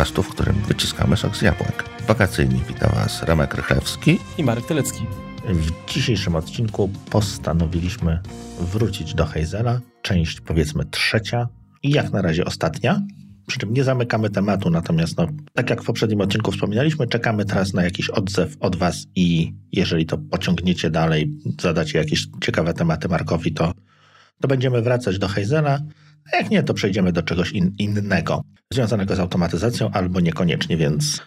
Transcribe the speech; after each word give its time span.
podcastu, 0.00 0.22
w 0.22 0.28
którym 0.28 0.54
wyciskamy 0.68 1.16
sok 1.16 1.36
z 1.36 1.42
jabłek. 1.42 1.84
Wakacyjnie 2.06 2.60
witam 2.68 2.90
Was 2.94 3.22
Remek 3.22 3.54
Rychlewski 3.54 4.18
i 4.38 4.44
Marek 4.44 4.66
Telecki. 4.66 5.06
W 5.48 5.92
dzisiejszym 5.92 6.36
odcinku 6.36 6.90
postanowiliśmy 7.10 8.18
wrócić 8.60 9.14
do 9.14 9.26
Hazela, 9.26 9.80
część 10.02 10.40
powiedzmy 10.40 10.84
trzecia 10.84 11.48
i 11.82 11.90
jak 11.90 12.12
na 12.12 12.22
razie 12.22 12.44
ostatnia. 12.44 13.02
Przy 13.46 13.58
czym 13.58 13.72
nie 13.72 13.84
zamykamy 13.84 14.30
tematu, 14.30 14.70
natomiast 14.70 15.18
no, 15.18 15.26
tak 15.54 15.70
jak 15.70 15.82
w 15.82 15.86
poprzednim 15.86 16.20
odcinku 16.20 16.52
wspominaliśmy, 16.52 17.06
czekamy 17.06 17.44
teraz 17.44 17.74
na 17.74 17.82
jakiś 17.84 18.10
odzew 18.10 18.56
od 18.60 18.76
Was 18.76 19.06
i 19.14 19.54
jeżeli 19.72 20.06
to 20.06 20.18
pociągniecie 20.18 20.90
dalej, 20.90 21.30
zadacie 21.60 21.98
jakieś 21.98 22.26
ciekawe 22.42 22.74
tematy 22.74 23.08
Markowi, 23.08 23.52
to, 23.52 23.72
to 24.40 24.48
będziemy 24.48 24.82
wracać 24.82 25.18
do 25.18 25.28
Hazela. 25.28 25.78
A 26.32 26.36
jak 26.36 26.50
nie, 26.50 26.62
to 26.62 26.74
przejdziemy 26.74 27.12
do 27.12 27.22
czegoś 27.22 27.52
in, 27.52 27.74
innego, 27.78 28.42
związanego 28.72 29.16
z 29.16 29.20
automatyzacją 29.20 29.90
albo 29.90 30.20
niekoniecznie, 30.20 30.76
więc 30.76 31.22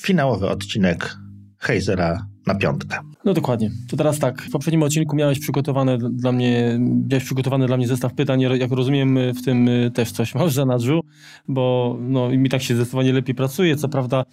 finałowy 0.00 0.48
odcinek 0.48 1.16
Hazera 1.58 2.26
na 2.46 2.54
piątkę. 2.54 2.98
No 3.24 3.34
dokładnie. 3.34 3.70
To 3.90 3.96
teraz 3.96 4.18
tak, 4.18 4.42
w 4.42 4.50
poprzednim 4.50 4.82
odcinku 4.82 5.16
miałeś 5.16 5.38
przygotowany 5.38 5.98
dla 5.98 6.32
mnie, 6.32 6.78
miałeś 7.08 7.24
przygotowany 7.24 7.66
dla 7.66 7.76
mnie 7.76 7.86
zestaw 7.86 8.14
pytań, 8.14 8.40
jak 8.40 8.70
rozumiem 8.70 9.18
w 9.32 9.44
tym 9.44 9.68
y, 9.68 9.90
też 9.90 10.12
coś 10.12 10.34
masz 10.34 10.50
w 10.52 10.54
zanadrzu, 10.54 11.00
bo 11.48 11.96
no, 12.00 12.28
mi 12.28 12.48
tak 12.48 12.62
się 12.62 12.74
zdecydowanie 12.74 13.12
lepiej 13.12 13.34
pracuje, 13.34 13.76
co 13.76 13.88
prawda 13.88 14.24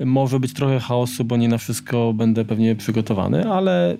może 0.00 0.40
być 0.40 0.52
trochę 0.52 0.80
chaosu, 0.80 1.24
bo 1.24 1.36
nie 1.36 1.48
na 1.48 1.58
wszystko 1.58 2.12
będę 2.12 2.44
pewnie 2.44 2.76
przygotowany, 2.76 3.50
ale 3.50 3.96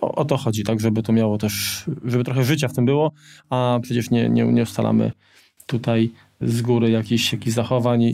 o, 0.00 0.24
to 0.24 0.36
chodzi, 0.36 0.64
tak, 0.64 0.80
żeby 0.80 1.02
to 1.02 1.12
miało 1.12 1.38
też, 1.38 1.84
żeby 2.04 2.24
trochę 2.24 2.44
życia 2.44 2.68
w 2.68 2.74
tym 2.74 2.84
było, 2.86 3.12
a 3.50 3.78
przecież 3.82 4.10
nie, 4.10 4.28
nie, 4.28 4.44
nie 4.44 4.62
ustalamy 4.62 5.12
tutaj 5.66 6.10
z 6.40 6.62
góry 6.62 6.90
jakichś, 6.90 7.32
jakichś 7.32 7.54
zachowań. 7.54 8.12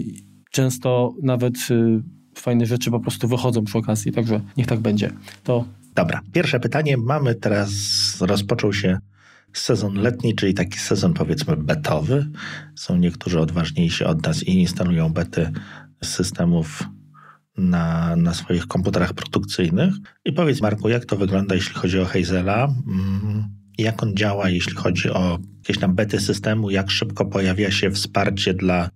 Często 0.51 1.15
nawet 1.23 1.55
y, 1.71 2.03
fajne 2.35 2.67
rzeczy 2.67 2.91
po 2.91 3.01
prostu 3.01 3.29
wychodzą 3.29 3.65
przy 3.65 3.79
okazji, 3.79 4.13
także 4.13 4.41
niech 4.57 4.67
tak 4.67 4.81
będzie. 4.81 5.11
To 5.45 5.65
Dobra, 5.95 6.21
pierwsze 6.33 6.61
pytanie. 6.61 6.97
Mamy 6.97 7.35
teraz, 7.35 7.71
rozpoczął 8.21 8.73
się 8.73 8.99
sezon 9.53 9.95
letni, 9.95 10.35
czyli 10.35 10.55
taki 10.55 10.79
sezon 10.79 11.15
powiedzmy 11.15 11.57
betowy. 11.57 12.27
Są 12.75 12.97
niektórzy 12.97 13.41
odważniejsi 13.41 14.05
od 14.05 14.27
nas 14.27 14.43
i 14.43 14.61
instalują 14.61 15.13
bety 15.13 15.51
systemów 16.05 16.89
na, 17.57 18.17
na 18.17 18.35
swoich 18.35 18.67
komputerach 18.67 19.13
produkcyjnych. 19.13 19.95
I 20.25 20.33
powiedz 20.33 20.61
Marku, 20.61 20.89
jak 20.89 21.05
to 21.05 21.17
wygląda, 21.17 21.55
jeśli 21.55 21.75
chodzi 21.75 22.01
o 22.01 22.05
Hazela? 22.05 22.65
Mm, 22.65 23.45
jak 23.79 24.03
on 24.03 24.17
działa, 24.17 24.51
jeśli 24.51 24.75
chodzi 24.75 25.11
o 25.11 25.39
jakieś 25.59 25.79
tam 25.79 25.95
bety 25.95 26.21
systemu? 26.21 26.71
Jak 26.71 26.91
szybko 26.91 27.25
pojawia 27.25 27.71
się 27.71 27.91
wsparcie 27.91 28.55
dla 28.55 28.91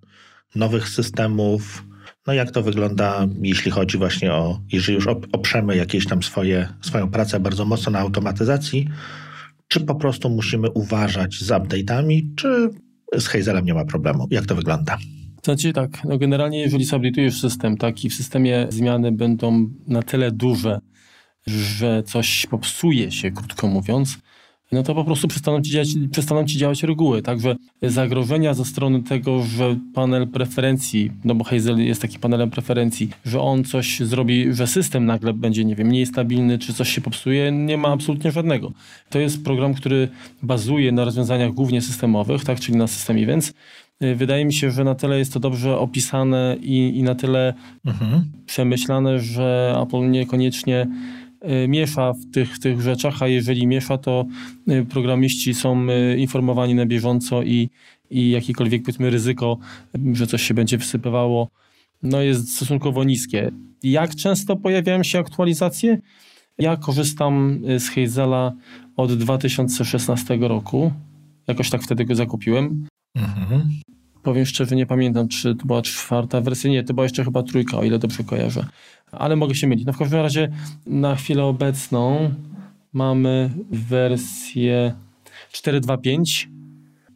nowych 0.55 0.89
systemów? 0.89 1.85
No 2.27 2.33
jak 2.33 2.51
to 2.51 2.63
wygląda, 2.63 3.27
jeśli 3.43 3.71
chodzi 3.71 3.99
właśnie 3.99 4.33
o, 4.33 4.61
jeżeli 4.73 4.95
już 4.95 5.07
oprzemy 5.33 5.77
jakieś 5.77 6.07
tam 6.07 6.23
swoje, 6.23 6.69
swoją 6.81 7.11
pracę 7.11 7.41
bardzo 7.41 7.65
mocno 7.65 7.93
na 7.93 7.99
automatyzacji, 7.99 8.89
czy 9.69 9.81
po 9.81 9.95
prostu 9.95 10.31
musimy 10.31 10.71
uważać 10.71 11.35
z 11.41 11.49
update'ami, 11.49 12.35
czy 12.37 12.71
z 13.19 13.27
Hazelem 13.27 13.65
nie 13.65 13.75
ma 13.75 13.85
problemu? 13.85 14.27
Jak 14.31 14.47
to 14.47 14.55
wygląda? 14.55 14.99
Znaczy 15.49 15.73
tak, 15.73 16.05
no 16.05 16.19
generalnie 16.19 16.61
jeżeli 16.61 16.85
zupdate'ujesz 16.85 17.41
system, 17.41 17.77
tak, 17.77 18.05
i 18.05 18.11
w 18.11 18.15
systemie 18.15 18.67
zmiany 18.69 19.13
będą 19.13 19.69
na 19.87 20.03
tyle 20.03 20.31
duże, 20.31 20.81
że 21.47 22.03
coś 22.03 22.47
popsuje 22.47 23.11
się, 23.11 23.31
krótko 23.31 23.67
mówiąc, 23.67 24.19
no 24.73 24.83
to 24.83 24.95
po 24.95 25.05
prostu 25.05 25.29
przestaną 25.29 25.63
ci 25.63 25.71
działać, 25.71 25.89
przestaną 26.13 26.45
ci 26.45 26.59
działać 26.59 26.83
reguły. 26.83 27.23
Także 27.23 27.57
zagrożenia 27.83 28.55
ze 28.55 28.65
strony 28.65 29.03
tego, 29.03 29.43
że 29.43 29.77
panel 29.95 30.29
preferencji, 30.29 31.13
no 31.25 31.35
bo 31.35 31.45
Hazel 31.45 31.87
jest 31.87 32.03
taki 32.03 32.19
panelem 32.19 32.51
preferencji, 32.51 33.09
że 33.25 33.41
on 33.41 33.65
coś 33.65 34.01
zrobi, 34.01 34.55
że 34.55 34.67
system 34.67 35.07
nagle 35.07 35.33
będzie, 35.33 35.65
nie 35.65 35.75
wiem, 35.75 35.87
mniej 35.87 36.07
stabilny, 36.07 36.59
czy 36.59 36.75
coś 36.75 36.89
się 36.89 37.01
popsuje, 37.01 37.53
nie 37.53 37.77
ma 37.77 37.89
absolutnie 37.89 38.33
żadnego. 38.33 38.73
To 39.11 39.19
jest 39.19 39.45
program, 39.45 39.75
który 39.75 40.09
bazuje 40.43 40.93
na 40.93 41.05
rozwiązaniach 41.05 41.53
głównie 41.53 41.83
systemowych, 41.83 42.45
tak, 42.45 42.61
czyli 42.61 42.79
na 42.79 42.87
systemie, 42.87 43.27
więc 43.27 43.53
Wydaje 44.01 44.45
mi 44.45 44.53
się, 44.53 44.71
że 44.71 44.85
na 44.85 44.95
tyle 44.95 45.19
jest 45.19 45.33
to 45.33 45.41
dobrze 45.41 45.79
opisane 45.79 46.57
i, 46.61 46.99
i 46.99 47.03
na 47.03 47.15
tyle 47.15 47.55
mhm. 47.87 48.25
przemyślane, 48.47 49.19
że 49.19 49.77
Apple 49.83 50.11
niekoniecznie 50.11 50.87
Y, 51.45 51.69
miesza 51.69 52.13
w 52.13 52.31
tych, 52.31 52.59
tych 52.59 52.81
rzeczach, 52.81 53.23
a 53.23 53.29
jeżeli 53.29 53.67
miesza, 53.67 53.99
to 53.99 54.27
y, 54.69 54.85
programiści 54.85 55.55
są 55.55 55.87
y, 55.91 56.19
informowani 56.19 56.75
na 56.75 56.87
bieżąco 56.87 57.43
i, 57.43 57.71
i 58.11 58.31
jakiekolwiek 58.31 58.83
powiedzmy 58.83 59.11
ryzyko, 59.11 59.59
że 60.13 60.27
coś 60.27 60.43
się 60.43 60.55
będzie 60.55 60.79
wysypywało, 60.79 61.49
no 62.03 62.23
jest 62.23 62.57
stosunkowo 62.57 63.05
niskie. 63.05 63.51
Jak 63.83 64.15
często 64.15 64.57
pojawiają 64.57 65.03
się 65.03 65.19
aktualizacje? 65.19 65.99
Ja 66.59 66.77
korzystam 66.77 67.61
z 67.79 67.89
Hazela 67.89 68.53
od 68.97 69.13
2016 69.13 70.39
roku. 70.41 70.93
Jakoś 71.49 71.71
tak 71.71 71.83
wtedy 71.83 72.05
go 72.05 72.15
zakupiłem. 72.15 72.87
Mhm. 73.19 73.71
Powiem 74.23 74.47
szczerze, 74.47 74.77
nie 74.77 74.87
pamiętam, 74.87 75.29
czy 75.29 75.55
to 75.55 75.67
była 75.67 75.83
czwarta 75.83 76.41
wersja. 76.41 76.71
Nie, 76.71 76.85
to 76.85 76.95
była 76.95 77.05
jeszcze 77.05 77.25
chyba 77.25 77.43
trójka, 77.43 77.79
o 77.79 77.85
ile 77.85 77.99
dobrze 77.99 78.25
kojarzę 78.25 78.65
ale 79.13 79.37
mogę 79.37 79.55
się 79.55 79.67
mylić. 79.67 79.87
No 79.87 79.93
w 79.93 79.99
każdym 79.99 80.21
razie 80.21 80.53
na 80.87 81.17
chwilę 81.17 81.45
obecną 81.45 82.35
mamy 82.93 83.51
wersję 83.71 84.95
4.2.5. 85.53 86.49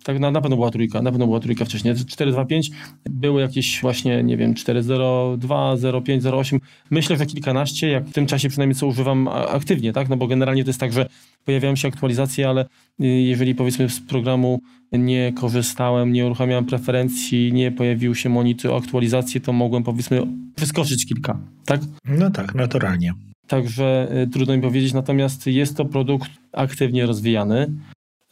Tak, 0.05 0.19
na, 0.19 0.31
na 0.31 0.41
pewno 0.41 0.57
była 0.57 0.71
trójka, 0.71 1.03
na 1.03 1.11
pewno 1.11 1.27
była 1.27 1.41
trójka 1.41 1.65
wcześniej. 1.65 1.95
4.2.5 1.95 2.71
były 3.11 3.41
jakieś 3.41 3.81
właśnie, 3.81 4.23
nie 4.23 4.37
wiem, 4.37 4.55
4.0.2, 4.55 5.77
0.5, 5.77 6.21
0.8. 6.21 6.59
Myślę, 6.91 7.17
że 7.17 7.27
kilkanaście, 7.27 7.89
jak 7.89 8.07
w 8.07 8.13
tym 8.13 8.27
czasie 8.27 8.49
przynajmniej 8.49 8.77
co 8.77 8.87
używam 8.87 9.29
aktywnie, 9.29 9.93
tak? 9.93 10.09
No 10.09 10.17
bo 10.17 10.27
generalnie 10.27 10.65
to 10.65 10.71
jest 10.71 10.81
tak, 10.81 10.93
że 10.93 11.07
pojawiają 11.45 11.77
się 11.77 11.89
aktualizacje, 11.89 12.49
ale 12.49 12.65
y, 13.01 13.07
jeżeli 13.07 13.55
powiedzmy 13.55 13.89
z 13.89 14.01
programu 14.01 14.61
nie 14.93 15.33
korzystałem, 15.33 16.13
nie 16.13 16.27
uruchamiałem 16.27 16.65
preferencji, 16.65 17.53
nie 17.53 17.73
pojawił 17.73 18.15
się 18.15 18.29
monitor 18.29 18.75
aktualizacji, 18.75 19.41
to 19.41 19.53
mogłem 19.53 19.83
powiedzmy 19.83 20.23
wyskoczyć 20.57 21.07
kilka, 21.07 21.39
tak? 21.65 21.81
No 22.05 22.31
tak, 22.31 22.55
naturalnie. 22.55 23.13
Także 23.47 24.09
y, 24.23 24.27
trudno 24.27 24.57
mi 24.57 24.63
powiedzieć, 24.63 24.93
natomiast 24.93 25.47
jest 25.47 25.77
to 25.77 25.85
produkt 25.85 26.31
aktywnie 26.53 27.07
rozwijany. 27.07 27.67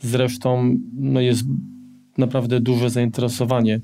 Zresztą 0.00 0.76
no 0.92 1.20
jest 1.20 1.44
naprawdę 2.18 2.60
duże 2.60 2.90
zainteresowanie 2.90 3.80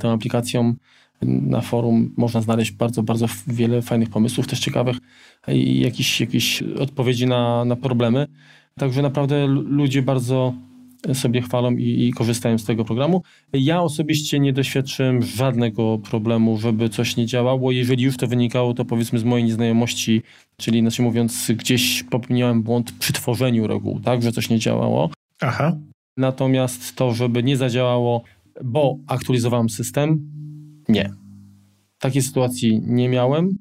tą 0.00 0.10
aplikacją. 0.10 0.74
Na 1.22 1.60
forum 1.60 2.14
można 2.16 2.40
znaleźć 2.40 2.72
bardzo, 2.72 3.02
bardzo 3.02 3.26
wiele 3.46 3.82
fajnych 3.82 4.10
pomysłów, 4.10 4.46
też 4.46 4.60
ciekawych 4.60 4.96
i 5.48 5.80
jakieś, 5.80 6.20
jakieś 6.20 6.62
odpowiedzi 6.62 7.26
na, 7.26 7.64
na 7.64 7.76
problemy. 7.76 8.26
Także 8.78 9.02
naprawdę 9.02 9.46
ludzie 9.46 10.02
bardzo 10.02 10.54
sobie 11.14 11.42
chwalą 11.42 11.72
i, 11.72 12.06
i, 12.06 12.12
korzystają 12.12 12.58
z 12.58 12.64
tego 12.64 12.84
programu. 12.84 13.22
Ja 13.52 13.82
osobiście 13.82 14.40
nie 14.40 14.52
doświadczyłem 14.52 15.22
żadnego 15.22 15.98
problemu, 15.98 16.58
żeby 16.58 16.88
coś 16.88 17.16
nie 17.16 17.26
działało. 17.26 17.72
Jeżeli 17.72 18.04
już 18.04 18.16
to 18.16 18.26
wynikało, 18.26 18.74
to 18.74 18.84
powiedzmy 18.84 19.18
z 19.18 19.24
mojej 19.24 19.46
nieznajomości, 19.46 20.22
czyli 20.56 20.78
inaczej 20.78 21.04
mówiąc, 21.04 21.52
gdzieś 21.56 22.02
popełniałem 22.02 22.62
błąd 22.62 22.92
przy 22.92 23.12
tworzeniu 23.12 23.66
reguł, 23.66 24.00
tak, 24.00 24.22
że 24.22 24.32
coś 24.32 24.50
nie 24.50 24.58
działało. 24.58 25.10
Aha. 25.42 25.76
Natomiast 26.16 26.96
to, 26.96 27.14
żeby 27.14 27.42
nie 27.42 27.56
zadziałało, 27.56 28.22
bo 28.64 28.98
aktualizowałem 29.06 29.70
system, 29.70 30.30
nie. 30.88 31.10
Takiej 31.98 32.22
sytuacji 32.22 32.80
nie 32.86 33.08
miałem, 33.08 33.58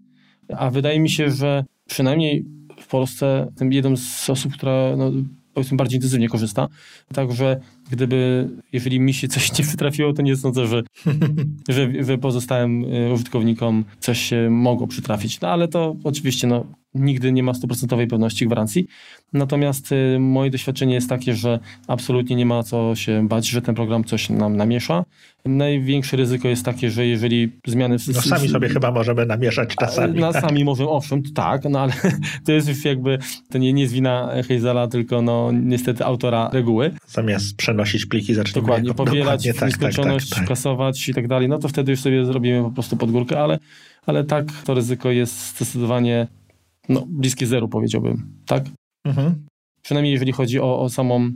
a 0.58 0.70
wydaje 0.70 1.00
mi 1.00 1.10
się, 1.10 1.32
że 1.32 1.66
przynajmniej 1.88 2.46
w 2.80 2.88
Polsce 2.88 3.46
jestem 3.50 3.74
jedną 3.74 3.98
z 3.98 4.30
osób, 4.30 4.54
która 4.54 4.96
no, 4.98 5.12
powiedzmy 5.54 5.78
bardziej 5.78 5.98
intensywnie 5.98 6.30
korzysta. 6.30 6.68
Także 7.14 7.60
gdyby, 7.92 8.50
jeżeli 8.74 9.00
mi 9.00 9.14
się 9.14 9.28
coś 9.28 9.52
nie 9.60 9.66
przytrafiło, 9.66 10.14
to 10.14 10.22
nie 10.22 10.36
sądzę, 10.36 10.68
że, 10.68 10.84
że, 11.70 12.04
że 12.04 12.18
pozostałym 12.18 12.84
y, 12.84 13.14
użytkownikom 13.14 13.86
coś 14.00 14.20
się 14.22 14.50
mogło 14.50 14.88
przytrafić. 14.88 15.42
No 15.42 15.48
ale 15.48 15.68
to 15.68 15.96
oczywiście 16.04 16.48
no, 16.48 16.66
nigdy 16.96 17.32
nie 17.32 17.44
ma 17.44 17.54
stuprocentowej 17.54 18.08
pewności 18.08 18.46
gwarancji. 18.46 18.88
Natomiast 19.34 19.92
y, 19.92 20.20
moje 20.20 20.52
doświadczenie 20.52 20.94
jest 20.94 21.10
takie, 21.10 21.36
że 21.36 21.60
absolutnie 21.88 22.36
nie 22.36 22.46
ma 22.46 22.64
co 22.64 22.96
się 22.96 23.28
bać, 23.28 23.50
że 23.50 23.62
ten 23.62 23.76
program 23.76 24.04
coś 24.04 24.30
nam 24.30 24.58
namiesza. 24.58 25.06
Największe 25.46 26.18
ryzyko 26.18 26.48
jest 26.48 26.66
takie, 26.66 26.92
że 26.92 27.06
jeżeli 27.08 27.52
zmiany... 27.68 28.00
W... 28.00 28.08
No 28.08 28.22
sami 28.22 28.50
sobie 28.50 28.70
chyba 28.70 28.92
możemy 28.92 29.26
namieszać 29.26 29.76
czasami. 29.76 30.20
Na 30.20 30.34
tak? 30.34 30.42
sami 30.42 30.64
możemy, 30.64 30.90
owszem, 30.90 31.24
tak, 31.36 31.64
no 31.70 31.80
ale 31.80 31.94
to 32.46 32.52
jest 32.52 32.68
już 32.68 32.86
jakby, 32.86 33.18
to 33.50 33.58
nie, 33.58 33.74
nie 33.74 33.82
jest 33.82 33.94
wina 33.94 34.30
Hazela, 34.48 34.88
tylko 34.88 35.22
no 35.22 35.52
niestety 35.52 36.06
autora 36.06 36.50
reguły. 36.54 36.92
Zamiast 37.08 37.56
przenosić 37.56 38.06
pliki 38.06 38.34
zaczniemy 38.34 38.68
Dokładnie, 38.68 38.94
pobierać 38.94 39.50
w 39.50 39.60
tak, 39.60 39.70
nieskończoność, 39.70 40.30
tak, 40.30 40.40
tak, 40.40 40.48
tak. 40.48 40.48
kasować 40.48 41.10
i 41.10 41.14
tak 41.14 41.28
dalej, 41.28 41.50
no 41.50 41.60
to 41.60 41.68
wtedy 41.68 41.92
już 41.92 42.02
sobie 42.02 42.26
zrobimy 42.26 42.64
po 42.64 42.72
prostu 42.72 42.98
pod 42.98 43.12
górkę, 43.12 43.40
ale, 43.40 43.60
ale 44.06 44.24
tak, 44.24 44.46
to 44.66 44.74
ryzyko 44.74 45.12
jest 45.12 45.56
zdecydowanie 45.56 46.28
no, 46.90 47.06
bliskie 47.08 47.48
zeru 47.48 47.68
powiedziałbym, 47.68 48.34
tak? 48.46 48.66
Mhm. 49.06 49.46
Przynajmniej 49.82 50.14
jeżeli 50.14 50.32
chodzi 50.32 50.60
o, 50.60 50.80
o 50.80 50.90
samą 50.90 51.32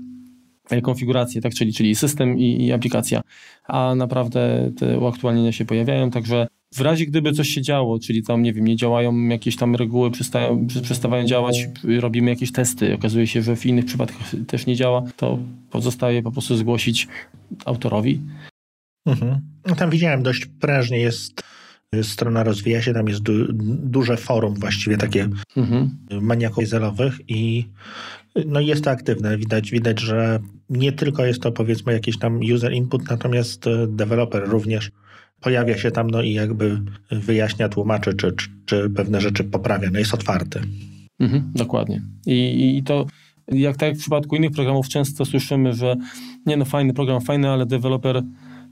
e, 0.69 0.81
konfigurację, 0.81 1.41
tak, 1.41 1.53
czyli, 1.53 1.73
czyli 1.73 1.95
system 1.95 2.37
i, 2.37 2.65
i, 2.65 2.71
aplikacja, 2.71 3.21
a 3.63 3.95
naprawdę 3.95 4.71
te 4.77 4.99
uaktualnienia 4.99 5.51
się 5.51 5.65
pojawiają, 5.65 6.11
także 6.11 6.47
w 6.73 6.81
razie 6.81 7.05
gdyby 7.05 7.31
coś 7.31 7.49
się 7.49 7.61
działo, 7.61 7.99
czyli 7.99 8.23
tam, 8.23 8.43
nie 8.43 8.53
wiem, 8.53 8.65
nie 8.65 8.75
działają 8.75 9.27
jakieś 9.27 9.55
tam 9.55 9.75
reguły, 9.75 10.11
przestają, 10.11 10.67
przestawają 10.83 11.25
działać, 11.25 11.67
robimy 11.99 12.29
jakieś 12.29 12.51
testy, 12.51 12.93
okazuje 12.93 13.27
się, 13.27 13.41
że 13.41 13.55
w 13.55 13.65
innych 13.65 13.85
przypadkach 13.85 14.31
też 14.47 14.65
nie 14.65 14.75
działa, 14.75 15.03
to 15.17 15.39
pozostaje 15.71 16.23
po 16.23 16.31
prostu 16.31 16.55
zgłosić 16.55 17.07
autorowi. 17.65 18.21
Mhm. 19.05 19.41
No 19.65 19.75
tam 19.75 19.89
widziałem, 19.89 20.23
dość 20.23 20.45
prężnie 20.45 20.99
jest 20.99 21.43
strona 22.03 22.43
rozwija 22.43 22.81
się, 22.81 22.93
tam 22.93 23.07
jest 23.07 23.21
du 23.21 23.53
duże 23.83 24.17
forum 24.17 24.53
właściwie 24.53 24.97
takie 24.97 25.29
mhm. 25.57 25.97
maniaków 26.21 26.63
i 27.27 27.65
no 28.45 28.59
jest 28.59 28.83
to 28.83 28.91
aktywne. 28.91 29.37
Widać, 29.37 29.71
widać, 29.71 29.99
że 29.99 30.39
nie 30.69 30.91
tylko 30.91 31.25
jest 31.25 31.41
to 31.41 31.51
powiedzmy 31.51 31.93
jakiś 31.93 32.19
tam 32.19 32.39
user 32.53 32.73
input, 32.73 33.09
natomiast 33.09 33.67
e, 33.67 33.87
deweloper 33.87 34.43
również 34.49 34.91
pojawia 35.41 35.77
się 35.77 35.91
tam 35.91 36.09
no 36.09 36.21
i 36.21 36.33
jakby 36.33 36.81
wyjaśnia, 37.11 37.69
tłumaczy, 37.69 38.13
czy, 38.13 38.31
czy, 38.31 38.49
czy 38.65 38.89
pewne 38.89 39.21
rzeczy 39.21 39.43
poprawia. 39.43 39.89
No 39.93 39.99
jest 39.99 40.13
otwarty. 40.13 40.61
Mhm, 41.19 41.51
dokładnie. 41.55 42.01
I, 42.25 42.77
I 42.77 42.83
to 42.83 43.05
jak 43.47 43.77
tak 43.77 43.89
jak 43.89 43.97
w 43.97 43.99
przypadku 43.99 44.35
innych 44.35 44.51
programów 44.51 44.87
często 44.87 45.25
słyszymy, 45.25 45.73
że 45.73 45.95
nie 46.45 46.57
no 46.57 46.65
fajny 46.65 46.93
program, 46.93 47.21
fajny, 47.21 47.49
ale 47.49 47.65
deweloper 47.65 48.23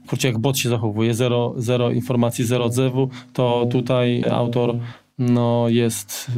kurczę, 0.06 0.28
jak 0.28 0.38
bot 0.38 0.58
się 0.58 0.68
zachowuje, 0.68 1.14
zero, 1.14 1.54
zero 1.56 1.90
informacji, 1.90 2.44
zero 2.44 2.64
odzewu, 2.64 3.08
to 3.32 3.66
tutaj 3.70 4.24
autor 4.30 4.78
no, 5.18 5.68
jest 5.68 6.30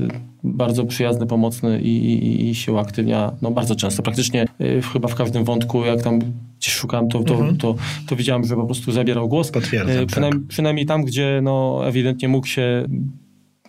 bardzo 0.44 0.84
przyjazny, 0.84 1.26
pomocny 1.26 1.80
i, 1.80 1.96
i, 2.06 2.48
i 2.48 2.54
się 2.54 2.72
uaktywnia 2.72 3.32
no, 3.42 3.50
bardzo 3.50 3.76
często. 3.76 4.02
Praktycznie 4.02 4.46
y, 4.60 4.82
chyba 4.92 5.08
w 5.08 5.14
każdym 5.14 5.44
wątku, 5.44 5.84
jak 5.84 6.02
tam 6.02 6.18
gdzieś 6.58 6.74
szukałem, 6.74 7.08
to, 7.08 7.24
to, 7.24 7.34
mhm. 7.34 7.56
to, 7.56 7.74
to, 8.06 8.16
widziałem, 8.16 8.44
że 8.44 8.56
po 8.56 8.66
prostu 8.66 8.92
zabierał 8.92 9.28
głos. 9.28 9.50
Potwierdzam, 9.50 10.02
y, 10.02 10.06
przynajmniej, 10.06 10.42
tak. 10.42 10.48
przynajmniej 10.48 10.86
tam, 10.86 11.04
gdzie 11.04 11.40
no, 11.42 11.80
ewidentnie 11.86 12.28
mógł 12.28 12.46
się 12.46 12.86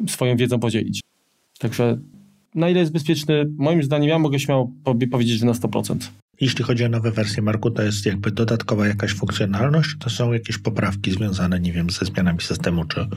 swoją 0.07 0.37
wiedzą 0.37 0.59
podzielić. 0.59 1.01
Także 1.59 1.97
na 2.55 2.69
ile 2.69 2.79
jest 2.79 2.91
bezpieczny, 2.91 3.45
moim 3.57 3.83
zdaniem 3.83 4.09
ja 4.09 4.19
mogę 4.19 4.39
śmiało 4.39 4.71
powiedzieć, 5.11 5.39
że 5.39 5.45
na 5.45 5.51
100%. 5.51 5.95
Jeśli 6.41 6.63
chodzi 6.63 6.85
o 6.85 6.89
nowe 6.89 7.11
wersje 7.11 7.43
Marku, 7.43 7.71
to 7.71 7.81
jest 7.81 8.05
jakby 8.05 8.31
dodatkowa 8.31 8.87
jakaś 8.87 9.13
funkcjonalność, 9.13 9.89
to 9.99 10.09
są 10.09 10.33
jakieś 10.33 10.57
poprawki 10.57 11.11
związane, 11.11 11.59
nie 11.59 11.73
wiem, 11.73 11.89
ze 11.89 12.05
zmianami 12.05 12.41
systemu, 12.41 12.85
czy, 12.85 13.07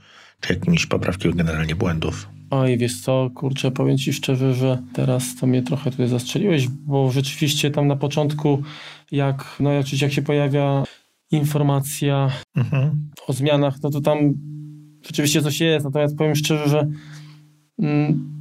czy 0.41 0.53
jakimiś 0.53 0.87
poprawki 0.87 1.35
generalnie 1.35 1.75
błędów? 1.75 2.29
Oj, 2.51 2.79
wiesz 2.79 3.01
co, 3.01 3.31
kurczę, 3.35 3.71
powiem 3.71 3.99
Ci 3.99 4.13
szczerze, 4.13 4.55
że 4.55 4.83
teraz 4.93 5.37
to 5.37 5.47
mnie 5.47 5.63
trochę 5.63 5.91
tutaj 5.91 6.09
zastrzeliłeś, 6.09 6.69
bo 6.69 7.11
rzeczywiście 7.11 7.71
tam 7.71 7.87
na 7.87 7.97
początku, 7.97 8.63
jak, 9.13 9.57
no, 9.61 9.73
jak, 9.73 10.03
jak 10.03 10.13
się 10.13 10.23
pojawia 10.23 10.85
informacja 11.31 12.31
mhm. 12.57 13.09
o 13.27 13.33
zmianach, 13.33 13.83
no 13.83 13.91
to 13.91 14.01
tam 14.01 14.19
rzeczywiście 15.07 15.43
coś 15.43 15.61
jest, 15.61 15.85
natomiast 15.85 16.17
powiem 16.17 16.35
szczerze, 16.35 16.69
że 16.69 16.87
mm, 17.79 18.40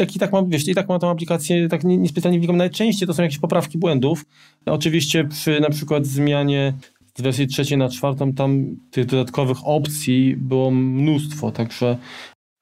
jak 0.00 0.16
i 0.16 0.18
tak 0.18 0.32
mam, 0.32 0.48
wiesz, 0.48 0.68
i 0.68 0.74
tak 0.74 0.88
mam 0.88 1.00
tą 1.00 1.10
aplikację, 1.10 1.68
tak 1.68 1.84
niespecjalnie 1.84 2.38
wnikam. 2.38 2.56
Najczęściej 2.56 3.06
to 3.06 3.14
są 3.14 3.22
jakieś 3.22 3.38
poprawki 3.38 3.78
błędów. 3.78 4.24
Oczywiście 4.66 5.24
przy 5.24 5.60
na 5.60 5.70
przykład 5.70 6.06
zmianie 6.06 6.72
z 7.18 7.22
wersji 7.22 7.46
trzeciej 7.46 7.78
na 7.78 7.88
czwartą, 7.88 8.32
tam 8.32 8.76
tych 8.90 9.06
dodatkowych 9.06 9.58
opcji 9.64 10.36
było 10.36 10.70
mnóstwo, 10.70 11.50
także 11.50 11.96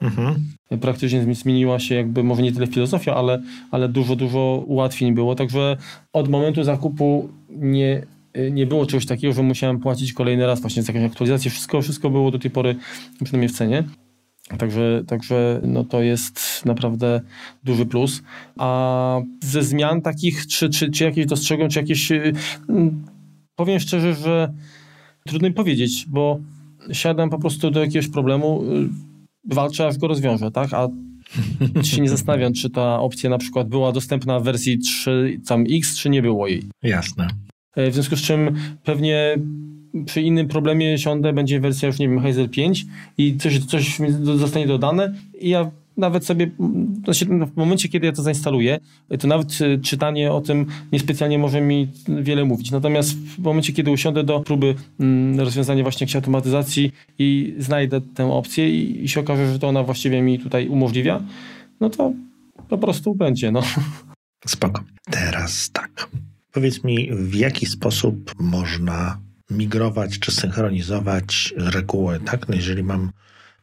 mhm. 0.00 0.44
praktycznie 0.81 1.35
zmieniła 1.35 1.79
się 1.79 1.94
jakby, 1.94 2.25
może 2.25 2.43
nie 2.43 2.53
tyle 2.53 2.67
filozofia, 2.67 3.15
ale, 3.15 3.43
ale 3.71 3.88
dużo, 3.88 4.17
dużo 4.17 4.65
ułatwień 4.67 5.15
było, 5.15 5.35
także 5.35 5.77
od 6.12 6.29
momentu 6.29 6.65
zakupu 6.65 7.29
nie, 7.49 8.06
nie 8.50 8.67
było 8.67 8.87
czegoś 8.87 9.06
takiego, 9.06 9.32
że 9.35 9.43
musiałem 9.43 9.81
płacić 9.81 10.12
kolejny 10.12 10.47
raz 10.47 10.61
właśnie 10.61 10.82
za 10.82 10.93
jakąś 10.93 11.11
aktualizację. 11.11 11.50
Wszystko, 11.50 11.82
wszystko 11.82 12.11
było 12.11 12.31
do 12.31 12.38
tej 12.38 12.50
pory 12.50 12.77
przynajmniej 13.25 13.49
w 13.49 13.53
cenie. 13.53 13.85
Także, 14.58 15.02
także 15.06 15.61
no 15.64 15.85
to 15.85 16.02
jest 16.02 16.62
naprawdę 16.64 17.20
duży 17.64 17.87
plus. 17.87 18.23
A 18.58 19.20
ze 19.43 19.62
zmian 19.62 20.02
takich, 20.02 20.47
czy, 20.47 20.69
czy, 20.69 20.91
czy 20.91 21.05
jakieś 21.05 21.26
dostrzegłem, 21.26 21.70
czy 21.70 21.79
jakieś. 21.81 22.12
Y, 22.12 22.32
mm, 22.69 23.05
powiem 23.56 23.81
szczerze, 23.81 24.14
że 24.14 24.52
trudno 25.26 25.49
mi 25.49 25.55
powiedzieć, 25.55 26.06
bo 26.08 26.41
siadam 26.93 27.31
po 27.31 27.38
prostu 27.38 27.70
do 27.70 27.81
jakiegoś 27.81 28.08
problemu, 28.08 28.62
y, 28.64 28.88
walczę, 29.55 29.87
aż 29.87 29.99
go 29.99 30.08
rozwiążę, 30.08 30.50
tak? 30.50 30.75
A 30.75 30.88
się 31.82 32.03
nie 32.03 32.08
zastanawiam, 32.08 32.53
czy 32.53 32.70
ta 32.70 33.00
opcja 33.00 33.31
na 33.31 33.38
przykład 33.38 33.69
była 33.69 33.93
dostępna 33.93 34.41
w 34.41 34.44
wersji 34.44 34.79
3, 34.79 35.41
tam 35.46 35.64
X, 35.70 35.99
czy 35.99 36.11
nie 36.11 36.23
było 36.23 36.46
jej. 36.46 36.62
Jasne. 36.82 37.29
E, 37.76 37.91
w 37.91 37.94
związku 37.94 38.17
z 38.17 38.23
czym 38.23 38.56
pewnie 38.85 39.37
przy 40.06 40.22
innym 40.22 40.48
problemie 40.48 40.98
siądę, 40.98 41.32
będzie 41.32 41.60
wersja 41.60 41.87
już, 41.87 41.98
nie 41.98 42.08
wiem, 42.08 42.20
Hazel 42.20 42.48
5 42.48 42.87
i 43.19 43.37
coś, 43.37 43.64
coś 43.64 43.98
zostanie 44.22 44.66
dodane 44.66 45.14
i 45.40 45.48
ja 45.48 45.70
nawet 45.96 46.25
sobie, 46.25 46.50
znaczy 47.04 47.26
w 47.26 47.56
momencie, 47.56 47.88
kiedy 47.88 48.06
ja 48.06 48.12
to 48.12 48.22
zainstaluję, 48.22 48.78
to 49.19 49.28
nawet 49.28 49.48
e, 49.60 49.78
czytanie 49.78 50.32
o 50.32 50.40
tym 50.40 50.66
niespecjalnie 50.92 51.38
może 51.38 51.60
mi 51.60 51.88
wiele 52.08 52.44
mówić. 52.44 52.70
Natomiast 52.70 53.19
w 53.19 53.38
momencie, 53.38 53.72
kiedy 53.72 53.90
usiądę 53.90 54.25
do 54.25 54.40
próby 54.40 54.75
mm, 55.00 55.40
rozwiązania 55.40 55.82
właśnie 55.82 56.04
jakiejś 56.04 56.16
automatyzacji 56.16 56.93
i 57.19 57.54
znajdę 57.58 58.00
tę 58.00 58.32
opcję 58.32 58.70
i, 58.70 59.04
i 59.04 59.08
się 59.08 59.20
okaże, 59.20 59.52
że 59.52 59.58
to 59.58 59.69
ona 59.69 59.82
właściwie 59.82 60.22
mi 60.22 60.38
tutaj 60.38 60.69
umożliwia, 60.69 61.22
no 61.81 61.90
to 61.90 62.12
po 62.69 62.78
prostu 62.78 63.14
będzie, 63.14 63.52
no. 63.52 63.62
Spoko. 64.46 64.82
Teraz 65.10 65.70
tak. 65.72 66.08
Powiedz 66.52 66.84
mi, 66.84 67.08
w 67.12 67.34
jaki 67.34 67.66
sposób 67.66 68.34
można 68.40 69.19
migrować 69.50 70.19
czy 70.19 70.32
synchronizować 70.32 71.55
reguły, 71.56 72.20
tak? 72.20 72.49
No 72.49 72.55
jeżeli 72.55 72.82
mam, 72.82 73.11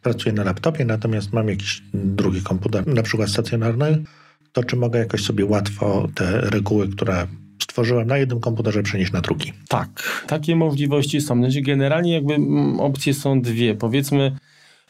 pracuję 0.01 0.34
na 0.34 0.44
laptopie, 0.44 0.86
natomiast 0.86 1.34
mam 1.34 1.50
jakiś 1.50 1.84
drugi 1.94 2.42
komputer, 2.42 2.88
na 2.88 3.04
przykład 3.04 3.30
stacjonarny, 3.30 4.04
to 4.51 4.63
czy 4.63 4.75
mogę 4.75 5.00
jakoś 5.00 5.24
sobie 5.24 5.45
łatwo 5.45 6.07
te 6.16 6.42
reguły, 6.42 6.88
które 6.89 7.28
stworzyłem 7.63 8.07
na 8.07 8.18
jednym 8.18 8.39
komputerze, 8.39 8.84
przenieść 8.84 9.12
na 9.12 9.22
drugi? 9.22 9.54
Tak, 9.68 10.24
takie 10.28 10.56
możliwości 10.56 11.22
są. 11.22 11.36
Znaczy 11.36 11.62
generalnie 11.62 12.13
jakby 12.13 12.33
mm, 12.33 12.80
opcje 12.80 13.13
są 13.13 13.42
dwie. 13.42 13.75
Powiedzmy, 13.75 14.38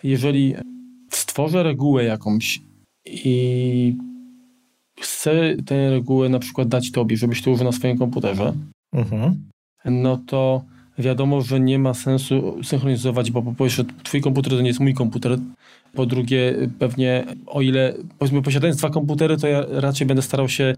jeżeli 0.04 0.56
stworzę 1.12 1.64
regułę 1.64 2.04
jakąś 2.04 2.62
i 3.06 3.95
chcę 5.02 5.56
tę 5.66 5.90
regułę 5.90 6.30
na 6.30 6.40
przykład 6.40 6.68
dać 6.68 6.92
tobie, 6.92 7.18
żebyś 7.18 7.42
to 7.42 7.52
użył 7.52 7.66
na 7.66 7.71
swoim 7.71 7.98
komputerze, 7.98 8.54
mhm. 8.94 9.50
no 9.86 10.18
to 10.18 10.66
wiadomo, 10.97 11.42
że 11.42 11.59
nie 11.59 11.80
ma 11.80 11.94
sensu 11.94 12.63
synchronizować, 12.63 13.31
bo 13.31 13.42
po 13.42 13.54
pierwsze 13.54 13.83
twój 14.04 14.21
komputer 14.21 14.54
to 14.54 14.61
nie 14.61 14.68
jest 14.68 14.80
mój 14.80 14.94
komputer, 14.94 15.37
po 15.94 16.06
drugie 16.06 16.56
pewnie 16.80 17.25
o 17.45 17.61
ile 17.61 17.94
powiedzmy 18.19 18.42
posiadając 18.42 18.77
dwa 18.77 18.89
komputery, 18.89 19.37
to 19.37 19.47
ja 19.47 19.66
raczej 19.69 20.07
będę 20.07 20.21
starał 20.21 20.49
się 20.49 20.75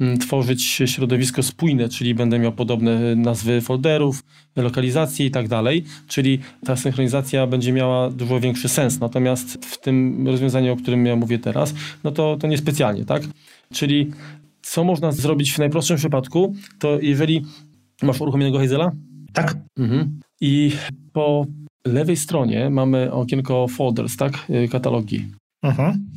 mm, 0.00 0.18
tworzyć 0.18 0.62
środowisko 0.64 1.42
spójne, 1.42 1.88
czyli 1.88 2.14
będę 2.14 2.38
miał 2.38 2.52
podobne 2.52 3.16
nazwy 3.16 3.60
folderów, 3.60 4.22
lokalizacji 4.56 5.26
i 5.26 5.30
tak 5.30 5.48
dalej, 5.48 5.84
czyli 6.08 6.38
ta 6.64 6.76
synchronizacja 6.76 7.46
będzie 7.46 7.72
miała 7.72 8.10
dużo 8.10 8.40
większy 8.40 8.68
sens. 8.68 9.00
Natomiast 9.00 9.64
w 9.66 9.80
tym 9.80 10.26
rozwiązaniu, 10.26 10.72
o 10.72 10.76
którym 10.76 11.06
ja 11.06 11.16
mówię 11.16 11.38
teraz, 11.38 11.74
no 12.04 12.10
to, 12.10 12.36
to 12.40 12.46
niespecjalnie, 12.46 13.04
tak? 13.04 13.22
Czyli 13.72 14.10
co 14.62 14.84
można 14.84 15.12
zrobić 15.12 15.52
w 15.52 15.58
najprostszym 15.58 15.96
przypadku, 15.96 16.54
to 16.78 16.98
jeżeli 17.00 17.42
masz 18.02 18.20
uruchomionego 18.20 18.58
Hazela, 18.58 18.92
tak. 19.32 19.56
Mhm. 19.78 20.20
I 20.40 20.72
po 21.12 21.46
lewej 21.86 22.16
stronie 22.16 22.70
mamy 22.70 23.12
okienko 23.12 23.68
folders, 23.68 24.16
tak? 24.16 24.50
Y, 24.50 24.68
katalogi. 24.68 25.32
Mhm. 25.64 26.10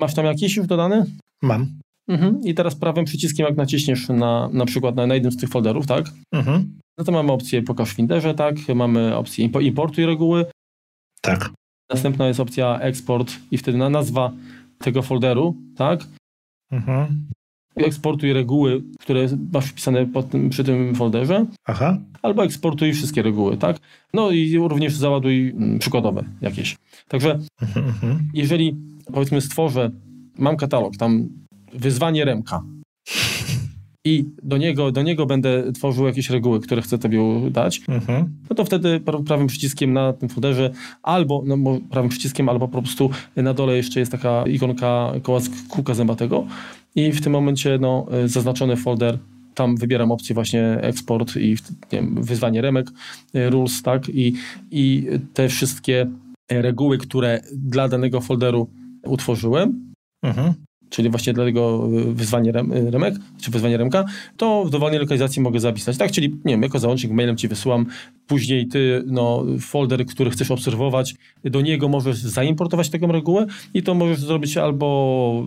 Masz 0.00 0.14
tam 0.14 0.24
jakieś 0.26 0.56
już 0.56 0.66
dodane? 0.66 1.06
Mam. 1.42 1.78
Mhm. 2.08 2.40
I 2.44 2.54
teraz 2.54 2.74
prawym 2.74 3.04
przyciskiem, 3.04 3.46
jak 3.46 3.56
naciśniesz 3.56 4.08
na, 4.08 4.48
na 4.52 4.64
przykład 4.64 4.96
na, 4.96 5.06
na 5.06 5.14
jednym 5.14 5.32
z 5.32 5.36
tych 5.36 5.48
folderów, 5.48 5.86
tak? 5.86 6.10
Mhm. 6.34 6.78
No 6.98 7.04
to 7.04 7.12
mamy 7.12 7.32
opcję 7.32 7.62
pokaż 7.62 7.90
w 7.90 7.96
Finderze, 7.96 8.34
tak? 8.34 8.54
Mamy 8.74 9.16
opcję 9.16 9.50
importuj 9.60 10.06
reguły. 10.06 10.46
Tak. 11.22 11.50
Następna 11.90 12.28
jest 12.28 12.40
opcja 12.40 12.78
eksport 12.80 13.32
i 13.50 13.58
wtedy 13.58 13.78
na 13.78 13.90
nazwa 13.90 14.32
tego 14.78 15.02
folderu, 15.02 15.56
tak? 15.76 16.06
Mhm 16.72 17.30
eksportuj 17.84 18.32
reguły, 18.32 18.82
które 19.00 19.28
masz 19.52 19.66
wpisane 19.66 20.06
tym, 20.30 20.50
przy 20.50 20.64
tym 20.64 20.94
folderze, 20.94 21.46
Aha. 21.66 21.98
albo 22.22 22.44
eksportuj 22.44 22.92
wszystkie 22.92 23.22
reguły, 23.22 23.56
tak? 23.56 23.76
No 24.14 24.30
i 24.30 24.58
również 24.58 24.94
załaduj 24.94 25.48
mm, 25.48 25.78
przykładowe 25.78 26.24
jakieś. 26.40 26.76
Także 27.08 27.38
mhm, 27.62 27.86
mhm. 27.86 28.30
jeżeli 28.34 28.76
powiedzmy 29.12 29.40
stworzę, 29.40 29.90
mam 30.38 30.56
katalog, 30.56 30.96
tam 30.96 31.28
wyzwanie 31.74 32.24
Remka 32.24 32.62
i 34.04 34.24
do 34.42 34.56
niego, 34.56 34.92
do 34.92 35.02
niego 35.02 35.26
będę 35.26 35.72
tworzył 35.72 36.06
jakieś 36.06 36.30
reguły, 36.30 36.60
które 36.60 36.82
chcę 36.82 36.98
tobie 36.98 37.20
dać, 37.50 37.80
mhm. 37.88 38.38
no 38.50 38.56
to 38.56 38.64
wtedy 38.64 39.00
prawym 39.26 39.46
przyciskiem 39.46 39.92
na 39.92 40.12
tym 40.12 40.28
folderze 40.28 40.70
albo 41.02 41.42
no, 41.46 41.80
prawym 41.90 42.10
przyciskiem, 42.10 42.48
albo 42.48 42.68
po 42.68 42.82
prostu 42.82 43.10
na 43.36 43.54
dole 43.54 43.76
jeszcze 43.76 44.00
jest 44.00 44.12
taka 44.12 44.44
ikonka 44.46 45.12
koła 45.22 45.40
kółka 45.68 45.94
zębatego, 45.94 46.46
i 46.94 47.12
w 47.12 47.20
tym 47.20 47.32
momencie 47.32 47.78
no, 47.80 48.06
y, 48.24 48.28
zaznaczony 48.28 48.76
folder 48.76 49.18
tam 49.54 49.76
wybieram 49.76 50.12
opcję 50.12 50.34
właśnie 50.34 50.78
eksport 50.80 51.36
i 51.36 51.56
wiem, 51.92 52.22
wyzwanie 52.22 52.60
remek, 52.60 52.90
e, 53.34 53.50
rules, 53.50 53.82
tak, 53.82 54.08
i, 54.08 54.34
i 54.70 55.06
te 55.34 55.48
wszystkie 55.48 56.10
reguły, 56.50 56.98
które 56.98 57.40
dla 57.52 57.88
danego 57.88 58.20
folderu 58.20 58.70
utworzyłem, 59.04 59.92
mhm 60.22 60.54
czyli 60.90 61.10
właśnie 61.10 61.32
dla 61.32 61.44
tego 61.44 61.88
y, 61.92 62.14
wyzwanie 62.14 62.52
rem, 62.52 62.72
y, 62.72 62.90
remek, 62.90 63.14
czy 63.40 63.50
wyzwanie 63.50 63.76
remka, 63.76 64.04
to 64.36 64.64
w 64.64 64.70
dowolnej 64.70 65.00
lokalizacji 65.00 65.42
mogę 65.42 65.60
zapisać. 65.60 65.96
Tak, 65.96 66.12
czyli 66.12 66.28
nie 66.28 66.52
wiem, 66.52 66.62
jako 66.62 66.78
załącznik 66.78 67.12
mailem 67.12 67.36
ci 67.36 67.48
wysyłam, 67.48 67.86
później 68.26 68.68
ty 68.68 69.02
no, 69.06 69.44
folder, 69.60 70.06
który 70.06 70.30
chcesz 70.30 70.50
obserwować, 70.50 71.14
do 71.44 71.60
niego 71.60 71.88
możesz 71.88 72.16
zaimportować 72.16 72.90
taką 72.90 73.12
regułę 73.12 73.46
i 73.74 73.82
to 73.82 73.94
możesz 73.94 74.18
zrobić 74.18 74.56
albo 74.56 75.46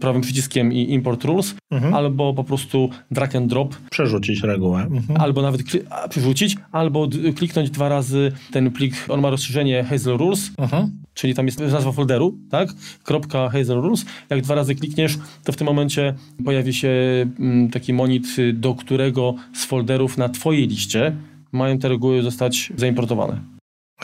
prawym 0.00 0.22
przyciskiem 0.22 0.72
i 0.72 0.92
import 0.92 1.24
rules, 1.24 1.54
mhm. 1.70 1.94
albo 1.94 2.34
po 2.34 2.44
prostu 2.44 2.90
drag 3.10 3.36
and 3.36 3.46
drop. 3.46 3.76
Przerzucić 3.90 4.42
regułę. 4.42 4.80
Mhm. 4.80 5.20
Albo 5.20 5.42
nawet 5.42 5.62
przerzucić, 6.10 6.56
albo 6.72 7.08
kliknąć 7.36 7.70
dwa 7.70 7.88
razy 7.88 8.32
ten 8.52 8.70
plik, 8.70 8.94
on 9.08 9.20
ma 9.20 9.30
rozszerzenie 9.30 9.84
Hazel 9.84 10.16
Rules, 10.16 10.50
mhm 10.58 11.03
czyli 11.14 11.34
tam 11.34 11.46
jest 11.46 11.60
nazwa 11.60 11.92
folderu, 11.92 12.38
tak? 12.50 12.68
Kropka 13.02 13.48
Hazel 13.48 13.80
Rules. 13.80 14.04
Jak 14.30 14.40
dwa 14.42 14.54
razy 14.54 14.74
klikniesz, 14.74 15.18
to 15.44 15.52
w 15.52 15.56
tym 15.56 15.66
momencie 15.66 16.14
pojawi 16.44 16.74
się 16.74 16.90
mm, 17.38 17.70
taki 17.70 17.92
monit, 17.92 18.26
do 18.52 18.74
którego 18.74 19.34
z 19.54 19.64
folderów 19.64 20.18
na 20.18 20.28
twojej 20.28 20.68
liście 20.68 21.16
mają 21.52 21.78
te 21.78 21.88
reguły 21.88 22.22
zostać 22.22 22.72
zaimportowane. 22.76 23.40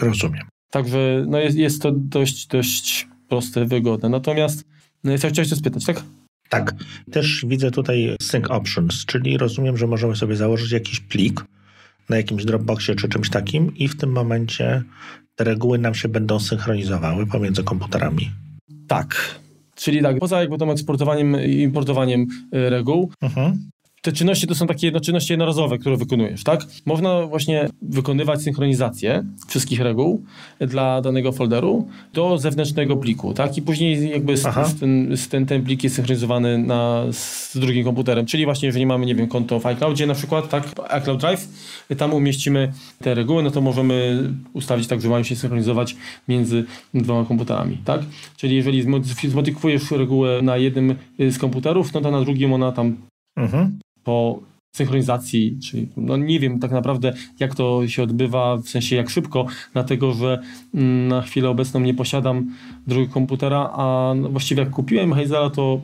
Rozumiem. 0.00 0.42
Także 0.70 1.24
no 1.28 1.38
jest, 1.38 1.56
jest 1.56 1.82
to 1.82 1.92
dość, 1.92 2.46
dość 2.46 3.08
proste, 3.28 3.64
wygodne. 3.64 4.08
Natomiast 4.08 4.64
no, 5.04 5.16
chciałeś 5.16 5.48
coś 5.48 5.58
spytać, 5.58 5.84
tak? 5.84 6.02
Tak. 6.48 6.74
Też 7.12 7.44
widzę 7.48 7.70
tutaj 7.70 8.16
sync 8.22 8.50
options, 8.50 9.04
czyli 9.06 9.38
rozumiem, 9.38 9.76
że 9.76 9.86
możemy 9.86 10.16
sobie 10.16 10.36
założyć 10.36 10.72
jakiś 10.72 11.00
plik 11.00 11.44
na 12.08 12.16
jakimś 12.16 12.44
Dropboxie 12.44 12.94
czy 12.94 13.08
czymś 13.08 13.30
takim 13.30 13.76
i 13.76 13.88
w 13.88 13.96
tym 13.96 14.12
momencie 14.12 14.82
te 15.40 15.44
reguły 15.44 15.78
nam 15.78 15.94
się 15.94 16.08
będą 16.08 16.40
synchronizowały 16.40 17.26
pomiędzy 17.26 17.64
komputerami. 17.64 18.30
Tak. 18.88 19.38
Czyli 19.74 20.02
tak, 20.02 20.18
poza 20.18 20.40
jakby 20.40 20.58
tą 20.58 20.70
eksportowaniem 20.70 21.36
i 21.44 21.60
importowaniem 21.60 22.26
y, 22.54 22.70
reguł, 22.70 23.12
mhm 23.22 23.70
te 24.02 24.12
czynności 24.12 24.46
to 24.46 24.54
są 24.54 24.66
takie 24.66 24.90
no, 24.90 25.00
czynności 25.00 25.32
jednorazowe, 25.32 25.78
które 25.78 25.96
wykonujesz, 25.96 26.44
tak? 26.44 26.60
Można 26.86 27.26
właśnie 27.26 27.68
wykonywać 27.82 28.42
synchronizację 28.42 29.24
wszystkich 29.48 29.80
reguł 29.80 30.24
dla 30.60 31.00
danego 31.00 31.32
folderu 31.32 31.88
do 32.12 32.38
zewnętrznego 32.38 32.96
pliku, 32.96 33.34
tak? 33.34 33.58
I 33.58 33.62
później 33.62 34.10
jakby 34.10 34.36
z, 34.36 34.42
z 34.42 34.80
ten, 34.80 35.16
z 35.16 35.28
ten, 35.28 35.46
ten 35.46 35.62
plik 35.62 35.84
jest 35.84 35.96
synchronizowany 35.96 36.58
na, 36.58 37.04
z 37.12 37.56
drugim 37.56 37.84
komputerem, 37.84 38.26
czyli 38.26 38.44
właśnie 38.44 38.66
jeżeli 38.66 38.86
mamy, 38.86 39.06
nie 39.06 39.14
wiem, 39.14 39.28
konto 39.28 39.60
w 39.60 39.66
iCloudzie 39.66 40.06
na 40.06 40.14
przykład, 40.14 40.48
tak? 40.48 40.64
iCloud 40.88 41.20
Drive, 41.20 41.48
tam 41.98 42.14
umieścimy 42.14 42.72
te 42.98 43.14
reguły, 43.14 43.42
no 43.42 43.50
to 43.50 43.60
możemy 43.60 44.22
ustawić 44.52 44.86
tak, 44.86 45.00
że 45.00 45.08
mają 45.08 45.24
się 45.24 45.36
synchronizować 45.36 45.96
między 46.28 46.64
dwoma 46.94 47.24
komputerami, 47.24 47.78
tak? 47.84 48.00
Czyli 48.36 48.56
jeżeli 48.56 48.82
zmodyfikujesz 49.28 49.90
regułę 49.90 50.42
na 50.42 50.56
jednym 50.56 50.94
z 51.18 51.38
komputerów, 51.38 51.92
no 51.94 52.00
to 52.00 52.10
na 52.10 52.20
drugim 52.20 52.52
ona 52.52 52.72
tam 52.72 52.96
mhm 53.36 53.78
po 54.10 54.40
synchronizacji, 54.76 55.58
czyli 55.62 55.88
no 55.96 56.16
nie 56.16 56.40
wiem 56.40 56.58
tak 56.58 56.70
naprawdę 56.70 57.12
jak 57.40 57.54
to 57.54 57.88
się 57.88 58.02
odbywa, 58.02 58.56
w 58.56 58.68
sensie 58.68 58.96
jak 58.96 59.10
szybko, 59.10 59.46
dlatego 59.72 60.12
że 60.12 60.40
mm, 60.74 61.08
na 61.08 61.22
chwilę 61.22 61.48
obecną 61.48 61.80
nie 61.80 61.94
posiadam 61.94 62.50
drugiego 62.86 63.12
komputera, 63.12 63.70
a 63.72 64.14
właściwie 64.30 64.62
jak 64.62 64.70
kupiłem 64.70 65.12
Hazela 65.12 65.50
to 65.50 65.80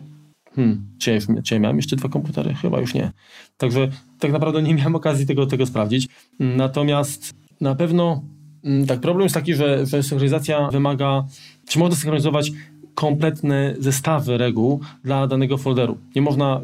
hmm, 0.55 0.87
czy, 0.99 1.11
ja 1.13 1.43
czy 1.43 1.55
ja 1.55 1.61
miałem 1.61 1.77
jeszcze 1.77 1.97
dwa 1.97 2.09
komputery? 2.09 2.55
Chyba 2.55 2.81
już 2.81 2.95
nie. 2.95 3.13
Także 3.57 3.89
tak 4.19 4.33
naprawdę 4.33 4.63
nie 4.63 4.75
miałem 4.75 4.97
okazji 4.97 5.27
tego, 5.27 5.47
tego 5.47 5.67
sprawdzić. 5.67 6.09
Natomiast 6.41 7.35
na 7.61 7.75
pewno 7.75 8.23
mm, 8.65 8.87
tak, 8.87 9.01
problem 9.01 9.23
jest 9.23 9.35
taki, 9.35 9.55
że, 9.55 9.87
że 9.87 10.03
synchronizacja 10.03 10.69
wymaga, 10.69 11.25
czy 11.69 11.79
można 11.79 11.97
synchronizować 11.97 12.53
kompletne 12.97 13.75
zestawy 13.79 14.39
reguł 14.39 14.81
dla 15.05 15.27
danego 15.27 15.59
folderu. 15.59 15.99
Nie 16.15 16.23
można 16.23 16.61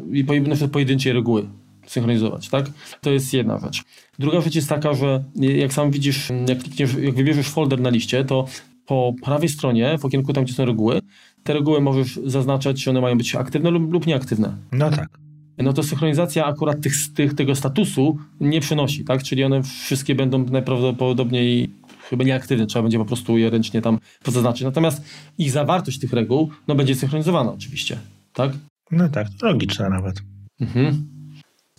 na 0.47 0.51
przykład 0.51 0.71
pojedynczej 0.71 1.13
reguły 1.13 1.45
synchronizować, 1.87 2.49
tak? 2.49 2.65
To 3.01 3.11
jest 3.11 3.33
jedna 3.33 3.59
rzecz. 3.59 3.83
Druga 4.19 4.41
rzecz 4.41 4.55
jest 4.55 4.69
taka, 4.69 4.93
że 4.93 5.23
jak 5.35 5.73
sam 5.73 5.91
widzisz, 5.91 6.31
jak, 6.49 6.59
klikniesz, 6.59 6.95
jak 7.01 7.15
wybierzesz 7.15 7.47
folder 7.49 7.81
na 7.81 7.89
liście, 7.89 8.25
to 8.25 8.45
po 8.85 9.13
prawej 9.23 9.49
stronie, 9.49 9.97
w 9.97 10.05
okienku 10.05 10.33
tam, 10.33 10.43
gdzie 10.43 10.53
są 10.53 10.65
reguły, 10.65 10.99
te 11.43 11.53
reguły 11.53 11.81
możesz 11.81 12.19
zaznaczać, 12.25 12.83
czy 12.83 12.89
one 12.89 13.01
mają 13.01 13.17
być 13.17 13.35
aktywne 13.35 13.71
lub, 13.71 13.93
lub 13.93 14.07
nieaktywne. 14.07 14.55
No 14.71 14.89
tak. 14.89 15.09
No 15.57 15.73
to 15.73 15.83
synchronizacja 15.83 16.45
akurat 16.45 16.81
tych, 16.81 16.93
tych, 17.15 17.33
tego 17.33 17.55
statusu 17.55 18.17
nie 18.39 18.61
przynosi, 18.61 19.05
tak? 19.05 19.23
Czyli 19.23 19.43
one 19.43 19.63
wszystkie 19.63 20.15
będą 20.15 20.45
najprawdopodobniej 20.45 21.69
chyba 22.09 22.23
nieaktywne, 22.23 22.65
trzeba 22.65 22.83
będzie 22.83 22.97
po 22.97 23.05
prostu 23.05 23.37
je 23.37 23.49
ręcznie 23.49 23.81
tam 23.81 23.99
zaznaczyć. 24.27 24.63
Natomiast 24.63 25.03
ich 25.37 25.51
zawartość 25.51 25.99
tych 25.99 26.13
reguł 26.13 26.49
no, 26.67 26.75
będzie 26.75 26.95
synchronizowana 26.95 27.53
oczywiście, 27.53 27.97
tak? 28.33 28.51
No 28.91 29.09
tak, 29.09 29.27
logiczne 29.41 29.89
nawet. 29.89 30.21
Mhm. 30.61 31.07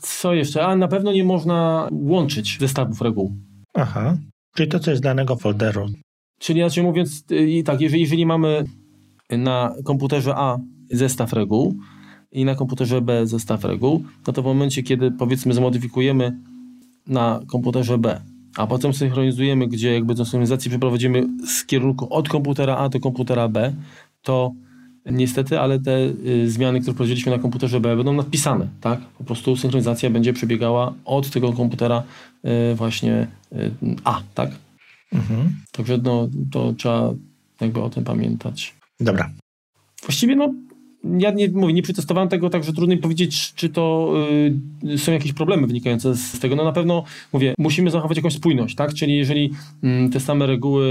Co 0.00 0.34
jeszcze? 0.34 0.66
A 0.66 0.76
na 0.76 0.88
pewno 0.88 1.12
nie 1.12 1.24
można 1.24 1.88
łączyć 1.92 2.56
zestawów 2.60 3.00
reguł. 3.00 3.32
Aha, 3.74 4.16
czyli 4.56 4.68
to, 4.68 4.78
co 4.78 4.90
jest 4.90 5.02
danego 5.02 5.36
folderu. 5.36 5.86
Czyli 6.38 6.60
inaczej 6.60 6.84
mówiąc, 6.84 7.24
i 7.30 7.64
tak, 7.64 7.80
jeżeli, 7.80 8.02
jeżeli 8.02 8.26
mamy 8.26 8.64
na 9.30 9.74
komputerze 9.84 10.34
A 10.36 10.58
zestaw 10.90 11.32
reguł 11.32 11.74
i 12.32 12.44
na 12.44 12.54
komputerze 12.54 13.00
B 13.00 13.26
zestaw 13.26 13.64
reguł, 13.64 14.04
no 14.26 14.32
to 14.32 14.42
w 14.42 14.44
momencie, 14.44 14.82
kiedy 14.82 15.10
powiedzmy 15.10 15.54
zmodyfikujemy 15.54 16.40
na 17.06 17.40
komputerze 17.46 17.98
B 17.98 18.20
a 18.56 18.66
potem 18.66 18.94
synchronizujemy, 18.94 19.68
gdzie 19.68 19.94
jakby 19.94 20.14
tę 20.14 20.24
synchronizację 20.24 20.70
przeprowadzimy 20.70 21.26
z 21.46 21.64
kierunku 21.64 22.14
od 22.14 22.28
komputera 22.28 22.76
A 22.76 22.88
do 22.88 23.00
komputera 23.00 23.48
B, 23.48 23.72
to 24.22 24.52
niestety, 25.06 25.60
ale 25.60 25.80
te 25.80 26.00
y, 26.26 26.50
zmiany, 26.50 26.80
które 26.80 26.94
prowadziliśmy 26.94 27.32
na 27.32 27.38
komputerze 27.38 27.80
B 27.80 27.96
będą 27.96 28.12
napisane, 28.12 28.68
tak? 28.80 29.00
Po 29.00 29.24
prostu 29.24 29.56
synchronizacja 29.56 30.10
będzie 30.10 30.32
przebiegała 30.32 30.94
od 31.04 31.30
tego 31.30 31.52
komputera 31.52 32.02
y, 32.72 32.74
właśnie 32.74 33.26
y, 33.52 33.70
A, 34.04 34.22
tak? 34.34 34.50
Mhm. 35.12 35.56
Także 35.72 35.98
no, 35.98 36.28
to 36.52 36.72
trzeba 36.72 37.14
jakby 37.60 37.82
o 37.82 37.90
tym 37.90 38.04
pamiętać. 38.04 38.74
Dobra. 39.00 39.30
Właściwie 40.02 40.36
no, 40.36 40.54
ja 41.18 41.30
nie, 41.30 41.48
mówię, 41.48 41.74
nie 41.74 41.82
przetestowałem 41.82 42.28
tego, 42.28 42.50
także 42.50 42.72
trudno 42.72 42.94
mi 42.94 43.00
powiedzieć, 43.00 43.54
czy 43.54 43.68
to 43.68 44.14
y, 44.84 44.98
są 44.98 45.12
jakieś 45.12 45.32
problemy 45.32 45.66
wynikające 45.66 46.16
z 46.16 46.38
tego. 46.40 46.56
No 46.56 46.64
na 46.64 46.72
pewno, 46.72 47.04
mówię, 47.32 47.54
musimy 47.58 47.90
zachować 47.90 48.16
jakąś 48.16 48.34
spójność, 48.34 48.74
tak? 48.74 48.94
Czyli 48.94 49.16
jeżeli 49.16 49.52
y, 49.84 50.10
te 50.12 50.20
same 50.20 50.46
reguły, 50.46 50.86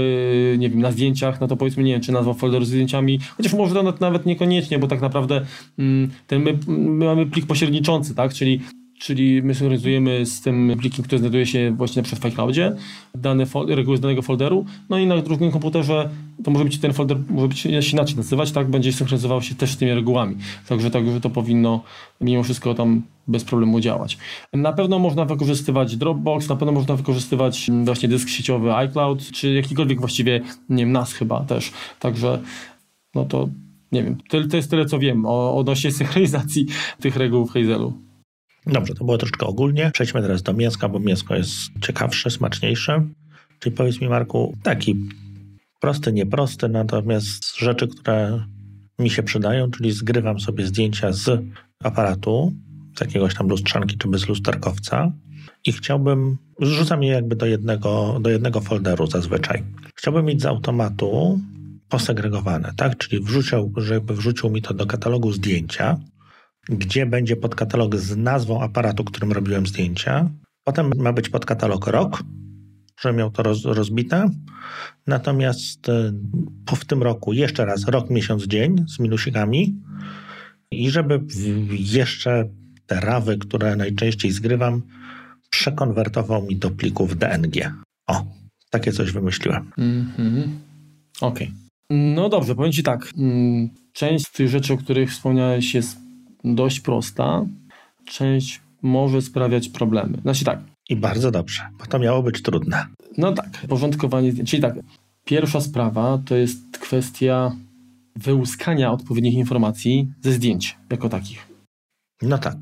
nie 0.58 0.70
wiem, 0.70 0.80
na 0.80 0.92
zdjęciach, 0.92 1.40
no 1.40 1.48
to 1.48 1.56
powiedzmy, 1.56 1.82
nie 1.82 1.92
wiem, 1.92 2.00
czy 2.00 2.12
nazwa 2.12 2.34
folderu 2.34 2.64
z 2.64 2.68
zdjęciami, 2.68 3.20
chociaż 3.36 3.52
może 3.52 3.74
to 3.74 3.94
nawet 4.00 4.26
niekoniecznie, 4.26 4.78
bo 4.78 4.86
tak 4.86 5.00
naprawdę 5.00 5.40
y, 5.78 6.08
ten, 6.26 6.42
my, 6.42 6.58
my 6.66 7.04
mamy 7.04 7.26
plik 7.26 7.46
pośredniczący, 7.46 8.14
tak? 8.14 8.34
Czyli 8.34 8.60
czyli 9.04 9.42
my 9.42 9.54
synchronizujemy 9.54 10.26
z 10.26 10.40
tym 10.40 10.76
plikiem, 10.80 11.04
który 11.04 11.18
znajduje 11.18 11.46
się 11.46 11.74
właśnie 11.76 12.02
na 12.02 12.04
przykład 12.04 12.22
w 12.22 12.26
iCloudzie, 12.26 12.76
dane 13.14 13.46
reguły 13.68 13.96
z 13.96 14.00
danego 14.00 14.22
folderu, 14.22 14.64
no 14.88 14.98
i 14.98 15.06
na 15.06 15.22
drugim 15.22 15.50
komputerze 15.50 16.10
to 16.44 16.50
może 16.50 16.64
być 16.64 16.78
ten 16.78 16.92
folder, 16.92 17.18
może 17.30 17.48
być 17.48 17.66
inaczej 17.66 18.16
nazywać, 18.16 18.52
tak, 18.52 18.70
będzie 18.70 18.92
synchronizował 18.92 19.42
się 19.42 19.54
też 19.54 19.72
z 19.72 19.76
tymi 19.76 19.92
regułami. 19.92 20.36
Także, 20.68 20.90
także 20.90 21.20
to 21.20 21.30
powinno 21.30 21.82
mimo 22.20 22.42
wszystko 22.42 22.74
tam 22.74 23.02
bez 23.28 23.44
problemu 23.44 23.80
działać. 23.80 24.18
Na 24.52 24.72
pewno 24.72 24.98
można 24.98 25.24
wykorzystywać 25.24 25.96
Dropbox, 25.96 26.48
na 26.48 26.56
pewno 26.56 26.72
można 26.72 26.96
wykorzystywać 26.96 27.70
właśnie 27.84 28.08
dysk 28.08 28.28
sieciowy 28.28 28.74
iCloud, 28.74 29.30
czy 29.32 29.52
jakikolwiek 29.52 30.00
właściwie, 30.00 30.40
nie 30.68 30.84
wiem, 30.84 30.92
NAS 30.92 31.12
chyba 31.12 31.40
też. 31.40 31.72
Także 32.00 32.40
no 33.14 33.24
to 33.24 33.48
nie 33.92 34.02
wiem, 34.02 34.16
to, 34.28 34.48
to 34.48 34.56
jest 34.56 34.70
tyle, 34.70 34.86
co 34.86 34.98
wiem 34.98 35.26
o 35.26 35.56
odnośnie 35.56 35.92
synchronizacji 36.00 36.66
tych 37.00 37.16
reguł 37.16 37.46
w 37.46 37.52
Hazelu. 37.52 37.92
Dobrze, 38.66 38.94
to 38.94 39.04
było 39.04 39.18
troszeczkę 39.18 39.46
ogólnie. 39.46 39.90
Przejdźmy 39.94 40.22
teraz 40.22 40.42
do 40.42 40.52
mięska, 40.52 40.88
bo 40.88 41.00
mięsko 41.00 41.34
jest 41.34 41.52
ciekawsze, 41.82 42.30
smaczniejsze. 42.30 43.04
Czyli 43.58 43.76
powiedz 43.76 44.00
mi, 44.00 44.08
Marku, 44.08 44.56
taki 44.62 44.96
prosty, 45.80 46.12
nieprosty, 46.12 46.68
natomiast 46.68 47.58
rzeczy, 47.58 47.88
które 47.88 48.44
mi 48.98 49.10
się 49.10 49.22
przydają, 49.22 49.70
czyli 49.70 49.92
zgrywam 49.92 50.40
sobie 50.40 50.66
zdjęcia 50.66 51.12
z 51.12 51.42
aparatu, 51.84 52.52
z 52.98 53.00
jakiegoś 53.00 53.34
tam 53.34 53.48
lustrzanki 53.48 53.98
czy 53.98 54.08
bez 54.08 54.28
lusterkowca 54.28 55.12
i 55.66 55.72
chciałbym, 55.72 56.36
zrzucam 56.62 57.02
je 57.02 57.12
jakby 57.12 57.36
do 57.36 57.46
jednego, 57.46 58.18
do 58.20 58.30
jednego 58.30 58.60
folderu 58.60 59.06
zazwyczaj. 59.06 59.64
Chciałbym 59.94 60.24
mieć 60.24 60.42
z 60.42 60.46
automatu 60.46 61.40
posegregowane, 61.88 62.72
tak? 62.76 62.98
Czyli 62.98 63.24
wrzucił, 63.24 63.72
żeby 63.76 64.14
wrzucił 64.14 64.50
mi 64.50 64.62
to 64.62 64.74
do 64.74 64.86
katalogu 64.86 65.32
zdjęcia, 65.32 65.96
gdzie 66.68 67.06
będzie 67.06 67.36
podkatalog 67.36 67.96
z 67.96 68.16
nazwą 68.16 68.62
aparatu, 68.62 69.04
którym 69.04 69.32
robiłem 69.32 69.66
zdjęcia. 69.66 70.30
Potem 70.64 70.90
ma 70.96 71.12
być 71.12 71.28
podkatalog 71.28 71.86
rok, 71.86 72.22
że 73.00 73.12
miał 73.12 73.30
to 73.30 73.42
roz, 73.42 73.64
rozbite. 73.64 74.30
Natomiast 75.06 75.88
e, 75.88 76.12
po 76.66 76.76
w 76.76 76.84
tym 76.84 77.02
roku 77.02 77.32
jeszcze 77.32 77.64
raz 77.64 77.88
rok, 77.88 78.10
miesiąc, 78.10 78.46
dzień 78.46 78.84
z 78.88 78.98
minusikami. 78.98 79.74
I 80.70 80.90
żeby 80.90 81.20
jeszcze 81.70 82.48
te 82.86 83.00
rawy, 83.00 83.38
które 83.38 83.76
najczęściej 83.76 84.32
zgrywam, 84.32 84.82
przekonwertował 85.50 86.42
mi 86.42 86.56
do 86.56 86.70
plików 86.70 87.18
DNG. 87.18 87.74
O, 88.06 88.24
takie 88.70 88.92
coś 88.92 89.12
wymyśliłem. 89.12 89.70
Mhm. 89.78 90.60
Okej. 91.20 91.52
No 91.90 92.28
dobrze, 92.28 92.54
powiem 92.54 92.72
Ci 92.72 92.82
tak. 92.82 93.10
Mm, 93.18 93.68
Część 93.92 94.26
z 94.26 94.32
tych 94.32 94.48
rzeczy, 94.48 94.72
o 94.72 94.76
których 94.76 95.10
wspomniałeś, 95.10 95.74
jest 95.74 96.03
dość 96.44 96.80
prosta. 96.80 97.46
Część 98.04 98.60
może 98.82 99.22
sprawiać 99.22 99.68
problemy. 99.68 100.18
Znaczy 100.22 100.44
tak, 100.44 100.58
I 100.88 100.96
bardzo 100.96 101.30
dobrze, 101.30 101.62
bo 101.78 101.86
to 101.86 101.98
miało 101.98 102.22
być 102.22 102.42
trudne. 102.42 102.86
no 103.18 103.32
tak, 103.32 103.50
porządkowanie. 103.68 104.44
Czyli 104.44 104.62
tak, 104.62 104.74
pierwsza 105.24 105.60
sprawa 105.60 106.18
to 106.26 106.36
jest 106.36 106.78
kwestia 106.78 107.56
wyłuskania 108.16 108.92
odpowiednich 108.92 109.34
informacji 109.34 110.08
ze 110.22 110.32
zdjęć 110.32 110.76
jako 110.90 111.08
takich. 111.08 111.48
No 112.22 112.38
tak. 112.38 112.56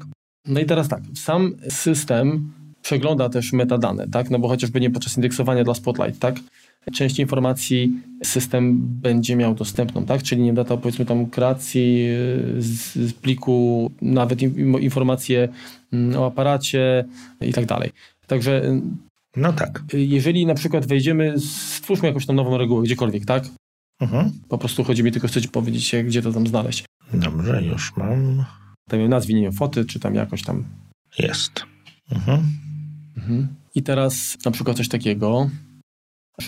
No 0.46 0.60
i 0.60 0.66
teraz 0.66 0.88
tak, 0.88 1.02
sam 1.14 1.54
system 1.68 2.52
przegląda 2.82 3.28
też 3.28 3.52
metadane, 3.52 4.08
tak? 4.08 4.30
No 4.30 4.38
bo 4.38 4.48
chociażby 4.48 4.80
nie 4.80 4.90
podczas 4.90 5.16
indeksowania 5.16 5.64
dla 5.64 5.74
Spotlight, 5.74 6.20
tak? 6.20 6.34
Część 6.92 7.18
informacji 7.18 7.92
system 8.24 8.78
będzie 8.78 9.36
miał 9.36 9.54
dostępną, 9.54 10.06
tak? 10.06 10.22
Czyli 10.22 10.42
nie 10.42 10.52
data 10.52 10.76
powiedzmy 10.76 11.04
tam 11.04 11.26
kreacji 11.26 12.04
yy, 12.04 12.62
z, 12.62 12.94
z 12.94 13.12
pliku, 13.12 13.90
nawet 14.02 14.42
in, 14.42 14.78
informacje 14.78 15.48
mm, 15.92 16.20
o 16.20 16.26
aparacie 16.26 17.04
i 17.40 17.52
tak 17.52 17.66
dalej. 17.66 17.90
Także 18.26 18.62
yy, 18.64 18.82
No 19.36 19.52
tak. 19.52 19.82
jeżeli 19.92 20.46
na 20.46 20.54
przykład 20.54 20.86
wejdziemy, 20.86 21.34
stwórzmy 21.38 22.08
jakąś 22.08 22.26
tam 22.26 22.36
nową 22.36 22.58
regułę 22.58 22.82
gdziekolwiek, 22.82 23.24
tak? 23.26 23.44
Mhm. 24.00 24.32
Po 24.48 24.58
prostu 24.58 24.84
chodzi 24.84 25.02
mi 25.02 25.12
tylko, 25.12 25.28
chcę 25.28 25.42
ci 25.42 25.48
powiedzieć, 25.48 25.94
gdzie 26.04 26.22
to 26.22 26.32
tam 26.32 26.46
znaleźć. 26.46 26.84
Dobrze, 27.14 27.62
już 27.62 27.96
mam. 27.96 28.44
Tam 28.88 29.08
nazwij, 29.08 29.36
nie 29.36 29.42
wiem, 29.42 29.52
foty, 29.52 29.84
czy 29.84 30.00
tam 30.00 30.14
jakoś 30.14 30.42
tam 30.42 30.64
Jest. 31.18 31.64
Mhm. 32.10 32.42
Mhm. 33.16 33.48
I 33.74 33.82
teraz 33.82 34.36
na 34.44 34.50
przykład 34.50 34.76
coś 34.76 34.88
takiego, 34.88 35.50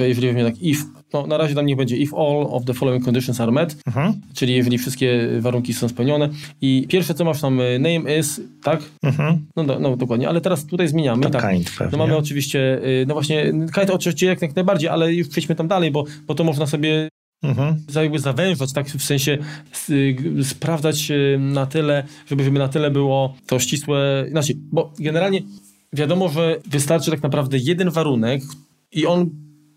jeżeli 0.00 0.26
weźmie 0.26 0.44
tak 0.44 0.62
if, 0.62 0.84
no 1.12 1.26
na 1.26 1.36
razie 1.36 1.54
tam 1.54 1.66
niech 1.66 1.76
będzie 1.76 1.96
if 1.96 2.16
all 2.16 2.46
of 2.50 2.64
the 2.64 2.74
following 2.74 3.04
conditions 3.04 3.40
are 3.40 3.52
met, 3.52 3.76
Mhm. 3.86 4.12
czyli 4.34 4.54
jeżeli 4.54 4.78
wszystkie 4.78 5.28
warunki 5.40 5.74
są 5.74 5.88
spełnione 5.88 6.28
i 6.60 6.86
pierwsze 6.88 7.14
co 7.14 7.24
masz 7.24 7.40
tam 7.40 7.60
y, 7.60 7.78
name 7.78 8.18
is, 8.18 8.40
tak? 8.62 8.82
Mhm. 9.02 9.46
No, 9.56 9.64
do- 9.64 9.78
no 9.80 9.96
dokładnie, 9.96 10.28
ale 10.28 10.40
teraz 10.40 10.66
tutaj 10.66 10.88
zmieniamy. 10.88 11.22
To 11.22 11.30
tak. 11.30 11.50
kind 11.50 11.70
pewnie. 11.78 11.92
No 11.92 11.98
mamy 11.98 12.16
oczywiście, 12.16 12.80
y, 12.86 13.04
no 13.08 13.14
właśnie, 13.14 13.44
kind 13.74 13.90
oczywiście 13.90 14.26
jak, 14.26 14.42
jak 14.42 14.56
najbardziej, 14.56 14.88
ale 14.88 15.14
już 15.14 15.28
przejdźmy 15.28 15.54
tam 15.54 15.68
dalej, 15.68 15.90
bo, 15.90 16.04
bo 16.26 16.34
to 16.34 16.44
można 16.44 16.66
sobie 16.66 17.08
Mhm. 17.42 17.76
jakby 17.94 18.18
zawężać, 18.18 18.72
tak 18.72 18.86
w 18.88 19.02
sensie 19.04 19.38
g- 19.88 20.44
sprawdzać 20.44 21.10
y, 21.10 21.38
na 21.40 21.66
tyle, 21.66 22.04
żeby, 22.26 22.44
żeby 22.44 22.58
na 22.58 22.68
tyle 22.68 22.90
było 22.90 23.34
to 23.46 23.58
ścisłe, 23.58 24.26
znaczy, 24.30 24.52
bo 24.72 24.92
generalnie 24.98 25.42
wiadomo, 25.92 26.28
że 26.28 26.60
wystarczy 26.70 27.10
tak 27.10 27.22
naprawdę 27.22 27.58
jeden 27.58 27.90
warunek 27.90 28.42
i 28.92 29.06
on 29.06 29.30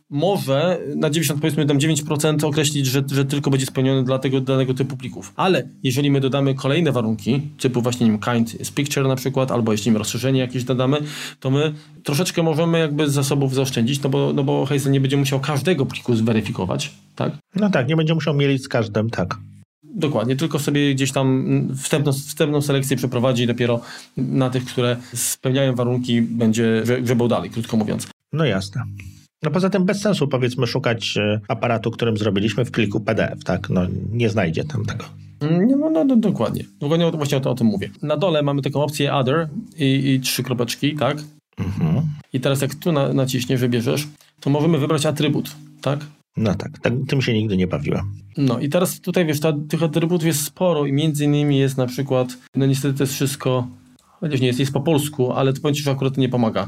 może 0.10 0.80
na 0.96 1.10
90 1.10 1.42
powiedzmy 1.42 1.66
tam 1.66 1.78
9% 1.78 2.46
określić, 2.46 2.86
że, 2.86 3.04
że 3.12 3.26
tylko 3.26 3.50
będzie 3.50 3.66
spełniony 3.66 4.04
dla 4.04 4.20
tego 4.20 4.42
danego 4.42 4.74
typu 4.74 4.98
plików. 4.98 5.34
Ale 5.36 5.68
jeżeli 5.84 6.12
my 6.12 6.20
dodamy 6.20 6.56
kolejne 6.56 6.92
warunki, 6.92 7.42
typu 7.60 7.82
właśnie 7.82 8.06
nie 8.06 8.12
wiem, 8.12 8.22
kind 8.22 8.62
is 8.62 8.72
picture 8.72 9.08
na 9.08 9.16
przykład, 9.16 9.52
albo 9.52 9.72
jeśli 9.72 9.92
my 9.92 10.00
rozszerzenie 10.00 10.40
jakieś 10.40 10.64
dodamy, 10.64 10.98
to 11.40 11.50
my 11.50 11.74
troszeczkę 12.04 12.44
możemy 12.44 12.80
jakby 12.80 13.10
zasobów 13.10 13.54
zaoszczędzić, 13.56 14.04
no 14.04 14.10
bo, 14.10 14.34
no 14.34 14.44
bo 14.44 14.66
Hazel 14.66 14.92
nie 14.92 15.02
będzie 15.02 15.18
musiał 15.18 15.40
każdego 15.40 15.86
pliku 15.86 16.16
zweryfikować, 16.16 16.92
tak? 17.16 17.34
No 17.56 17.70
tak, 17.70 17.88
nie 17.88 17.96
będzie 17.96 18.14
musiał 18.14 18.34
mielić 18.34 18.64
z 18.64 18.68
każdym, 18.68 19.10
tak. 19.10 19.38
Dokładnie, 19.84 20.36
tylko 20.36 20.60
sobie 20.60 20.96
gdzieś 20.96 21.12
tam 21.12 21.68
wstępną, 21.78 22.14
wstępną 22.14 22.62
selekcję 22.62 22.98
przeprowadzi 22.98 23.44
i 23.44 23.48
dopiero 23.48 23.82
na 24.18 24.50
tych, 24.50 24.66
które 24.66 24.98
spełniają 25.14 25.76
warunki, 25.76 26.22
będzie 26.22 26.82
grze- 26.86 27.02
grzebał 27.02 27.28
dalej, 27.28 27.50
krótko 27.50 27.78
mówiąc. 27.78 28.08
No 28.34 28.46
jasne. 28.46 28.84
No 29.44 29.52
poza 29.52 29.70
tym 29.70 29.86
bez 29.86 30.02
sensu 30.02 30.28
powiedzmy 30.28 30.68
szukać 30.68 31.18
e, 31.18 31.40
aparatu, 31.48 31.92
którym 31.92 32.18
zrobiliśmy 32.18 32.66
w 32.66 32.72
pliku 32.72 33.00
PDF, 33.00 33.44
tak? 33.44 33.70
No 33.70 33.82
nie 34.12 34.30
znajdzie 34.30 34.64
tam 34.64 34.86
tego. 34.86 35.06
No, 35.42 35.90
no, 35.90 36.04
no 36.04 36.16
dokładnie. 36.16 36.64
Dokładnie 36.80 37.12
właśnie 37.12 37.38
o, 37.38 37.42
to, 37.42 37.52
o 37.52 37.56
tym 37.56 37.68
mówię. 37.68 37.90
Na 38.02 38.18
dole 38.18 38.42
mamy 38.44 38.62
taką 38.62 38.84
opcję 38.84 39.14
Other 39.14 39.50
i, 39.78 40.10
i 40.10 40.20
trzy 40.20 40.44
kropeczki, 40.44 40.96
tak? 40.96 41.18
Mhm. 41.58 42.02
I 42.34 42.40
teraz 42.40 42.62
jak 42.62 42.76
tu 42.76 42.92
na, 42.92 43.14
naciśniesz, 43.14 43.62
wybierzesz, 43.62 44.08
to 44.40 44.50
możemy 44.50 44.78
wybrać 44.78 45.06
atrybut, 45.06 45.56
tak? 45.82 46.00
No 46.38 46.56
tak, 46.56 46.80
tak, 46.80 46.94
tym 47.08 47.22
się 47.22 47.34
nigdy 47.34 47.58
nie 47.58 47.68
bawiłem. 47.68 48.12
No 48.38 48.60
i 48.60 48.70
teraz 48.70 49.02
tutaj 49.02 49.26
wiesz, 49.26 49.40
ta, 49.40 49.54
tych 49.70 49.84
atrybutów 49.84 50.28
jest 50.28 50.44
sporo 50.44 50.86
i 50.86 50.94
między 50.94 51.26
innymi 51.26 51.58
jest 51.58 51.78
na 51.78 51.88
przykład, 51.88 52.38
no 52.56 52.66
niestety 52.66 52.98
to 52.98 53.04
jest 53.04 53.14
wszystko, 53.14 53.68
chociaż 54.00 54.42
nie 54.42 54.48
jest, 54.48 54.60
jest 54.60 54.74
po 54.74 54.82
polsku, 54.82 55.32
ale 55.32 55.54
to 55.54 55.62
powiem 55.62 55.76
ci, 55.76 55.84
że 55.84 55.92
akurat 55.92 56.18
nie 56.18 56.30
pomaga. 56.30 56.68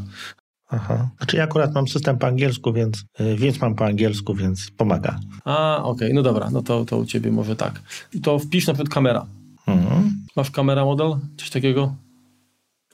Aha. 0.69 1.09
Znaczy 1.17 1.37
ja 1.37 1.43
akurat 1.43 1.73
mam 1.73 1.87
system 1.87 2.17
po 2.17 2.27
angielsku, 2.27 2.73
więc, 2.73 3.03
y, 3.19 3.35
więc 3.35 3.61
mam 3.61 3.75
po 3.75 3.85
angielsku, 3.85 4.33
więc 4.35 4.71
pomaga. 4.77 5.19
A, 5.45 5.83
okej, 5.83 6.13
no 6.13 6.21
dobra, 6.21 6.49
no 6.49 6.61
to, 6.61 6.85
to 6.85 6.97
u 6.97 7.05
ciebie 7.05 7.31
może 7.31 7.55
tak. 7.55 7.81
I 8.13 8.21
to 8.21 8.39
wpisz 8.39 8.67
na 8.67 8.73
przykład 8.73 8.93
kamera. 8.93 9.25
Mhm. 9.67 10.13
Masz 10.35 10.51
kamera 10.51 10.85
model, 10.85 11.15
coś 11.37 11.49
takiego? 11.49 11.95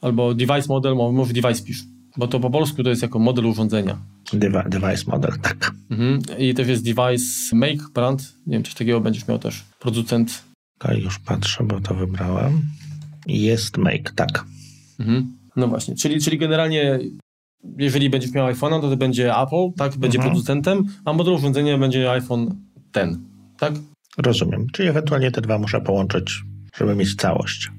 Albo 0.02 0.34
device 0.34 0.68
model, 0.68 0.96
mo- 0.96 1.12
może 1.12 1.34
device 1.34 1.64
pisz. 1.64 1.84
Bo 2.18 2.28
to 2.28 2.40
po 2.40 2.50
polsku 2.50 2.84
to 2.84 2.90
jest 2.90 3.02
jako 3.02 3.20
model 3.20 3.46
urządzenia. 3.46 3.98
Devi- 4.34 4.70
device 4.70 5.04
model, 5.12 5.32
tak. 5.42 5.72
Mhm. 5.90 6.20
I 6.40 6.54
też 6.54 6.68
jest 6.68 6.84
device 6.84 7.56
make, 7.56 7.90
brand. 7.94 8.34
Nie 8.48 8.54
wiem, 8.54 8.64
coś 8.64 8.74
takiego 8.74 9.02
będziesz 9.02 9.28
miał 9.28 9.40
też. 9.40 9.64
Producent. 9.80 10.44
To 10.80 10.94
już 10.94 11.20
patrzę, 11.20 11.64
bo 11.64 11.82
to 11.82 11.94
wybrałem. 11.96 12.62
Jest 13.28 13.78
make, 13.78 14.12
tak. 14.12 14.46
Mhm. 15.00 15.38
No 15.56 15.68
właśnie, 15.68 15.96
czyli, 15.96 16.22
czyli 16.22 16.38
generalnie 16.38 17.00
jeżeli 17.78 18.10
będziesz 18.10 18.32
miał 18.32 18.48
iPhone'a, 18.48 18.82
to 18.82 18.90
to 18.90 18.98
będzie 18.98 19.36
Apple, 19.38 19.72
tak? 19.78 19.98
Będzie 19.98 20.18
Mhm. 20.18 20.32
producentem, 20.34 20.86
a 21.06 21.14
model 21.14 21.34
urządzenia 21.34 21.78
będzie 21.78 22.12
iPhone 22.12 22.56
ten, 22.92 23.20
tak? 23.60 23.74
Rozumiem. 24.18 24.68
Czyli 24.74 24.90
ewentualnie 24.90 25.32
te 25.32 25.42
dwa 25.42 25.58
muszę 25.60 25.82
połączyć, 25.82 26.44
żeby 26.78 26.96
mieć 26.96 27.16
całość. 27.16 27.72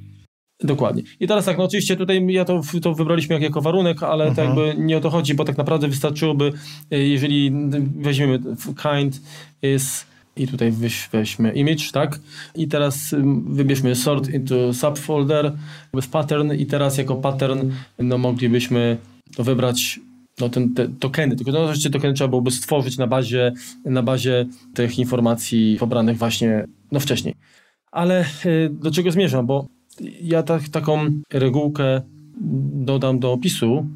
Dokładnie. 0.61 1.03
I 1.21 1.27
teraz 1.27 1.45
tak, 1.45 1.59
no 1.59 1.65
oczywiście 1.65 1.97
tutaj 1.97 2.27
ja 2.29 2.45
to, 2.45 2.61
to 2.83 2.95
wybraliśmy 2.95 3.35
jak, 3.35 3.43
jako 3.43 3.61
warunek, 3.61 4.03
ale 4.03 4.25
to 4.35 4.43
Mhm. 4.43 4.47
jakby 4.49 4.83
nie 4.85 4.97
o 4.97 5.01
to 5.01 5.11
chodzi, 5.11 5.35
bo 5.35 5.45
tak 5.45 5.59
naprawdę 5.59 5.89
wystarczyłoby, 5.89 6.53
y, 6.93 6.99
jeżeli 6.99 7.53
weźmiemy 7.97 8.39
kind 8.83 9.21
is 9.63 10.07
i 10.37 10.47
tutaj 10.49 10.73
weź, 10.73 11.09
weźmy 11.13 11.53
image, 11.53 11.93
tak? 11.93 12.21
I 12.55 12.69
teraz 12.69 13.13
ym, 13.13 13.55
wybierzmy 13.55 13.95
sort 13.95 14.29
into 14.29 14.75
subfolder 14.75 15.53
with 15.95 16.09
pattern 16.09 16.53
i 16.53 16.67
teraz 16.67 16.99
jako 16.99 17.15
pattern 17.17 17.71
no 17.99 18.19
moglibyśmy 18.19 18.97
to 19.37 19.45
wybrać 19.45 20.01
no, 20.41 20.49
ten, 20.49 20.75
te 20.75 20.89
tokeny, 20.89 21.37
tylko 21.37 21.53
no, 21.53 21.65
oczywiście 21.65 21.91
tokeny 21.91 22.15
trzeba 22.15 22.29
byłoby 22.29 22.51
stworzyć 22.51 22.99
na 22.99 23.07
bazie, 23.07 23.53
na 23.85 24.03
bazie 24.03 24.47
tych 24.75 24.99
informacji 24.99 25.77
pobranych 25.81 26.19
właśnie 26.19 26.65
no, 26.93 27.01
wcześniej. 27.01 27.35
Ale 27.93 28.25
y, 28.47 28.71
do 28.73 28.91
czego 28.91 29.11
zmierzam? 29.11 29.47
Bo 29.47 29.67
ja 30.23 30.43
tak, 30.43 30.69
taką 30.69 31.11
regułkę 31.33 32.03
dodam 32.73 33.19
do 33.19 33.33
opisu, 33.33 33.87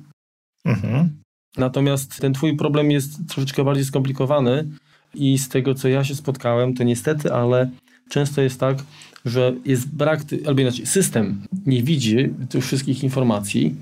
Mhm. 0.64 1.22
natomiast 1.56 2.20
ten 2.20 2.32
twój 2.32 2.56
problem 2.56 2.90
jest 2.90 3.28
troszeczkę 3.28 3.64
bardziej 3.64 3.84
skomplikowany 3.84 4.68
i 5.14 5.38
z 5.38 5.48
tego, 5.48 5.74
co 5.74 5.88
ja 5.88 6.04
się 6.04 6.14
spotkałem, 6.14 6.74
to 6.74 6.84
niestety, 6.84 7.32
ale 7.32 7.70
często 8.08 8.42
jest 8.42 8.60
tak, 8.60 8.78
że 9.24 9.52
jest 9.64 9.94
brak, 9.94 10.20
albo 10.46 10.60
inaczej, 10.60 10.86
system 10.86 11.42
nie 11.66 11.82
widzi 11.82 12.16
tych 12.50 12.64
wszystkich 12.64 13.04
informacji 13.04 13.76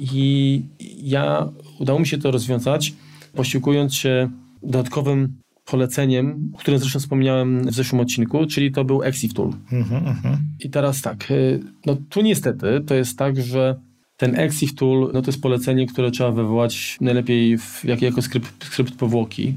i 0.00 0.62
ja, 1.02 1.48
udało 1.78 1.98
mi 1.98 2.06
się 2.06 2.18
to 2.18 2.30
rozwiązać, 2.30 2.94
posiłkując 3.34 3.94
się 3.94 4.30
dodatkowym 4.62 5.36
poleceniem, 5.64 6.52
o 6.54 6.58
którym 6.58 6.80
zresztą 6.80 6.98
wspomniałem 6.98 7.62
w 7.66 7.74
zeszłym 7.74 8.00
odcinku, 8.00 8.46
czyli 8.46 8.72
to 8.72 8.84
był 8.84 9.02
Exif 9.02 9.34
Tool. 9.34 9.52
Mhm, 9.72 10.06
mhm. 10.06 10.38
I 10.60 10.70
teraz 10.70 11.02
tak, 11.02 11.30
y, 11.30 11.60
no 11.86 11.96
tu 12.08 12.22
niestety 12.22 12.80
to 12.86 12.94
jest 12.94 13.18
tak, 13.18 13.42
że 13.42 13.80
ten 14.16 14.40
Exif 14.40 14.74
Tool, 14.74 15.10
no 15.14 15.22
to 15.22 15.30
jest 15.30 15.42
polecenie, 15.42 15.86
które 15.86 16.10
trzeba 16.10 16.30
wywołać 16.30 16.96
najlepiej 17.00 17.58
w, 17.58 17.84
jak, 17.84 18.02
jako 18.02 18.22
skrypt, 18.22 18.64
skrypt 18.64 18.94
powłoki. 18.94 19.54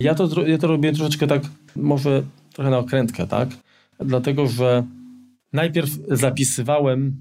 Ja 0.00 0.14
to, 0.14 0.46
ja 0.46 0.58
to 0.58 0.66
robię 0.66 0.92
troszeczkę 0.92 1.26
tak, 1.26 1.42
może 1.76 2.22
trochę 2.52 2.70
na 2.70 2.78
okrętkę, 2.78 3.26
tak? 3.26 3.48
Dlatego, 4.00 4.46
że 4.46 4.84
najpierw 5.52 5.90
zapisywałem 6.08 7.16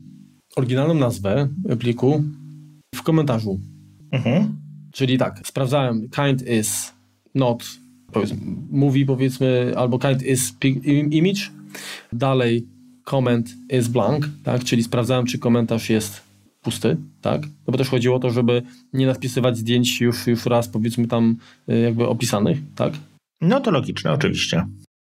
oryginalną 0.55 0.93
nazwę 0.93 1.47
pliku 1.79 2.23
w 2.95 3.03
komentarzu. 3.03 3.59
Mhm. 4.11 4.57
Czyli 4.91 5.17
tak, 5.17 5.41
sprawdzałem 5.47 6.09
kind 6.09 6.47
is 6.47 6.93
not, 7.35 7.63
powiedzmy, 8.11 8.37
mówi 8.71 9.05
powiedzmy, 9.05 9.73
albo 9.77 9.99
kind 9.99 10.23
is 10.23 10.53
image, 11.11 11.41
dalej 12.13 12.67
comment 13.03 13.55
is 13.79 13.87
blank, 13.87 14.29
tak, 14.43 14.63
czyli 14.63 14.83
sprawdzałem, 14.83 15.25
czy 15.25 15.39
komentarz 15.39 15.89
jest 15.89 16.21
pusty, 16.61 16.97
tak, 17.21 17.41
no 17.41 17.71
bo 17.71 17.77
też 17.77 17.89
chodziło 17.89 18.15
o 18.15 18.19
to, 18.19 18.29
żeby 18.29 18.61
nie 18.93 19.05
nadpisywać 19.05 19.57
zdjęć 19.57 20.01
już, 20.01 20.27
już 20.27 20.45
raz, 20.45 20.67
powiedzmy 20.67 21.07
tam 21.07 21.37
y, 21.69 21.79
jakby 21.79 22.07
opisanych, 22.07 22.57
tak. 22.75 22.93
No 23.41 23.59
to 23.59 23.71
logiczne, 23.71 24.11
oczywiście. 24.11 24.65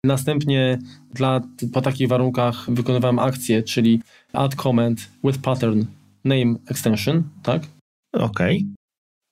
Następnie 0.06 0.80
dla, 1.14 1.42
po 1.74 1.82
takich 1.82 2.08
warunkach 2.08 2.72
wykonywałem 2.72 3.20
akcję, 3.20 3.64
czyli 3.64 4.02
add 4.34 4.56
comment 4.56 5.10
with 5.24 5.40
pattern 5.40 5.86
name 6.24 6.56
extension, 6.70 7.24
tak? 7.44 7.62
Okej. 8.14 8.58
Okay. 8.58 8.82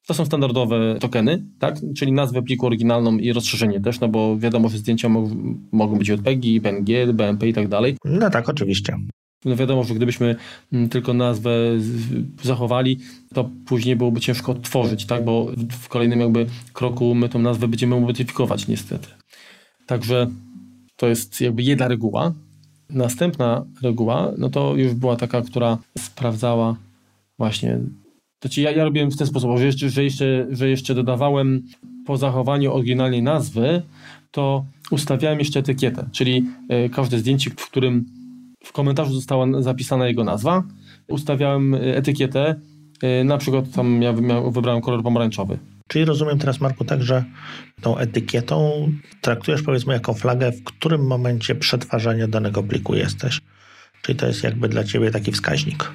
To 0.07 0.13
są 0.13 0.25
standardowe 0.25 0.95
tokeny, 0.99 1.45
tak? 1.59 1.75
Czyli 1.97 2.11
nazwę 2.11 2.41
pliku 2.41 2.65
oryginalną 2.65 3.17
i 3.17 3.33
rozszerzenie 3.33 3.79
też, 3.81 3.99
no 3.99 4.07
bo 4.07 4.37
wiadomo, 4.37 4.69
że 4.69 4.77
zdjęcia 4.77 5.09
mogą 5.71 5.97
być 5.97 6.07
JPEGi, 6.07 6.61
PNG, 6.61 7.13
BMP 7.13 7.47
i 7.47 7.53
tak 7.53 7.67
dalej. 7.67 7.97
No 8.05 8.29
tak, 8.29 8.49
oczywiście. 8.49 8.97
No 9.45 9.55
wiadomo, 9.55 9.83
że 9.83 9.93
gdybyśmy 9.93 10.35
mm, 10.73 10.89
tylko 10.89 11.13
nazwę 11.13 11.51
zachowali, 12.43 12.99
to 13.33 13.49
później 13.65 13.95
byłoby 13.95 14.19
ciężko 14.19 14.55
tworzyć, 14.55 15.05
tak? 15.05 15.25
Bo 15.25 15.51
w 15.71 15.87
kolejnym 15.87 16.19
jakby 16.19 16.45
kroku 16.73 17.15
my 17.15 17.29
tą 17.29 17.39
nazwę 17.39 17.67
będziemy 17.67 17.99
modyfikować 17.99 18.67
niestety. 18.67 19.07
Także 19.85 20.27
to 20.95 21.07
jest 21.07 21.41
jakby 21.41 21.63
jedna 21.63 21.87
reguła. 21.87 22.33
Następna 22.89 23.65
reguła, 23.81 24.31
no 24.37 24.49
to 24.49 24.75
już 24.75 24.93
była 24.93 25.15
taka, 25.15 25.41
która 25.41 25.77
sprawdzała 25.97 26.75
właśnie. 27.37 27.79
Ci 28.49 28.61
ja, 28.61 28.71
ja 28.71 28.83
robiłem 28.83 29.11
w 29.11 29.17
ten 29.17 29.27
sposób, 29.27 29.57
że 29.57 29.65
jeszcze, 29.65 29.89
że, 29.89 30.03
jeszcze, 30.03 30.47
że 30.51 30.69
jeszcze 30.69 30.95
dodawałem 30.95 31.63
po 32.05 32.17
zachowaniu 32.17 32.73
oryginalnej 32.73 33.23
nazwy, 33.23 33.81
to 34.31 34.65
ustawiałem 34.91 35.39
jeszcze 35.39 35.59
etykietę, 35.59 36.09
czyli 36.11 36.45
y, 36.85 36.89
każde 36.89 37.19
zdjęcie, 37.19 37.49
w 37.49 37.69
którym 37.69 38.05
w 38.63 38.71
komentarzu 38.71 39.13
została 39.13 39.61
zapisana 39.61 40.07
jego 40.07 40.23
nazwa, 40.23 40.63
ustawiałem 41.07 41.75
e, 41.75 41.97
etykietę, 41.97 42.55
y, 43.21 43.23
na 43.23 43.37
przykład 43.37 43.71
tam 43.71 44.01
ja 44.01 44.13
wybrałem 44.51 44.81
kolor 44.81 45.03
pomarańczowy. 45.03 45.57
Czyli 45.89 46.05
rozumiem 46.05 46.39
teraz, 46.39 46.61
Marku, 46.61 46.85
tak, 46.85 47.03
że 47.03 47.23
tą 47.81 47.97
etykietą 47.97 48.89
traktujesz 49.21 49.61
powiedzmy 49.61 49.93
jako 49.93 50.13
flagę, 50.13 50.51
w 50.51 50.63
którym 50.63 51.07
momencie 51.07 51.55
przetwarzania 51.55 52.27
danego 52.27 52.63
pliku 52.63 52.95
jesteś. 52.95 53.41
Czyli 54.01 54.19
to 54.19 54.27
jest 54.27 54.43
jakby 54.43 54.69
dla 54.69 54.83
ciebie 54.83 55.11
taki 55.11 55.31
wskaźnik. 55.31 55.91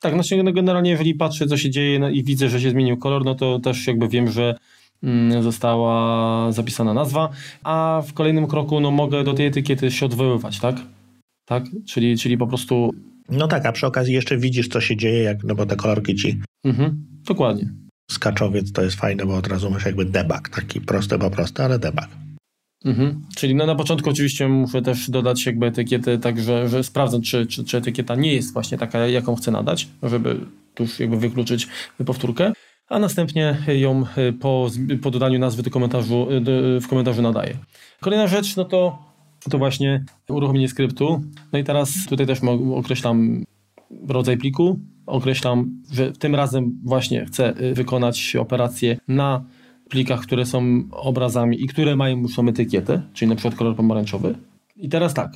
Tak, 0.00 0.14
znaczy 0.14 0.42
no 0.42 0.52
generalnie 0.52 0.90
jeżeli 0.90 1.14
patrzę, 1.14 1.46
co 1.46 1.56
się 1.56 1.70
dzieje 1.70 1.98
no 1.98 2.08
i 2.08 2.24
widzę, 2.24 2.48
że 2.48 2.60
się 2.60 2.70
zmienił 2.70 2.96
kolor, 2.96 3.24
no 3.24 3.34
to 3.34 3.58
też 3.58 3.86
jakby 3.86 4.08
wiem, 4.08 4.30
że 4.30 4.54
mm, 5.02 5.42
została 5.42 6.52
zapisana 6.52 6.94
nazwa, 6.94 7.28
a 7.62 8.02
w 8.06 8.12
kolejnym 8.12 8.46
kroku 8.46 8.80
no 8.80 8.90
mogę 8.90 9.24
do 9.24 9.34
tej 9.34 9.46
etykiety 9.46 9.90
się 9.90 10.06
odwoływać, 10.06 10.60
tak? 10.60 10.76
Tak? 11.44 11.64
Czyli, 11.86 12.18
czyli 12.18 12.38
po 12.38 12.46
prostu... 12.46 12.90
No 13.28 13.48
tak, 13.48 13.66
a 13.66 13.72
przy 13.72 13.86
okazji 13.86 14.14
jeszcze 14.14 14.36
widzisz, 14.36 14.68
co 14.68 14.80
się 14.80 14.96
dzieje, 14.96 15.22
jak, 15.22 15.44
no 15.44 15.54
bo 15.54 15.66
te 15.66 15.76
kolorki 15.76 16.14
ci... 16.14 16.40
Mhm, 16.64 17.06
dokładnie 17.26 17.87
skaczowiec 18.10 18.72
to 18.72 18.82
jest 18.82 18.96
fajne, 18.96 19.26
bo 19.26 19.36
od 19.36 19.46
razu 19.46 19.70
masz 19.70 19.84
jakby 19.84 20.04
debug, 20.04 20.48
taki 20.48 20.80
prosty, 20.80 21.18
po 21.18 21.30
prostu, 21.30 21.62
ale 21.62 21.78
debug. 21.78 22.08
Mhm. 22.84 23.22
Czyli 23.36 23.54
no 23.54 23.66
na 23.66 23.74
początku 23.74 24.10
oczywiście 24.10 24.48
muszę 24.48 24.82
też 24.82 25.10
dodać 25.10 25.46
jakby 25.46 25.66
etykietę, 25.66 26.18
tak 26.18 26.40
że, 26.40 26.68
że 26.68 26.84
sprawdzę, 26.84 27.20
czy, 27.20 27.46
czy, 27.46 27.64
czy 27.64 27.76
etykieta 27.76 28.14
nie 28.14 28.34
jest 28.34 28.52
właśnie 28.52 28.78
taka, 28.78 29.06
jaką 29.06 29.36
chcę 29.36 29.50
nadać, 29.50 29.88
żeby 30.02 30.40
już 30.80 31.00
jakby 31.00 31.16
wykluczyć 31.16 31.68
powtórkę, 32.06 32.52
a 32.88 32.98
następnie 32.98 33.56
ją 33.66 34.04
po, 34.40 34.70
po 35.02 35.10
dodaniu 35.10 35.38
nazwy 35.38 35.62
do 35.62 35.70
komentarzu, 35.70 36.28
y, 36.30 36.80
w 36.80 36.88
komentarzu 36.88 37.22
nadaję. 37.22 37.56
Kolejna 38.00 38.26
rzecz, 38.26 38.56
no 38.56 38.64
to, 38.64 38.98
to 39.50 39.58
właśnie 39.58 40.04
uruchomienie 40.28 40.68
skryptu. 40.68 41.22
No 41.52 41.58
i 41.58 41.64
teraz 41.64 41.92
tutaj 42.08 42.26
też 42.26 42.38
określam 42.74 43.44
rodzaj 44.08 44.38
pliku, 44.38 44.78
określam, 45.08 45.82
że 45.92 46.12
tym 46.12 46.34
razem 46.34 46.78
właśnie 46.84 47.26
chcę 47.26 47.60
y, 47.60 47.74
wykonać 47.74 48.36
operację 48.36 48.96
na 49.08 49.44
plikach, 49.88 50.20
które 50.20 50.46
są 50.46 50.82
obrazami 50.90 51.62
i 51.62 51.66
które 51.66 51.96
mają 51.96 52.18
już 52.18 52.38
etykietę, 52.38 53.02
czyli 53.12 53.28
na 53.28 53.34
przykład 53.34 53.54
kolor 53.54 53.76
pomarańczowy. 53.76 54.34
I 54.76 54.88
teraz 54.88 55.14
tak, 55.14 55.32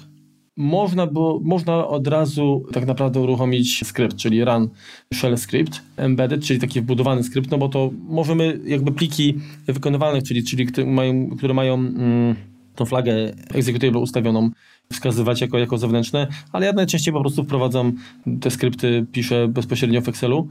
można, 0.56 1.06
było, 1.06 1.40
można 1.44 1.88
od 1.88 2.06
razu 2.06 2.66
tak 2.72 2.86
naprawdę 2.86 3.20
uruchomić 3.20 3.86
skrypt, 3.86 4.16
czyli 4.16 4.44
run 4.44 4.68
shell 5.14 5.38
script 5.38 5.82
embedded, 5.96 6.44
czyli 6.44 6.60
taki 6.60 6.80
wbudowany 6.80 7.24
skrypt, 7.24 7.50
no 7.50 7.58
bo 7.58 7.68
to 7.68 7.90
możemy 8.08 8.60
jakby 8.64 8.92
pliki 8.92 9.34
wykonywalne, 9.66 10.22
czyli, 10.22 10.44
czyli 10.44 10.66
które 10.66 10.86
mają, 10.86 11.30
które 11.36 11.54
mają 11.54 11.74
mm, 11.74 12.34
tą 12.74 12.84
flagę 12.84 13.14
executable 13.54 14.00
ustawioną 14.00 14.50
wskazywać 14.92 15.40
jako, 15.40 15.58
jako 15.58 15.78
zewnętrzne, 15.78 16.26
ale 16.52 16.66
ja 16.66 16.72
najczęściej 16.72 17.14
po 17.14 17.20
prostu 17.20 17.44
wprowadzam 17.44 17.92
te 18.40 18.50
skrypty, 18.50 19.06
piszę 19.12 19.48
bezpośrednio 19.48 20.00
w 20.00 20.08
Excelu, 20.08 20.48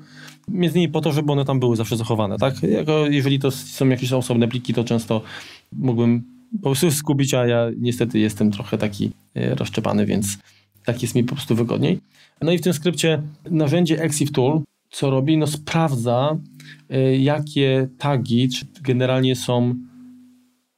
między 0.47 0.77
innymi 0.77 0.93
po 0.93 1.01
to, 1.01 1.11
żeby 1.11 1.31
one 1.31 1.45
tam 1.45 1.59
były 1.59 1.75
zawsze 1.75 1.97
zachowane, 1.97 2.37
tak? 2.37 2.63
Jako, 2.63 3.07
jeżeli 3.07 3.39
to 3.39 3.51
są 3.51 3.89
jakieś 3.89 4.13
osobne 4.13 4.47
pliki, 4.47 4.73
to 4.73 4.83
często 4.83 5.21
mógłbym 5.73 6.23
po 6.57 6.69
prostu 6.69 6.91
skupić, 7.01 7.33
a 7.33 7.47
ja 7.47 7.67
niestety 7.77 8.19
jestem 8.19 8.51
trochę 8.51 8.77
taki 8.77 9.11
e, 9.35 9.55
rozczepany, 9.55 10.05
więc 10.05 10.37
tak 10.85 11.01
jest 11.01 11.15
mi 11.15 11.23
po 11.23 11.35
prostu 11.35 11.55
wygodniej. 11.55 11.99
No 12.41 12.51
i 12.51 12.57
w 12.57 12.61
tym 12.61 12.73
skrypcie 12.73 13.21
narzędzie 13.51 14.01
Exif 14.01 14.31
Tool, 14.31 14.61
co 14.91 15.09
robi? 15.09 15.37
No 15.37 15.47
sprawdza, 15.47 16.37
e, 16.89 17.17
jakie 17.17 17.87
tagi 17.97 18.49
czy 18.49 18.65
generalnie 18.81 19.35
są 19.35 19.75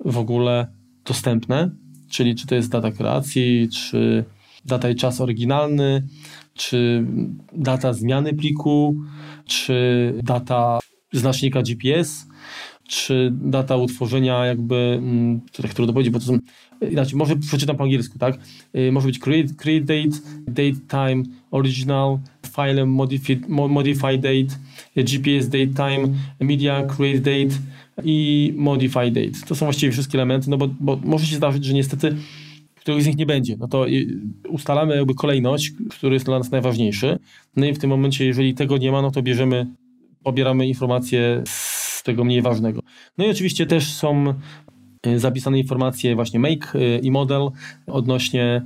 w 0.05 0.17
ogóle 0.17 0.67
dostępne 1.05 1.69
czyli 2.13 2.35
czy 2.35 2.47
to 2.47 2.55
jest 2.55 2.69
data 2.69 2.91
kreacji, 2.91 3.69
czy 3.69 4.23
data 4.65 4.89
i 4.89 4.95
czas 4.95 5.21
oryginalny, 5.21 6.07
czy 6.53 7.05
data 7.53 7.93
zmiany 7.93 8.33
pliku, 8.33 8.95
czy 9.45 10.13
data 10.23 10.79
znacznika 11.11 11.61
GPS, 11.61 12.27
czy 12.87 13.31
data 13.31 13.75
utworzenia 13.75 14.45
jakby, 14.45 14.75
mm, 14.75 15.41
tak 15.61 15.73
trudno 15.73 15.93
powiedzieć, 15.93 16.13
bo 16.13 16.19
to 16.19 16.25
są, 16.25 16.37
inaczej, 16.91 17.17
może 17.17 17.35
przeczytam 17.35 17.77
po 17.77 17.83
angielsku, 17.83 18.19
tak? 18.19 18.37
Y, 18.75 18.91
może 18.91 19.07
być 19.07 19.19
create, 19.19 19.53
create 19.57 19.85
date, 19.85 20.17
date 20.47 20.79
time, 20.89 21.23
original, 21.51 22.19
file 22.55 22.85
modified, 22.85 23.49
modify 23.49 24.17
date, 24.17 24.59
GPS 24.95 25.49
date 25.49 25.67
time, 25.67 26.07
media 26.39 26.83
create 26.83 27.19
date, 27.19 27.55
i 28.03 28.53
modify 28.57 29.11
date. 29.11 29.47
To 29.47 29.55
są 29.55 29.65
właściwie 29.65 29.91
wszystkie 29.91 30.17
elementy, 30.17 30.49
no 30.49 30.57
bo, 30.57 30.67
bo 30.79 30.99
może 31.03 31.25
się 31.25 31.35
zdarzyć, 31.35 31.65
że 31.65 31.73
niestety 31.73 32.15
których 32.83 33.03
z 33.03 33.07
nich 33.07 33.17
nie 33.17 33.25
będzie. 33.25 33.57
No 33.57 33.67
to 33.67 33.85
ustalamy 34.49 34.95
jakby 34.95 35.15
kolejność, 35.15 35.71
który 35.89 36.13
jest 36.13 36.25
dla 36.25 36.39
nas 36.39 36.51
najważniejszy. 36.51 37.19
No 37.55 37.65
i 37.65 37.73
w 37.73 37.79
tym 37.79 37.89
momencie, 37.89 38.25
jeżeli 38.25 38.53
tego 38.53 38.77
nie 38.77 38.91
ma, 38.91 39.01
no 39.01 39.11
to 39.11 39.21
bierzemy, 39.21 39.67
pobieramy 40.23 40.67
informacje 40.67 41.43
z 41.45 42.03
tego 42.03 42.23
mniej 42.23 42.41
ważnego. 42.41 42.81
No 43.17 43.25
i 43.25 43.29
oczywiście 43.29 43.65
też 43.65 43.93
są 43.93 44.33
y, 45.07 45.19
zapisane 45.19 45.59
informacje 45.59 46.15
właśnie 46.15 46.39
make 46.39 46.75
y, 46.75 46.99
i 47.03 47.11
model 47.11 47.49
odnośnie 47.87 48.65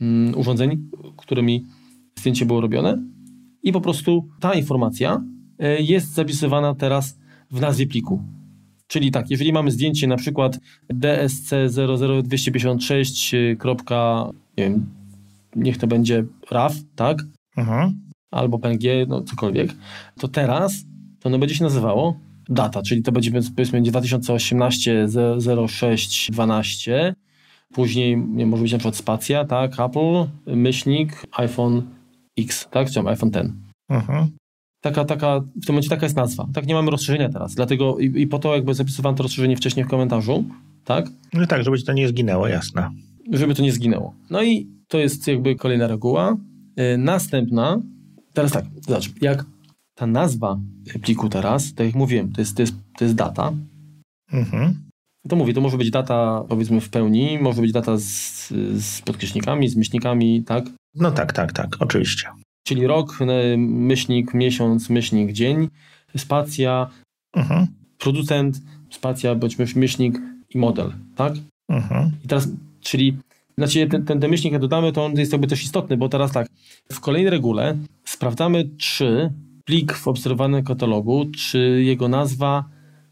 um, 0.00 0.34
urządzeń, 0.36 0.90
którymi 1.16 1.64
zdjęcie 2.18 2.46
było 2.46 2.60
robione. 2.60 3.02
I 3.62 3.72
po 3.72 3.80
prostu 3.80 4.28
ta 4.40 4.54
informacja 4.54 5.24
y, 5.78 5.82
jest 5.82 6.14
zapisywana 6.14 6.74
teraz 6.74 7.18
w 7.50 7.60
nazwie 7.60 7.86
pliku. 7.86 8.22
Czyli 8.92 9.10
tak, 9.10 9.30
jeżeli 9.30 9.52
mamy 9.52 9.70
zdjęcie 9.70 10.06
na 10.06 10.16
przykład 10.16 10.58
DSC00256. 10.94 13.36
Nie 14.58 14.64
wiem, 14.64 14.86
niech 15.56 15.78
to 15.78 15.86
będzie 15.86 16.24
RAW, 16.50 16.74
tak? 16.96 17.18
Mhm. 17.56 18.00
Albo 18.30 18.58
PNG, 18.58 19.06
no 19.08 19.22
cokolwiek, 19.22 19.74
to 20.20 20.28
teraz 20.28 20.84
to 21.20 21.28
ono 21.28 21.38
będzie 21.38 21.54
się 21.54 21.64
nazywało 21.64 22.18
data, 22.48 22.82
czyli 22.82 23.02
to 23.02 23.12
będzie 23.12 23.30
powiedzmy 23.56 23.82
2018 23.82 25.08
06 25.68 26.30
12 26.30 27.14
później 27.74 28.18
nie, 28.18 28.46
może 28.46 28.62
być 28.62 28.72
na 28.72 28.78
przykład 28.78 28.96
spacja, 28.96 29.44
tak, 29.44 29.80
Apple, 29.80 30.26
myślnik, 30.46 31.26
iPhone 31.32 31.82
X, 32.38 32.68
tak, 32.70 32.90
czy 32.90 33.00
iPhone 33.00 33.30
X. 33.34 33.50
Mhm 33.88 34.41
taka, 34.82 35.04
taka, 35.04 35.40
w 35.40 35.66
tym 35.66 35.74
momencie 35.74 35.88
taka 35.88 36.06
jest 36.06 36.16
nazwa. 36.16 36.46
Tak, 36.54 36.66
nie 36.66 36.74
mamy 36.74 36.90
rozszerzenia 36.90 37.28
teraz. 37.28 37.54
Dlatego 37.54 37.98
i, 37.98 38.22
i 38.22 38.26
po 38.26 38.38
to 38.38 38.54
jakby 38.54 38.74
zapisywałem 38.74 39.16
to 39.16 39.22
rozszerzenie 39.22 39.56
wcześniej 39.56 39.84
w 39.84 39.88
komentarzu, 39.88 40.44
tak? 40.84 41.06
No 41.32 41.46
tak, 41.46 41.64
żeby 41.64 41.82
to 41.82 41.92
nie 41.92 42.08
zginęło, 42.08 42.48
jasne. 42.48 42.90
Żeby 43.32 43.54
to 43.54 43.62
nie 43.62 43.72
zginęło. 43.72 44.14
No 44.30 44.42
i 44.42 44.66
to 44.88 44.98
jest 44.98 45.26
jakby 45.26 45.56
kolejna 45.56 45.86
reguła. 45.86 46.36
Yy, 46.76 46.98
następna, 46.98 47.80
teraz 48.32 48.52
tak, 48.52 48.64
zobacz, 48.80 49.10
jak 49.20 49.44
ta 49.94 50.06
nazwa 50.06 50.58
pliku 51.02 51.28
teraz, 51.28 51.74
tak 51.74 51.86
jak 51.86 51.96
mówiłem, 51.96 52.32
to 52.32 52.40
jest, 52.40 52.56
to 52.56 52.62
jest, 52.62 52.74
to 52.98 53.04
jest 53.04 53.16
data. 53.16 53.52
Mhm. 54.32 54.74
To 55.28 55.36
mówię, 55.36 55.54
to 55.54 55.60
może 55.60 55.78
być 55.78 55.90
data 55.90 56.44
powiedzmy 56.48 56.80
w 56.80 56.88
pełni, 56.88 57.38
może 57.38 57.62
być 57.62 57.72
data 57.72 57.98
z, 57.98 58.48
z 58.74 59.02
podkreśnikami, 59.02 59.68
z 59.68 59.76
myślnikami, 59.76 60.42
tak? 60.44 60.64
No 60.94 61.10
tak, 61.10 61.32
tak, 61.32 61.52
tak, 61.52 61.76
oczywiście 61.80 62.28
czyli 62.62 62.86
rok, 62.86 63.18
e, 63.20 63.56
myślnik, 63.58 64.34
miesiąc, 64.34 64.90
myślnik, 64.90 65.32
dzień, 65.32 65.68
spacja, 66.16 66.90
mhm. 67.36 67.66
producent, 67.98 68.60
spacja, 68.90 69.34
bądźmy 69.34 69.66
myślnik 69.76 70.20
i 70.50 70.58
model, 70.58 70.92
tak? 71.16 71.32
Mhm. 71.68 72.12
I 72.24 72.28
teraz, 72.28 72.48
czyli 72.80 73.16
znaczy 73.58 73.86
ten, 73.86 74.04
ten, 74.04 74.20
ten 74.20 74.30
myślnik, 74.30 74.52
jak 74.52 74.62
dodamy, 74.62 74.92
to 74.92 75.04
on 75.04 75.12
jest 75.12 75.32
jakby 75.32 75.46
też 75.46 75.62
istotny, 75.64 75.96
bo 75.96 76.08
teraz 76.08 76.32
tak, 76.32 76.48
w 76.92 77.00
kolejnej 77.00 77.30
regule 77.30 77.76
sprawdzamy, 78.04 78.70
czy 78.78 79.32
plik 79.64 79.92
w 79.92 80.08
obserwowanym 80.08 80.64
katalogu, 80.64 81.26
czy 81.36 81.82
jego 81.84 82.08
nazwa, 82.08 82.64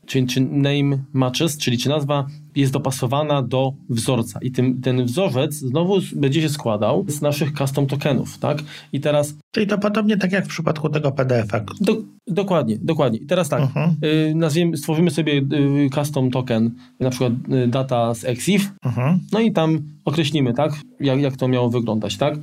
czy, 0.07 0.27
czy 0.27 0.41
name 0.41 0.99
matches, 1.13 1.59
czyli 1.59 1.79
czy 1.79 1.89
nazwa 1.89 2.27
jest 2.57 2.73
dopasowana 2.73 3.43
do 3.43 3.73
wzorca 3.89 4.41
i 4.43 4.51
tym, 4.51 4.81
ten 4.81 5.05
wzorzec 5.05 5.55
znowu 5.55 5.99
będzie 6.17 6.43
się 6.43 6.49
składał 6.49 7.05
z 7.09 7.21
naszych 7.21 7.53
custom 7.53 7.87
tokenów, 7.87 8.39
tak? 8.39 8.59
I 8.93 9.01
teraz... 9.01 9.35
Czyli 9.55 9.67
to 9.67 9.79
podobnie 9.79 10.17
tak 10.17 10.33
jak 10.33 10.45
w 10.45 10.49
przypadku 10.49 10.89
tego 10.89 11.13
PDF-a. 11.13 11.61
Do, 11.81 11.97
dokładnie, 12.27 12.79
dokładnie. 12.83 13.19
I 13.19 13.27
teraz 13.27 13.49
tak, 13.49 13.63
uh-huh. 13.63 14.05
y, 14.05 14.35
nazwiemy, 14.35 14.77
stworzymy 14.77 15.11
sobie 15.11 15.33
y, 15.33 15.91
custom 15.95 16.31
token, 16.31 16.71
na 17.01 17.11
przykład 17.11 17.33
y, 17.33 17.69
data 17.69 18.15
z 18.15 18.25
EXIF, 18.25 18.71
uh-huh. 18.85 19.19
no 19.33 19.41
i 19.41 19.53
tam 19.53 19.79
określimy, 20.05 20.55
tak? 20.55 20.73
Jak, 21.01 21.21
jak 21.21 21.37
to 21.37 21.49
miało 21.49 21.71
wyglądać, 21.71 22.17
tak? 22.17 22.35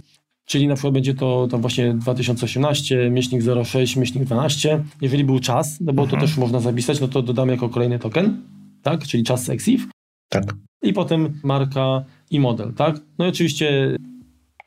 Czyli 0.45 0.67
na 0.67 0.75
przykład 0.75 0.93
będzie 0.93 1.13
to, 1.13 1.47
to 1.51 1.57
właśnie 1.57 1.93
2018, 1.93 3.09
myślnik 3.11 3.43
06, 3.65 3.95
myślnik 3.95 4.25
12. 4.25 4.83
Jeżeli 5.01 5.23
był 5.23 5.39
czas, 5.39 5.77
no 5.81 5.93
bo 5.93 6.03
uh-huh. 6.03 6.09
to 6.09 6.17
też 6.17 6.37
można 6.37 6.59
zapisać, 6.59 6.99
no 6.99 7.07
to 7.07 7.21
dodamy 7.21 7.51
jako 7.51 7.69
kolejny 7.69 7.99
token, 7.99 8.41
tak? 8.83 9.07
Czyli 9.07 9.23
czas 9.23 9.49
EXIF. 9.49 9.87
Tak. 10.29 10.43
I 10.81 10.93
potem 10.93 11.39
marka 11.43 12.03
i 12.31 12.39
model, 12.39 12.73
tak? 12.73 12.95
No 13.17 13.25
i 13.25 13.29
oczywiście 13.29 13.97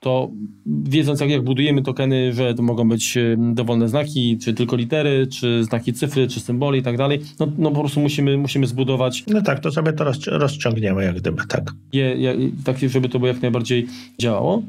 to 0.00 0.30
wiedząc 0.66 1.20
jak, 1.20 1.30
jak 1.30 1.44
budujemy 1.44 1.82
tokeny, 1.82 2.32
że 2.32 2.54
to 2.54 2.62
mogą 2.62 2.88
być 2.88 3.18
dowolne 3.38 3.88
znaki, 3.88 4.38
czy 4.38 4.54
tylko 4.54 4.76
litery, 4.76 5.26
czy 5.26 5.64
znaki 5.64 5.92
cyfry, 5.92 6.28
czy 6.28 6.40
symbole 6.40 6.78
i 6.78 6.82
tak 6.82 6.96
dalej, 6.96 7.20
no, 7.40 7.52
no 7.58 7.70
po 7.70 7.80
prostu 7.80 8.00
musimy, 8.00 8.38
musimy 8.38 8.66
zbudować. 8.66 9.24
No 9.26 9.42
tak, 9.42 9.60
to 9.60 9.70
sobie 9.70 9.92
to 9.92 10.04
rozciągniemy 10.26 11.04
jak 11.04 11.16
gdyby, 11.16 11.42
tak. 11.48 11.72
Je, 11.92 12.04
je, 12.16 12.36
tak, 12.64 12.78
żeby 12.78 13.08
to 13.08 13.18
było 13.18 13.28
jak 13.28 13.42
najbardziej 13.42 13.86
działało. 14.18 14.62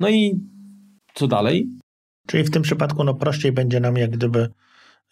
No 0.00 0.08
i 0.08 0.40
co 1.14 1.26
dalej? 1.26 1.66
Czyli 2.26 2.44
w 2.44 2.50
tym 2.50 2.62
przypadku 2.62 3.04
no 3.04 3.14
prościej 3.14 3.52
będzie 3.52 3.80
nam 3.80 3.96
jak 3.96 4.10
gdyby 4.10 4.48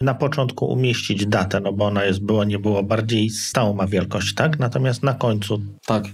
na 0.01 0.15
początku 0.15 0.67
umieścić 0.67 1.27
datę, 1.27 1.61
no 1.61 1.73
bo 1.73 1.87
ona 1.87 2.05
jest, 2.05 2.25
było, 2.25 2.45
nie 2.45 2.59
było, 2.59 2.83
bardziej 2.83 3.31
stałą 3.31 3.75
ma 3.75 3.87
wielkość, 3.87 4.35
tak? 4.35 4.59
Natomiast 4.59 5.03
na 5.03 5.15
końcu 5.15 5.61
tak. 5.87 6.05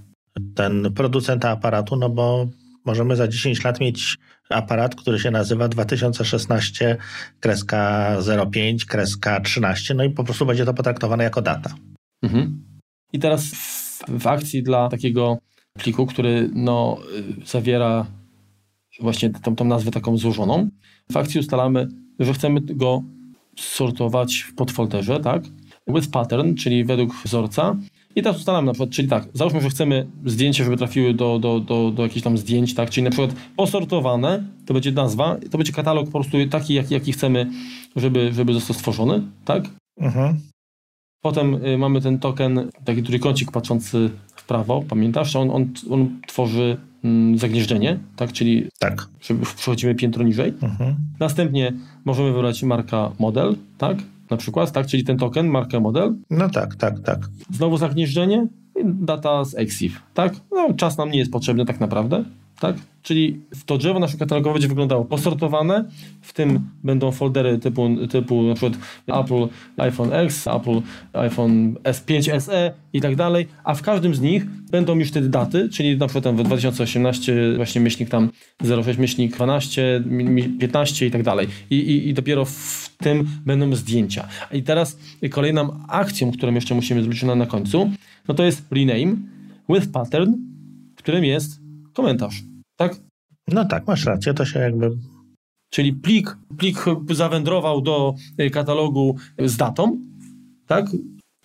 ten 0.54 0.92
producent 0.94 1.44
aparatu, 1.44 1.96
no 1.96 2.10
bo 2.10 2.46
możemy 2.84 3.16
za 3.16 3.28
10 3.28 3.64
lat 3.64 3.80
mieć 3.80 4.18
aparat, 4.50 4.94
który 4.94 5.18
się 5.18 5.30
nazywa 5.30 5.68
2016 5.68 6.96
kreska 7.40 8.16
05 8.50 8.84
kreska 8.84 9.40
13, 9.40 9.94
no 9.94 10.04
i 10.04 10.10
po 10.10 10.24
prostu 10.24 10.46
będzie 10.46 10.64
to 10.64 10.74
potraktowane 10.74 11.24
jako 11.24 11.42
data. 11.42 11.74
Mhm. 12.22 12.62
I 13.12 13.18
teraz 13.18 13.44
w, 13.44 14.04
w, 14.08 14.26
akcji 14.26 14.62
dla 14.62 14.88
takiego 14.88 15.38
pliku, 15.78 16.06
który 16.06 16.50
no, 16.54 16.96
zawiera 17.46 18.06
właśnie 19.00 19.30
tą, 19.30 19.56
tą 19.56 19.64
nazwę 19.64 19.90
taką 19.90 20.16
złożoną, 20.16 20.68
w 21.12 21.16
akcji 21.16 21.40
ustalamy, 21.40 21.88
że 22.18 22.34
chcemy 22.34 22.60
go 22.60 23.02
sortować 23.60 24.36
w 24.36 24.54
podfolderze, 24.54 25.20
tak? 25.20 25.42
With 25.86 26.10
pattern, 26.10 26.54
czyli 26.54 26.84
według 26.84 27.14
wzorca. 27.24 27.76
I 28.16 28.22
teraz 28.22 28.38
ustalamy 28.38 28.66
na 28.66 28.72
przykład, 28.72 28.90
czyli 28.90 29.08
tak, 29.08 29.28
załóżmy, 29.32 29.60
że 29.60 29.70
chcemy 29.70 30.06
zdjęcia, 30.24 30.64
żeby 30.64 30.76
trafiły 30.76 31.14
do, 31.14 31.38
do, 31.38 31.60
do, 31.60 31.90
do 31.90 32.02
jakichś 32.02 32.22
tam 32.22 32.38
zdjęć, 32.38 32.74
tak? 32.74 32.90
Czyli 32.90 33.04
na 33.04 33.10
przykład 33.10 33.30
posortowane, 33.56 34.44
to 34.66 34.74
będzie 34.74 34.92
nazwa, 34.92 35.36
to 35.50 35.58
będzie 35.58 35.72
katalog 35.72 36.06
po 36.06 36.12
prostu 36.12 36.36
taki, 36.50 36.74
jaki, 36.74 36.94
jaki 36.94 37.12
chcemy, 37.12 37.50
żeby, 37.96 38.32
żeby 38.32 38.54
został 38.54 38.74
stworzony, 38.74 39.22
tak? 39.44 39.64
Mhm. 40.00 40.40
Potem 41.20 41.66
y, 41.66 41.78
mamy 41.78 42.00
ten 42.00 42.18
token, 42.18 42.70
taki 42.84 43.02
trójkącik 43.02 43.52
patrzący 43.52 44.10
w 44.36 44.46
prawo, 44.46 44.84
pamiętasz? 44.88 45.36
On, 45.36 45.50
on, 45.50 45.68
on 45.90 46.20
tworzy 46.26 46.76
zagnieżdżenie, 47.34 47.98
tak? 48.16 48.32
Czyli 48.32 48.68
tak. 48.78 49.08
przechodzimy 49.56 49.94
piętro 49.94 50.24
niżej. 50.24 50.54
Mhm. 50.62 50.94
Następnie 51.20 51.72
możemy 52.04 52.32
wybrać 52.32 52.62
marka 52.62 53.12
model, 53.18 53.56
tak? 53.78 53.96
Na 54.30 54.36
przykład, 54.36 54.72
tak? 54.72 54.86
Czyli 54.86 55.04
ten 55.04 55.18
token, 55.18 55.48
markę 55.48 55.80
model. 55.80 56.14
No 56.30 56.50
tak, 56.50 56.76
tak, 56.76 57.00
tak. 57.00 57.18
Znowu 57.50 57.76
zagnieżdżenie, 57.76 58.46
data 58.84 59.44
z 59.44 59.54
EXIF, 59.54 60.02
tak? 60.14 60.34
No, 60.52 60.74
czas 60.76 60.98
nam 60.98 61.10
nie 61.10 61.18
jest 61.18 61.32
potrzebny 61.32 61.64
tak 61.64 61.80
naprawdę 61.80 62.24
tak? 62.60 62.76
Czyli 63.04 63.40
to 63.66 63.78
drzewo 63.78 63.98
nasze 63.98 64.16
katalogowe 64.16 64.54
będzie 64.54 64.68
wyglądało 64.68 65.04
posortowane, 65.04 65.84
w 66.20 66.32
tym 66.32 66.60
będą 66.84 67.12
foldery 67.12 67.58
typu, 67.58 68.06
typu 68.10 68.42
na 68.42 68.54
przykład 68.54 68.82
Apple 69.06 69.48
iPhone 69.76 70.12
X, 70.12 70.48
Apple 70.48 70.80
iPhone 71.12 71.74
S5, 71.74 72.40
SE 72.40 72.72
i 72.92 73.00
tak 73.00 73.16
dalej, 73.16 73.46
a 73.64 73.74
w 73.74 73.82
każdym 73.82 74.14
z 74.14 74.20
nich 74.20 74.46
będą 74.70 74.98
już 74.98 75.10
te 75.10 75.20
daty, 75.20 75.68
czyli 75.68 75.98
na 75.98 76.06
przykład 76.06 76.24
tam 76.24 76.36
w 76.36 76.42
2018 76.42 77.56
właśnie 77.56 77.80
myślnik 77.80 78.08
tam 78.08 78.30
06, 78.84 78.98
myślnik 78.98 79.34
12, 79.34 80.04
15 80.60 81.06
i 81.06 81.10
tak 81.10 81.22
dalej. 81.22 81.48
I, 81.70 81.74
i, 81.74 82.08
i 82.08 82.14
dopiero 82.14 82.44
w 82.44 82.90
tym 82.98 83.28
będą 83.46 83.74
zdjęcia. 83.74 84.28
I 84.52 84.62
teraz 84.62 84.98
kolejną 85.30 85.80
akcją, 85.88 86.32
którą 86.32 86.54
jeszcze 86.54 86.74
musimy 86.74 87.02
zrobić 87.02 87.22
na, 87.22 87.34
na 87.34 87.46
końcu, 87.46 87.90
no 88.28 88.34
to 88.34 88.44
jest 88.44 88.64
rename 88.70 89.16
with 89.68 89.92
pattern, 89.92 90.32
którym 90.96 91.24
jest 91.24 91.60
komentarz, 91.92 92.42
tak? 92.76 92.96
No 93.48 93.64
tak, 93.64 93.86
masz 93.86 94.04
rację, 94.04 94.34
to 94.34 94.44
się 94.44 94.58
jakby... 94.58 94.90
Czyli 95.70 95.92
plik, 95.92 96.36
plik 96.58 96.78
zawędrował 97.10 97.80
do 97.80 98.14
y, 98.40 98.50
katalogu 98.50 99.16
z 99.38 99.56
datą, 99.56 99.98
tak? 100.66 100.86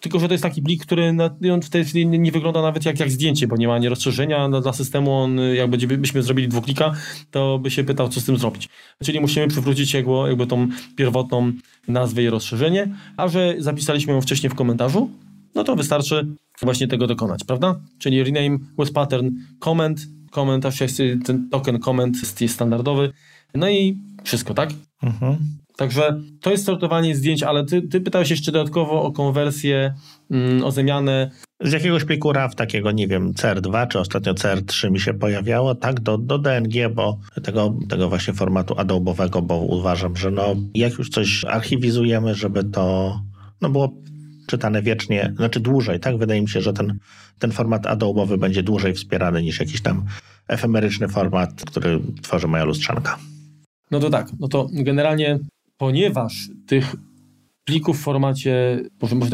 Tylko, 0.01 0.19
że 0.19 0.27
to 0.27 0.33
jest 0.33 0.43
taki 0.43 0.61
plik, 0.61 0.85
który 0.85 1.13
na, 1.13 1.35
on 1.53 1.61
w 1.61 1.69
tej 1.69 1.85
chwili 1.85 2.07
nie 2.07 2.31
wygląda 2.31 2.61
nawet 2.61 2.85
jak, 2.85 2.99
jak 2.99 3.11
zdjęcie, 3.11 3.47
bo 3.47 3.57
nie 3.57 3.67
ma 3.67 3.73
ani 3.73 3.89
rozszerzenia 3.89 4.47
no, 4.47 4.61
dla 4.61 4.73
systemu. 4.73 5.13
On, 5.13 5.39
y, 5.39 5.55
jak 5.55 5.69
byśmy 5.69 6.23
zrobili 6.23 6.47
dwuklika, 6.47 6.93
to 7.31 7.59
by 7.59 7.71
się 7.71 7.83
pytał, 7.83 8.09
co 8.09 8.21
z 8.21 8.25
tym 8.25 8.37
zrobić. 8.37 8.69
Czyli 9.03 9.19
musimy 9.19 9.47
przywrócić 9.47 9.93
jakby, 9.93 10.11
jakby 10.11 10.47
tą 10.47 10.67
pierwotną 10.95 11.51
nazwę 11.87 12.23
i 12.23 12.29
rozszerzenie, 12.29 12.95
a 13.17 13.27
że 13.27 13.55
zapisaliśmy 13.57 14.13
ją 14.13 14.21
wcześniej 14.21 14.49
w 14.49 14.55
komentarzu, 14.55 15.09
no 15.55 15.63
to 15.63 15.75
wystarczy 15.75 16.27
właśnie 16.61 16.87
tego 16.87 17.07
dokonać, 17.07 17.43
prawda? 17.43 17.79
Czyli 17.97 18.23
rename 18.23 18.57
with 18.79 18.93
pattern 18.93 19.31
comment 19.59 20.07
komentarz, 20.29 20.81
jest 20.81 21.01
ten 21.25 21.49
token 21.49 21.79
comment 21.79 22.41
jest 22.41 22.53
standardowy. 22.55 23.11
No 23.55 23.69
i 23.69 23.97
wszystko, 24.23 24.53
tak? 24.53 24.69
Mhm. 25.03 25.37
Także 25.79 26.19
to 26.41 26.51
jest 26.51 26.65
sortowanie 26.65 27.15
zdjęć, 27.15 27.43
ale 27.43 27.65
ty, 27.65 27.81
ty 27.81 28.01
pytałeś 28.01 28.29
jeszcze 28.29 28.51
dodatkowo 28.51 29.03
o 29.03 29.11
konwersję, 29.11 29.93
mm, 30.31 30.63
o 30.63 30.71
zamianę. 30.71 31.31
Z 31.59 31.71
jakiegoś 31.71 32.05
pliku 32.05 32.33
RAW 32.33 32.55
takiego, 32.55 32.91
nie 32.91 33.07
wiem, 33.07 33.33
CR2 33.33 33.87
czy 33.87 33.99
ostatnio 33.99 34.33
CR3 34.33 34.91
mi 34.91 34.99
się 34.99 35.13
pojawiało, 35.13 35.75
tak, 35.75 35.99
do, 35.99 36.17
do 36.17 36.37
DNG, 36.37 36.89
bo 36.95 37.17
tego, 37.43 37.75
tego 37.89 38.09
właśnie 38.09 38.33
formatu 38.33 38.73
Adobe'owego, 38.73 39.41
bo 39.41 39.57
uważam, 39.57 40.17
że 40.17 40.31
no, 40.31 40.55
jak 40.73 40.93
już 40.93 41.09
coś 41.09 41.45
archiwizujemy, 41.45 42.35
żeby 42.35 42.63
to 42.63 43.15
no 43.61 43.69
było 43.69 43.93
czytane 44.47 44.81
wiecznie, 44.81 45.33
znaczy 45.37 45.59
dłużej, 45.59 45.99
tak? 45.99 46.17
Wydaje 46.17 46.41
mi 46.41 46.49
się, 46.49 46.61
że 46.61 46.73
ten, 46.73 46.99
ten 47.39 47.51
format 47.51 47.83
Adobe'owy 47.83 48.37
będzie 48.37 48.63
dłużej 48.63 48.93
wspierany 48.93 49.41
niż 49.41 49.59
jakiś 49.59 49.81
tam 49.81 50.05
efemeryczny 50.47 51.07
format, 51.07 51.63
który 51.65 51.99
tworzy 52.21 52.47
moja 52.47 52.63
lustrzanka. 52.63 53.17
No 53.91 53.99
to 53.99 54.09
tak, 54.09 54.27
no 54.39 54.47
to 54.47 54.67
generalnie 54.71 55.39
ponieważ 55.77 56.49
tych 56.67 56.95
plików 57.65 57.99
w 57.99 58.01
formacie, 58.01 58.79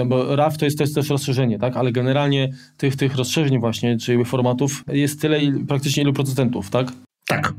bo 0.05 0.35
RAW 0.35 0.57
to 0.57 0.65
jest, 0.65 0.77
to 0.77 0.83
jest 0.83 0.95
też 0.95 1.09
rozszerzenie, 1.09 1.59
tak? 1.59 1.77
ale 1.77 1.91
generalnie 1.91 2.53
tych, 2.77 2.95
tych 2.95 3.15
rozszerzeń 3.15 3.59
właśnie, 3.59 3.97
czyli 3.97 4.25
formatów 4.25 4.83
jest 4.87 5.21
tyle 5.21 5.39
praktycznie 5.67 6.03
ilu 6.03 6.13
procentów, 6.13 6.69
tak? 6.69 6.91
Tak. 7.27 7.53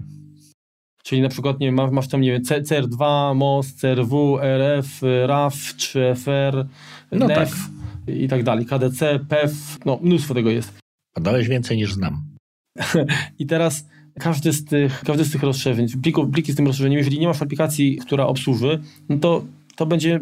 Czyli 1.02 1.22
na 1.22 1.28
przykład 1.28 1.60
nie, 1.60 1.72
masz 1.72 2.08
tam 2.08 2.20
nie 2.20 2.32
wiem, 2.32 2.42
CR2, 2.42 3.34
MOS, 3.34 3.74
CRW, 3.74 4.38
RF, 4.40 5.02
RAF, 5.26 5.54
3FR, 5.54 6.64
no 7.12 7.26
NEF 7.26 7.38
tak. 7.38 7.58
I 8.08 8.28
tak 8.28 8.42
dalej, 8.42 8.66
KDC, 8.66 9.20
PEF, 9.28 9.78
no 9.84 9.98
mnóstwo 10.02 10.34
tego 10.34 10.50
jest. 10.50 10.78
Podałeś 11.14 11.48
więcej 11.48 11.76
niż 11.76 11.94
znam. 11.94 12.22
I 13.38 13.46
teraz 13.46 13.86
każdy 14.18 14.52
z 14.52 14.64
tych, 14.64 15.02
każdy 15.06 15.24
z 15.24 15.32
tych 15.32 15.42
rozszerzeń, 15.42 15.86
pliku, 16.02 16.26
pliki 16.26 16.52
z 16.52 16.56
tym 16.56 16.66
rozszerzeniem, 16.66 16.98
jeżeli 16.98 17.18
nie 17.18 17.26
masz 17.26 17.42
aplikacji, 17.42 17.96
która 17.96 18.26
obsłuży, 18.26 18.80
no 19.08 19.18
to, 19.18 19.44
to 19.76 19.86
będzie 19.86 20.20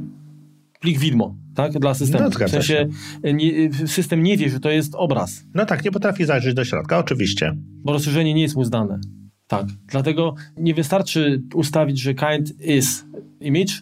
plik 0.80 0.98
widmo, 0.98 1.36
tak, 1.54 1.72
dla 1.72 1.94
systemu. 1.94 2.24
No, 2.24 2.46
w 2.46 2.50
sensie 2.50 2.88
nie, 3.34 3.72
system 3.86 4.22
nie 4.22 4.36
wie, 4.36 4.50
że 4.50 4.60
to 4.60 4.70
jest 4.70 4.94
obraz. 4.94 5.44
No 5.54 5.66
tak, 5.66 5.84
nie 5.84 5.90
potrafi 5.90 6.24
zajrzeć 6.24 6.54
do 6.54 6.64
środka, 6.64 6.98
oczywiście. 6.98 7.52
Bo 7.56 7.92
rozszerzenie 7.92 8.34
nie 8.34 8.42
jest 8.42 8.56
mu 8.56 8.64
zdane. 8.64 8.98
Tak, 9.46 9.66
dlatego 9.86 10.34
nie 10.56 10.74
wystarczy 10.74 11.42
ustawić, 11.54 12.00
że 12.00 12.14
kind 12.14 12.60
is 12.60 13.04
image, 13.40 13.72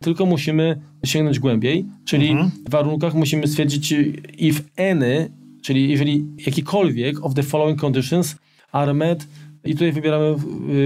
tylko 0.00 0.26
musimy 0.26 0.80
sięgnąć 1.04 1.38
głębiej, 1.38 1.84
czyli 2.04 2.30
mhm. 2.30 2.50
w 2.50 2.70
warunkach 2.70 3.14
musimy 3.14 3.46
stwierdzić 3.46 3.94
if 4.38 4.60
any, 4.90 5.30
czyli 5.62 5.90
jeżeli 5.90 6.26
jakikolwiek 6.46 7.24
of 7.24 7.34
the 7.34 7.42
following 7.42 7.80
conditions 7.80 8.36
are 8.72 8.94
met 8.94 9.26
i 9.64 9.72
tutaj 9.72 9.92
wybieramy 9.92 10.36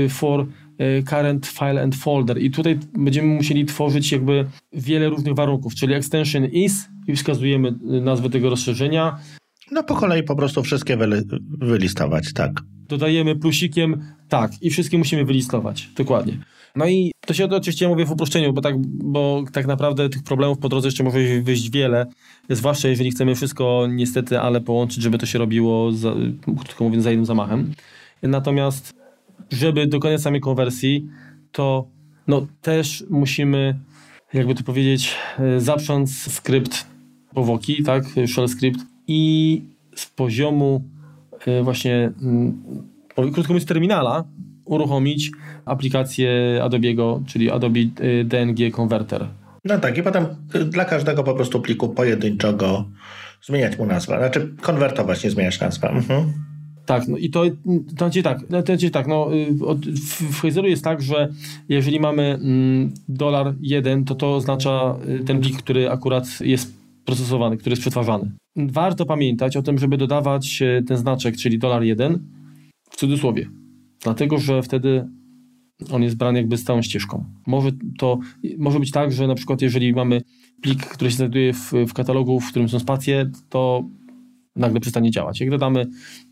y, 0.04 0.08
for 0.08 0.46
y, 0.80 1.02
current 1.02 1.46
file 1.46 1.82
and 1.82 1.96
folder 1.96 2.42
i 2.42 2.50
tutaj 2.50 2.78
będziemy 2.98 3.28
musieli 3.28 3.64
tworzyć 3.64 4.12
jakby 4.12 4.46
wiele 4.72 5.08
różnych 5.08 5.34
warunków, 5.34 5.74
czyli 5.74 5.94
extension 5.94 6.44
is 6.44 6.88
i 7.06 7.16
wskazujemy 7.16 7.68
y, 7.68 8.00
nazwę 8.00 8.30
tego 8.30 8.50
rozszerzenia. 8.50 9.18
No 9.72 9.82
po 9.82 9.94
kolei 9.94 10.22
po 10.22 10.36
prostu 10.36 10.62
wszystkie 10.62 10.96
wyli 10.96 11.22
wylistować, 11.58 12.32
tak. 12.32 12.52
Dodajemy 12.88 13.36
plusikiem 13.36 14.02
tak 14.28 14.52
i 14.62 14.70
wszystkie 14.70 14.98
musimy 14.98 15.24
wylistować, 15.24 15.88
dokładnie. 15.96 16.38
No 16.78 16.86
i 16.86 17.12
to 17.26 17.34
się 17.34 17.44
oczywiście 17.44 17.88
mówię 17.88 18.04
w 18.04 18.10
uproszczeniu, 18.10 18.52
bo 18.52 18.60
tak, 18.60 18.74
bo 18.86 19.44
tak 19.52 19.66
naprawdę 19.66 20.08
tych 20.08 20.22
problemów 20.22 20.58
po 20.58 20.68
drodze 20.68 20.88
jeszcze 20.88 21.04
może 21.04 21.18
wyjść 21.42 21.70
wiele, 21.70 22.06
zwłaszcza 22.50 22.88
jeżeli 22.88 23.10
chcemy 23.10 23.34
wszystko 23.34 23.86
niestety, 23.90 24.40
ale 24.40 24.60
połączyć, 24.60 25.02
żeby 25.02 25.18
to 25.18 25.26
się 25.26 25.38
robiło, 25.38 25.92
za, 25.92 26.14
krótko 26.58 26.84
mówiąc, 26.84 27.04
za 27.04 27.10
jednym 27.10 27.26
zamachem. 27.26 27.72
Natomiast, 28.22 28.94
żeby 29.50 29.86
dokonać 29.86 30.20
samej 30.20 30.40
konwersji, 30.40 31.08
to 31.52 31.88
no, 32.26 32.46
też 32.62 33.04
musimy, 33.10 33.78
jakby 34.34 34.54
to 34.54 34.62
powiedzieć, 34.62 35.14
e, 35.38 35.60
zaprząc 35.60 36.32
skrypt 36.32 36.86
powłoki, 37.34 37.82
tak, 37.82 38.04
shell 38.26 38.48
script 38.48 38.80
i 39.06 39.62
z 39.94 40.06
poziomu 40.06 40.82
e, 41.46 41.62
właśnie, 41.62 42.12
mm, 42.22 42.62
krótko 43.14 43.52
mówiąc, 43.52 43.66
terminala, 43.66 44.24
uruchomić 44.68 45.30
aplikację 45.64 46.60
Adobe'ego, 46.62 47.24
czyli 47.26 47.50
Adobe 47.50 47.80
y, 47.80 48.24
DNG 48.24 48.70
Converter. 48.72 49.26
No 49.64 49.78
tak, 49.78 49.98
i 49.98 50.02
potem 50.02 50.26
dla 50.70 50.84
każdego 50.84 51.24
po 51.24 51.34
prostu 51.34 51.60
pliku 51.60 51.88
pojedynczego 51.88 52.84
zmieniać 53.42 53.78
mu 53.78 53.86
nazwę. 53.86 54.18
Znaczy 54.18 54.54
konwertować, 54.60 55.24
nie 55.24 55.30
zmieniać 55.30 55.60
nazwę. 55.60 55.90
Mhm. 55.90 56.32
Tak, 56.86 57.08
no 57.08 57.16
i 57.16 57.30
to, 57.30 57.44
to 57.88 57.96
znaczy 57.96 58.22
tak, 58.22 58.38
to 58.50 58.62
znaczy 58.66 58.90
tak, 58.90 59.06
no, 59.06 59.34
y, 59.34 59.54
w 60.32 60.40
Hazeru 60.40 60.68
jest 60.68 60.84
tak, 60.84 61.02
że 61.02 61.28
jeżeli 61.68 62.00
mamy 62.00 62.22
mm, 62.22 62.92
dolar 63.08 63.54
jeden, 63.60 64.04
to 64.04 64.14
to 64.14 64.34
oznacza 64.34 64.96
y, 65.20 65.24
ten 65.24 65.40
plik, 65.40 65.56
który 65.56 65.90
akurat 65.90 66.24
jest 66.40 66.78
procesowany, 67.04 67.56
który 67.56 67.72
jest 67.72 67.82
przetwarzany. 67.82 68.30
Warto 68.56 69.06
pamiętać 69.06 69.56
o 69.56 69.62
tym, 69.62 69.78
żeby 69.78 69.96
dodawać 69.96 70.62
ten 70.86 70.96
znaczek, 70.96 71.36
czyli 71.36 71.58
dolar 71.58 71.82
jeden 71.82 72.18
w 72.90 72.96
cudzysłowie. 72.96 73.48
Dlatego, 74.02 74.38
że 74.38 74.62
wtedy 74.62 75.08
on 75.90 76.02
jest 76.02 76.16
brany 76.16 76.38
jakby 76.38 76.56
z 76.56 76.64
całą 76.64 76.82
ścieżką. 76.82 77.24
Może 77.46 77.70
to 77.98 78.18
może 78.58 78.80
być 78.80 78.90
tak, 78.90 79.12
że 79.12 79.26
na 79.26 79.34
przykład 79.34 79.62
jeżeli 79.62 79.92
mamy 79.92 80.22
plik, 80.62 80.86
który 80.86 81.10
się 81.10 81.16
znajduje 81.16 81.52
w, 81.52 81.72
w 81.88 81.92
katalogu, 81.92 82.40
w 82.40 82.50
którym 82.50 82.68
są 82.68 82.78
spacje, 82.78 83.30
to 83.48 83.84
nagle 84.56 84.80
przestanie 84.80 85.10
działać. 85.10 85.40
Jak 85.40 85.50
dodamy 85.50 85.86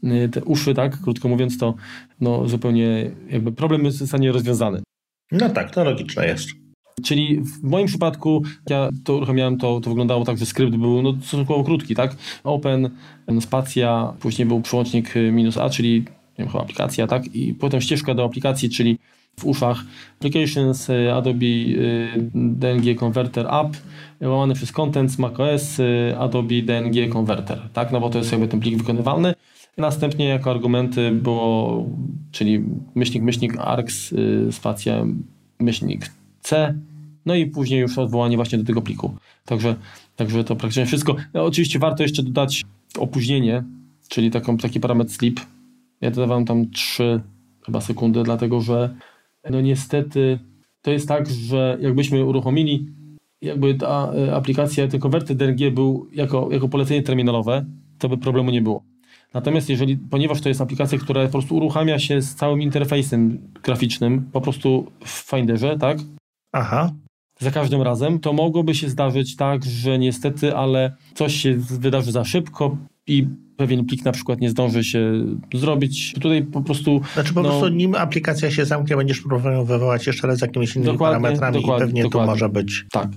y, 0.04 0.28
te 0.28 0.44
uszy, 0.44 0.74
tak, 0.74 1.00
krótko 1.00 1.28
mówiąc, 1.28 1.58
to 1.58 1.74
no, 2.20 2.48
zupełnie 2.48 3.10
jakby 3.30 3.52
problem 3.52 3.90
zostanie 3.90 4.32
rozwiązany. 4.32 4.82
No 5.32 5.50
tak, 5.50 5.74
to 5.74 5.84
logiczne 5.84 6.26
jest. 6.26 6.48
Czyli 7.04 7.40
w 7.40 7.62
moim 7.62 7.86
przypadku, 7.86 8.42
ja 8.70 8.88
to 9.04 9.16
uruchamiałem, 9.16 9.58
to, 9.58 9.80
to 9.80 9.90
wyglądało 9.90 10.24
tak, 10.24 10.38
że 10.38 10.46
skrypt 10.46 10.76
był 10.76 11.02
no, 11.02 11.12
stosunkowo 11.12 11.64
krótki, 11.64 11.94
tak? 11.94 12.16
Open, 12.44 12.90
spacja, 13.40 14.14
później 14.20 14.46
był 14.46 14.60
przełącznik 14.60 15.16
y, 15.16 15.32
minus 15.32 15.56
A, 15.56 15.70
czyli 15.70 16.04
nie 16.38 16.44
wiem, 16.44 16.48
chyba 16.48 16.64
aplikacja, 16.64 17.06
tak? 17.06 17.34
I 17.34 17.54
potem 17.54 17.80
ścieżka 17.80 18.14
do 18.14 18.24
aplikacji, 18.24 18.70
czyli 18.70 18.98
w 19.40 19.44
uszach 19.44 19.84
Applications, 20.18 20.90
y, 20.90 21.12
Adobe 21.12 21.46
y, 21.46 22.30
DNG 22.34 22.94
Converter 22.94 23.46
App, 23.46 23.76
łamany 24.20 24.54
przez 24.54 24.72
Contents, 24.72 25.18
macOS, 25.18 25.78
y, 25.78 26.14
Adobe 26.18 26.62
DNG 26.62 27.08
Converter, 27.08 27.58
tak? 27.72 27.92
No 27.92 28.00
bo 28.00 28.10
to 28.10 28.18
jest 28.18 28.32
jakby 28.32 28.48
ten 28.48 28.60
plik 28.60 28.76
wykonywalny. 28.78 29.34
Następnie 29.78 30.28
jako 30.28 30.50
argumenty 30.50 31.10
było, 31.10 31.86
czyli 32.32 32.64
myślnik, 32.94 33.22
myślnik 33.22 33.56
args, 33.58 34.14
spacja, 34.50 35.04
myślnik 35.60 36.10
C, 36.40 36.74
no 37.26 37.34
i 37.34 37.46
później 37.46 37.80
już 37.80 37.98
odwołanie 37.98 38.36
właśnie 38.36 38.58
do 38.58 38.64
tego 38.64 38.82
pliku. 38.82 39.16
Także, 39.44 39.76
także 40.16 40.44
to 40.44 40.56
praktycznie 40.56 40.86
wszystko. 40.86 41.16
No, 41.34 41.44
oczywiście 41.44 41.78
warto 41.78 42.02
jeszcze 42.02 42.22
dodać 42.22 42.64
opóźnienie, 42.98 43.64
czyli 44.08 44.30
taką, 44.30 44.56
taki 44.56 44.80
parametr 44.80 45.12
sleep, 45.12 45.40
ja 46.00 46.10
dodawałem 46.10 46.44
tam 46.44 46.70
3 46.70 47.20
chyba 47.66 47.80
sekundy, 47.80 48.22
dlatego 48.22 48.60
że 48.60 48.94
no 49.50 49.60
niestety 49.60 50.38
to 50.82 50.90
jest 50.90 51.08
tak, 51.08 51.28
że 51.30 51.78
jakbyśmy 51.80 52.24
uruchomili 52.24 52.86
jakby 53.42 53.74
ta 53.74 54.12
e, 54.28 54.36
aplikacja, 54.36 54.88
ten 54.88 55.00
konwerter 55.00 55.36
DRG 55.36 55.74
był 55.74 56.08
jako, 56.12 56.48
jako 56.52 56.68
polecenie 56.68 57.02
terminalowe, 57.02 57.64
to 57.98 58.08
by 58.08 58.18
problemu 58.18 58.50
nie 58.50 58.62
było. 58.62 58.82
Natomiast 59.34 59.68
jeżeli, 59.68 59.96
ponieważ 59.96 60.40
to 60.40 60.48
jest 60.48 60.60
aplikacja, 60.60 60.98
która 60.98 61.24
po 61.24 61.32
prostu 61.32 61.56
uruchamia 61.56 61.98
się 61.98 62.22
z 62.22 62.34
całym 62.34 62.62
interfejsem 62.62 63.52
graficznym, 63.62 64.30
po 64.32 64.40
prostu 64.40 64.92
w 65.04 65.10
Finderze, 65.10 65.78
tak? 65.78 65.98
Aha. 66.52 66.92
Za 67.40 67.50
każdym 67.50 67.82
razem, 67.82 68.18
to 68.18 68.32
mogłoby 68.32 68.74
się 68.74 68.88
zdarzyć 68.88 69.36
tak, 69.36 69.64
że 69.64 69.98
niestety, 69.98 70.56
ale 70.56 70.96
coś 71.14 71.34
się 71.34 71.54
wydarzy 71.56 72.12
za 72.12 72.24
szybko 72.24 72.76
i 73.06 73.28
pewien 73.56 73.84
plik 73.84 74.04
na 74.04 74.12
przykład 74.12 74.40
nie 74.40 74.50
zdąży 74.50 74.84
się 74.84 75.24
zrobić. 75.54 76.14
Tutaj 76.14 76.42
po 76.42 76.62
prostu... 76.62 77.00
Znaczy 77.14 77.34
po 77.34 77.42
no, 77.42 77.48
prostu 77.48 77.68
nim 77.68 77.94
aplikacja 77.94 78.50
się 78.50 78.64
zamknie, 78.64 78.96
będziesz 78.96 79.20
próbował 79.20 79.64
wywołać 79.64 80.06
jeszcze 80.06 80.26
raz 80.26 80.40
jakimiś 80.40 80.76
innymi 80.76 80.98
parametrami 80.98 81.58
i 81.58 81.66
pewnie 81.66 82.02
dokładnie. 82.02 82.26
to 82.26 82.32
może 82.32 82.48
być... 82.48 82.86
Tak. 82.92 83.08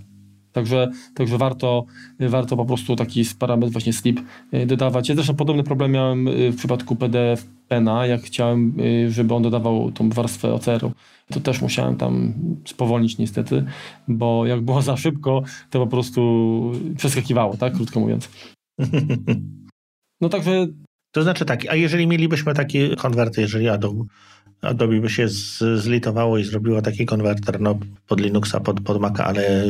Także, 0.52 0.92
także 1.14 1.38
warto, 1.38 1.86
warto 2.20 2.58
po 2.58 2.66
prostu 2.66 2.96
taki 2.96 3.24
parametr 3.40 3.72
właśnie 3.72 3.94
sleep 3.94 4.20
y, 4.54 4.66
dodawać. 4.66 5.10
Ja 5.10 5.16
zresztą 5.16 5.36
podobny 5.36 5.64
problem 5.64 5.92
miałem 5.92 6.28
y, 6.28 6.52
w 6.52 6.56
przypadku 6.56 6.96
PDF 6.96 7.48
Pena, 7.68 8.06
jak 8.06 8.22
chciałem, 8.22 8.74
y, 8.80 9.12
żeby 9.12 9.34
on 9.34 9.44
dodawał 9.44 9.92
tą 9.92 10.10
warstwę 10.10 10.54
OCR-u. 10.54 10.92
To 11.32 11.40
też 11.40 11.62
musiałem 11.62 11.96
tam 11.96 12.34
spowolnić 12.66 13.18
niestety, 13.18 13.66
bo 14.08 14.46
jak 14.46 14.62
było 14.62 14.82
za 14.82 14.98
szybko, 14.98 15.44
to 15.70 15.80
po 15.80 15.88
prostu 15.88 16.72
przeskakiwało, 16.98 17.58
tak, 17.58 17.74
krótko 17.74 18.00
mówiąc. 18.00 18.30
No 20.22 20.30
także... 20.30 20.68
To 21.12 21.24
znaczy 21.24 21.46
tak, 21.46 21.66
a 21.70 21.76
jeżeli 21.76 22.08
mielibyśmy 22.08 22.54
taki 22.54 22.96
konwerter, 22.96 23.42
jeżeli 23.42 23.70
Adobe, 23.70 24.04
Adobe 24.62 25.02
by 25.02 25.10
się 25.10 25.30
z, 25.30 25.64
zlitowało 25.82 26.38
i 26.38 26.44
zrobiło 26.44 26.82
taki 26.82 27.06
konwerter 27.06 27.62
no, 27.62 27.80
pod 28.08 28.22
Linuxa, 28.22 28.60
pod, 28.60 28.82
pod 28.82 29.02
Maca, 29.02 29.26
ale 29.26 29.66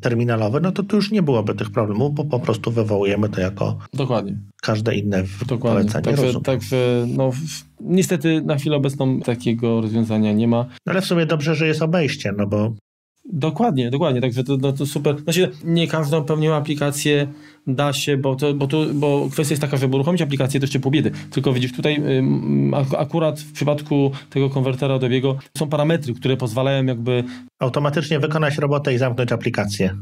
terminalowy, 0.00 0.60
no 0.60 0.72
to 0.72 0.82
tu 0.82 0.96
już 0.96 1.10
nie 1.10 1.22
byłoby 1.22 1.54
tych 1.54 1.70
problemów, 1.70 2.14
bo 2.14 2.24
po 2.24 2.40
prostu 2.40 2.70
wywołujemy 2.70 3.28
to 3.28 3.40
jako 3.40 3.78
Dokładnie. 3.92 4.38
każde 4.62 4.94
inne 4.94 5.24
Dokładnie. 5.46 5.80
polecenie. 5.80 6.16
Także, 6.16 6.40
także 6.40 7.06
no, 7.08 7.30
niestety 7.80 8.42
na 8.42 8.56
chwilę 8.56 8.76
obecną 8.76 9.20
takiego 9.20 9.80
rozwiązania 9.80 10.32
nie 10.32 10.48
ma. 10.48 10.66
Ale 10.86 11.00
w 11.00 11.06
sumie 11.06 11.26
dobrze, 11.26 11.54
że 11.54 11.66
jest 11.66 11.82
obejście, 11.82 12.32
no 12.38 12.46
bo 12.46 12.72
Dokładnie, 13.32 13.90
dokładnie, 13.90 14.20
także 14.20 14.44
to, 14.44 14.56
no 14.56 14.72
to 14.72 14.86
super. 14.86 15.20
Znaczy, 15.20 15.50
nie 15.64 15.88
każdą 15.88 16.24
pełnią 16.24 16.54
aplikację 16.54 17.26
da 17.66 17.92
się, 17.92 18.16
bo, 18.16 18.36
to, 18.36 18.54
bo, 18.54 18.66
to, 18.66 18.86
bo 18.94 19.28
kwestia 19.32 19.52
jest 19.52 19.62
taka, 19.62 19.76
żeby 19.76 19.94
uruchomić 19.94 20.22
aplikację, 20.22 20.60
to 20.60 20.64
jeszcze 20.64 20.80
pół 20.80 20.92
biedy. 20.92 21.10
Tylko 21.30 21.52
widzisz, 21.52 21.72
tutaj 21.72 22.02
akurat 22.98 23.40
w 23.40 23.52
przypadku 23.52 24.10
tego 24.30 24.50
konwertera 24.50 24.98
Adobe'ego 24.98 25.34
są 25.58 25.68
parametry, 25.68 26.14
które 26.14 26.36
pozwalają 26.36 26.84
jakby... 26.84 27.24
Automatycznie 27.58 28.20
wykonać 28.20 28.58
robotę 28.58 28.94
i 28.94 28.98
zamknąć 28.98 29.32
aplikację. 29.32 29.96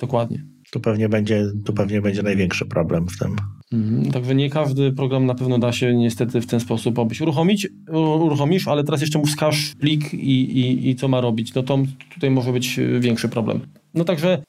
Dokładnie. 0.00 0.44
Tu 0.70 0.80
pewnie 0.80 1.08
będzie, 1.08 1.46
tu 1.64 1.72
pewnie 1.72 2.00
będzie 2.00 2.22
największy 2.22 2.66
problem 2.66 3.06
w 3.08 3.18
tym. 3.18 3.36
Mhm, 3.72 4.12
także 4.12 4.34
nie 4.34 4.50
każdy 4.50 4.92
program 4.92 5.26
na 5.26 5.34
pewno 5.34 5.58
da 5.58 5.72
się 5.72 5.94
niestety 5.94 6.40
w 6.40 6.46
ten 6.46 6.60
sposób 6.60 6.98
obyć. 6.98 7.20
Uruchomić, 7.20 7.68
uruchomisz, 7.92 8.68
ale 8.68 8.84
teraz 8.84 9.00
jeszcze 9.00 9.18
mu 9.18 9.26
wskaż 9.26 9.74
plik 9.80 10.14
i, 10.14 10.60
i, 10.60 10.88
i 10.88 10.96
co 10.96 11.08
ma 11.08 11.20
robić. 11.20 11.54
No 11.54 11.62
to 11.62 11.78
tutaj 12.14 12.30
może 12.30 12.52
być 12.52 12.80
większy 13.00 13.28
problem. 13.28 13.60
No 13.94 14.04
także 14.04 14.42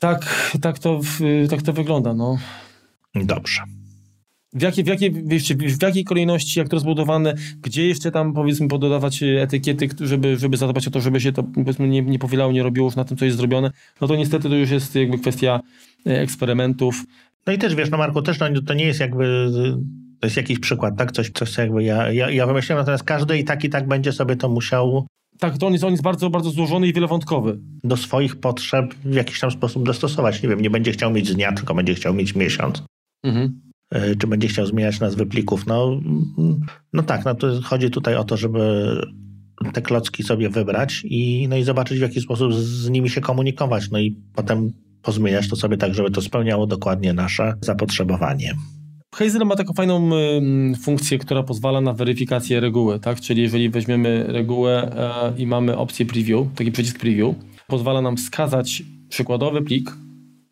tak, 0.00 0.50
tak, 0.60 0.78
to, 0.78 1.00
tak 1.50 1.62
to 1.62 1.72
wygląda. 1.72 2.14
No. 2.14 2.38
Dobrze. 3.14 3.60
W 4.52 4.62
jakiej, 4.62 4.84
w, 4.84 4.86
jakiej, 4.86 5.12
w 5.78 5.82
jakiej 5.82 6.04
kolejności, 6.04 6.58
jak 6.58 6.68
to 6.68 6.76
rozbudowane, 6.76 7.34
gdzie 7.62 7.88
jeszcze 7.88 8.10
tam 8.10 8.32
powiedzmy 8.32 8.68
pododawać 8.68 9.22
etykiety, 9.22 9.88
żeby, 10.00 10.36
żeby 10.36 10.56
zadbać 10.56 10.88
o 10.88 10.90
to, 10.90 11.00
żeby 11.00 11.20
się 11.20 11.32
to 11.32 11.42
powiedzmy 11.42 11.88
nie, 11.88 12.02
nie 12.02 12.18
powielało, 12.18 12.52
nie 12.52 12.62
robiło 12.62 12.86
już 12.86 12.96
na 12.96 13.04
tym, 13.04 13.16
co 13.16 13.24
jest 13.24 13.36
zrobione, 13.36 13.70
no 14.00 14.08
to 14.08 14.16
niestety 14.16 14.48
to 14.48 14.54
już 14.54 14.70
jest 14.70 14.94
jakby 14.94 15.18
kwestia 15.18 15.60
e, 16.06 16.20
eksperymentów. 16.20 17.04
No 17.46 17.52
i 17.52 17.58
też 17.58 17.74
wiesz, 17.74 17.90
no 17.90 17.98
Marku, 17.98 18.22
też 18.22 18.38
no, 18.38 18.46
to 18.66 18.74
nie 18.74 18.84
jest 18.84 19.00
jakby 19.00 19.50
to 20.20 20.26
jest 20.26 20.36
jakiś 20.36 20.58
przykład, 20.58 20.98
tak? 20.98 21.12
Coś, 21.12 21.30
coś 21.30 21.58
jakby 21.58 21.82
ja, 21.82 22.12
ja, 22.12 22.30
ja 22.30 22.46
wymyśliłem, 22.46 22.80
natomiast 22.80 23.04
każdy 23.04 23.38
i 23.38 23.44
tak 23.44 23.64
i 23.64 23.68
tak 23.68 23.88
będzie 23.88 24.12
sobie 24.12 24.36
to 24.36 24.48
musiał 24.48 25.06
tak, 25.40 25.58
to 25.58 25.66
on 25.66 25.72
jest, 25.72 25.84
on 25.84 25.90
jest 25.90 26.02
bardzo, 26.02 26.30
bardzo 26.30 26.50
złożony 26.50 26.88
i 26.88 26.92
wielowątkowy. 26.92 27.58
Do 27.84 27.96
swoich 27.96 28.40
potrzeb 28.40 28.94
w 28.94 29.14
jakiś 29.14 29.40
tam 29.40 29.50
sposób 29.50 29.86
dostosować. 29.86 30.42
Nie 30.42 30.48
wiem, 30.48 30.60
nie 30.60 30.70
będzie 30.70 30.92
chciał 30.92 31.10
mieć 31.10 31.34
dnia, 31.34 31.52
tylko 31.52 31.74
będzie 31.74 31.94
chciał 31.94 32.14
mieć 32.14 32.34
miesiąc. 32.34 32.82
Mhm. 33.24 33.60
E, 33.90 34.16
czy 34.16 34.26
będzie 34.26 34.48
chciał 34.48 34.66
zmieniać 34.66 35.00
nazwy 35.00 35.26
plików. 35.26 35.66
No, 35.66 36.00
no 36.92 37.02
tak, 37.02 37.24
no 37.24 37.34
to 37.34 37.62
chodzi 37.62 37.90
tutaj 37.90 38.16
o 38.16 38.24
to, 38.24 38.36
żeby 38.36 38.96
te 39.72 39.82
klocki 39.82 40.22
sobie 40.22 40.50
wybrać 40.50 41.02
i, 41.04 41.46
no 41.48 41.56
i 41.56 41.62
zobaczyć, 41.62 41.98
w 41.98 42.02
jaki 42.02 42.20
sposób 42.20 42.54
z 42.54 42.90
nimi 42.90 43.10
się 43.10 43.20
komunikować. 43.20 43.90
No 43.90 43.98
i 43.98 44.16
potem 44.34 44.72
pozmieniać 45.02 45.48
to 45.48 45.56
sobie 45.56 45.76
tak, 45.76 45.94
żeby 45.94 46.10
to 46.10 46.22
spełniało 46.22 46.66
dokładnie 46.66 47.12
nasze 47.12 47.54
zapotrzebowanie. 47.60 48.54
Hazel 49.14 49.46
ma 49.46 49.56
taką 49.56 49.74
fajną 49.74 50.10
y, 50.72 50.76
funkcję, 50.82 51.18
która 51.18 51.42
pozwala 51.42 51.80
na 51.80 51.92
weryfikację 51.92 52.60
reguły, 52.60 53.00
tak? 53.00 53.20
Czyli 53.20 53.42
jeżeli 53.42 53.70
weźmiemy 53.70 54.24
regułę 54.28 54.90
y, 55.36 55.40
i 55.42 55.46
mamy 55.46 55.76
opcję 55.76 56.06
preview, 56.06 56.46
taki 56.54 56.72
przycisk 56.72 56.98
preview, 56.98 57.34
pozwala 57.66 58.02
nam 58.02 58.16
wskazać 58.16 58.82
przykładowy 59.08 59.62
plik 59.62 59.96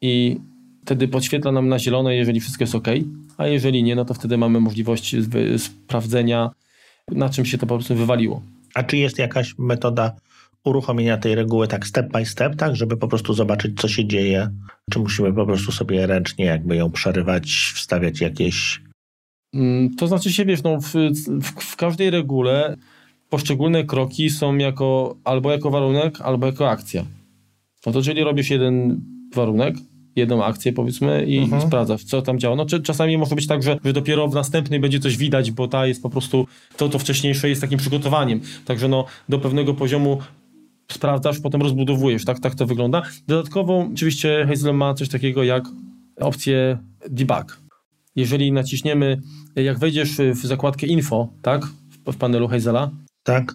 i 0.01 0.41
wtedy 0.83 1.09
podświetla 1.09 1.53
nam 1.53 1.69
na 1.69 1.79
zielono, 1.79 2.11
jeżeli 2.11 2.41
wszystko 2.41 2.65
jest 2.65 2.75
ok, 2.75 2.89
a 3.37 3.47
jeżeli 3.47 3.83
nie, 3.83 3.97
no 3.97 4.05
to 4.05 4.15
wtedy 4.15 4.39
mamy 4.39 4.61
możliwość 4.61 5.17
sprawdzenia, 5.59 6.51
na 7.09 7.29
czym 7.29 7.45
się 7.45 7.59
to 7.59 7.67
po 7.67 7.75
prostu 7.75 7.95
wywaliło. 7.95 8.43
A 8.75 8.83
czy 8.83 8.97
jest 8.97 9.19
jakaś 9.19 9.55
metoda 9.59 10.17
uruchomienia 10.69 11.17
tej 11.17 11.35
reguły 11.35 11.69
tak 11.69 11.87
step 11.87 12.13
by 12.13 12.27
step, 12.27 12.57
tak, 12.57 12.77
żeby 12.77 12.97
po 12.97 13.09
prostu 13.09 13.35
zobaczyć, 13.35 13.81
co 13.81 13.89
się 13.89 14.07
dzieje? 14.07 14.51
Czy 14.91 14.99
musimy 14.99 15.33
po 15.33 15.47
prostu 15.47 15.73
sobie 15.73 16.07
ręcznie 16.07 16.45
jakby 16.45 16.77
ją 16.77 16.91
przerywać, 16.91 17.73
wstawiać 17.75 18.21
jakieś... 18.21 18.83
Mm, 19.55 19.95
to 19.95 20.07
znaczy 20.07 20.33
się, 20.33 20.45
wiesz, 20.45 20.63
no, 20.63 20.81
w, 20.81 20.93
w, 21.41 21.63
w 21.65 21.77
każdej 21.77 22.11
regule 22.11 22.77
poszczególne 23.29 23.85
kroki 23.85 24.31
są 24.31 24.57
jako 24.57 25.17
albo 25.25 25.53
jako 25.53 25.71
warunek, 25.71 26.21
albo 26.21 26.47
jako 26.47 26.71
akcja. 26.71 27.05
No 27.87 27.93
to 27.93 28.03
czyli 28.03 28.25
robisz 28.25 28.51
jeden 28.51 29.01
warunek, 29.35 29.75
jedną 30.17 30.45
akcję 30.45 30.73
powiedzmy 30.73 31.25
i 31.27 31.39
mhm. 31.39 31.63
sprawdzasz, 31.63 32.05
co 32.05 32.23
tam 32.23 32.39
działa. 32.39 32.57
No 32.57 32.67
czasami 32.83 33.19
może 33.19 33.35
być 33.35 33.47
tak, 33.47 33.63
że, 33.63 33.79
że 33.85 33.93
dopiero 33.93 34.29
w 34.29 34.35
następnej 34.35 34.81
będzie 34.81 35.01
coś 35.01 35.17
widać, 35.17 35.51
bo 35.51 35.69
ta 35.69 35.87
jest 35.87 36.03
po 36.03 36.11
prostu, 36.11 36.47
to, 36.77 36.89
to 36.89 36.99
wcześniejsze 36.99 37.49
jest 37.49 37.61
takim 37.61 37.79
przygotowaniem. 37.79 38.41
Także 38.65 38.89
no 38.89 39.05
do 39.29 39.39
pewnego 39.39 39.75
poziomu 39.75 40.19
sprawdzasz, 40.93 41.41
potem 41.41 41.63
rozbudowujesz, 41.63 42.25
tak, 42.25 42.41
tak 42.41 42.55
to 42.55 42.67
wygląda. 42.67 43.03
Dodatkowo 43.27 43.89
oczywiście 43.93 44.47
Hazel 44.49 44.75
ma 44.75 44.95
coś 44.95 45.09
takiego 45.09 45.45
jak 45.45 45.65
opcję 46.21 46.79
debug. 47.11 47.61
Jeżeli 48.17 48.53
naciśniemy, 48.53 49.21
jak 49.57 49.79
wejdziesz 49.79 50.17
w 50.35 50.47
zakładkę 50.47 50.87
info, 50.87 51.29
tak, 51.43 51.67
w 52.07 52.17
panelu 52.17 52.49
Hazela, 52.49 52.91
tak. 53.23 53.55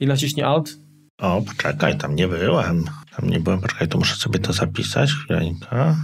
I 0.00 0.06
naciśnie 0.06 0.46
Alt. 0.46 0.78
O, 1.18 1.42
poczekaj, 1.42 1.98
tam 1.98 2.14
nie 2.14 2.28
byłem. 2.28 2.84
Tam 3.16 3.30
nie 3.30 3.40
byłem, 3.40 3.60
poczekaj, 3.60 3.88
to 3.88 3.98
muszę 3.98 4.16
sobie 4.16 4.38
to 4.38 4.52
zapisać. 4.52 5.12
Chwileczkę. 5.12 5.96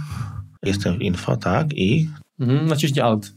Jestem 0.63 0.97
w 0.97 1.01
info, 1.01 1.37
tak, 1.37 1.73
i... 1.73 2.09
Mhm, 2.39 2.65
naciśnie 2.65 3.03
Alt. 3.03 3.33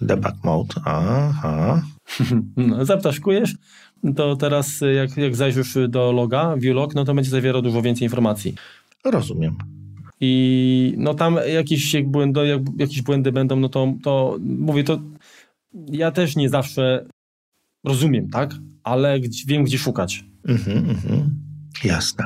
Debug 0.00 0.44
mode, 0.44 0.74
aha. 0.84 1.82
no, 2.56 2.84
zaptaszkujesz, 2.84 3.54
to 4.16 4.36
teraz 4.36 4.80
jak, 4.94 5.16
jak 5.16 5.36
zajrzysz 5.36 5.78
do 5.88 6.12
loga, 6.12 6.56
view 6.56 6.74
log, 6.74 6.94
no 6.94 7.04
to 7.04 7.14
będzie 7.14 7.30
zawierał 7.30 7.62
dużo 7.62 7.82
więcej 7.82 8.04
informacji. 8.04 8.54
Rozumiem. 9.04 9.56
I 10.20 10.94
no 10.96 11.14
tam 11.14 11.38
jakieś, 11.54 11.94
jak 11.94 12.08
błędy, 12.08 12.46
jak, 12.46 12.60
jakieś 12.78 13.02
błędy 13.02 13.32
będą, 13.32 13.56
no 13.56 13.68
to, 13.68 13.94
to 14.02 14.36
mówię, 14.40 14.84
to 14.84 15.00
ja 15.92 16.10
też 16.10 16.36
nie 16.36 16.48
zawsze 16.48 17.06
rozumiem, 17.84 18.30
tak? 18.30 18.54
Ale 18.82 19.20
wiem, 19.46 19.64
gdzie 19.64 19.78
szukać. 19.78 20.24
Mhm, 20.48 20.90
mhm. 20.90 21.40
Jasne. 21.84 22.24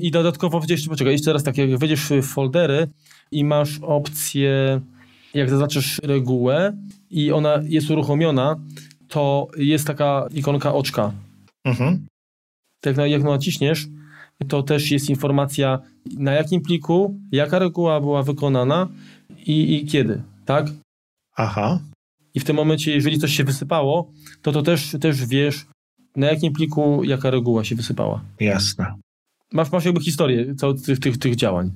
I 0.00 0.10
dodatkowo, 0.10 0.60
jeszcze, 0.68 0.90
poczekaj, 0.90 1.12
jeszcze 1.12 1.32
raz 1.32 1.42
tak, 1.42 1.58
jak 1.58 1.78
wejdziesz 1.78 2.08
w 2.10 2.22
foldery 2.22 2.88
i 3.30 3.44
masz 3.44 3.78
opcję, 3.82 4.80
jak 5.34 5.50
zaznaczysz 5.50 6.00
regułę 6.02 6.76
i 7.10 7.32
ona 7.32 7.62
jest 7.64 7.90
uruchomiona, 7.90 8.56
to 9.08 9.48
jest 9.56 9.86
taka 9.86 10.26
ikonka 10.34 10.74
oczka. 10.74 11.12
Mhm. 11.64 12.06
Tak 12.80 12.96
jak 12.96 13.22
naciśniesz, 13.22 13.86
to 14.48 14.62
też 14.62 14.90
jest 14.90 15.10
informacja, 15.10 15.78
na 16.18 16.32
jakim 16.32 16.62
pliku, 16.62 17.20
jaka 17.32 17.58
reguła 17.58 18.00
była 18.00 18.22
wykonana 18.22 18.88
i, 19.46 19.74
i 19.74 19.86
kiedy, 19.86 20.22
tak? 20.44 20.66
Aha. 21.36 21.80
I 22.34 22.40
w 22.40 22.44
tym 22.44 22.56
momencie, 22.56 22.92
jeżeli 22.92 23.18
coś 23.18 23.36
się 23.36 23.44
wysypało, 23.44 24.10
to 24.42 24.52
to 24.52 24.62
też, 24.62 24.96
też 25.00 25.26
wiesz, 25.26 25.66
na 26.16 26.26
jakim 26.26 26.52
pliku 26.52 27.04
jaka 27.04 27.30
reguła 27.30 27.64
się 27.64 27.74
wysypała. 27.74 28.24
Jasne. 28.40 28.94
Masz, 29.52 29.72
masz 29.72 29.84
jakby 29.84 30.00
historię 30.00 30.54
całych 30.54 30.82
tych, 30.82 30.98
tych, 30.98 31.18
tych 31.18 31.36
działań. 31.36 31.70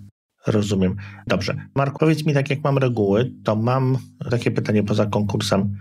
Rozumiem. 0.46 0.96
Dobrze. 1.26 1.56
Mark, 1.74 1.98
powiedz 1.98 2.26
mi 2.26 2.34
tak, 2.34 2.50
jak 2.50 2.64
mam 2.64 2.78
reguły, 2.78 3.32
to 3.44 3.56
mam 3.56 3.98
takie 4.30 4.50
pytanie 4.50 4.82
poza 4.82 5.06
konkursem. 5.06 5.78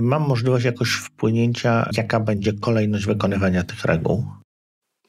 Mam 0.00 0.28
możliwość 0.28 0.64
jakoś 0.64 0.92
wpłynięcia, 0.92 1.90
jaka 1.96 2.20
będzie 2.20 2.52
kolejność 2.52 3.06
wykonywania 3.06 3.62
tych 3.62 3.84
reguł? 3.84 4.24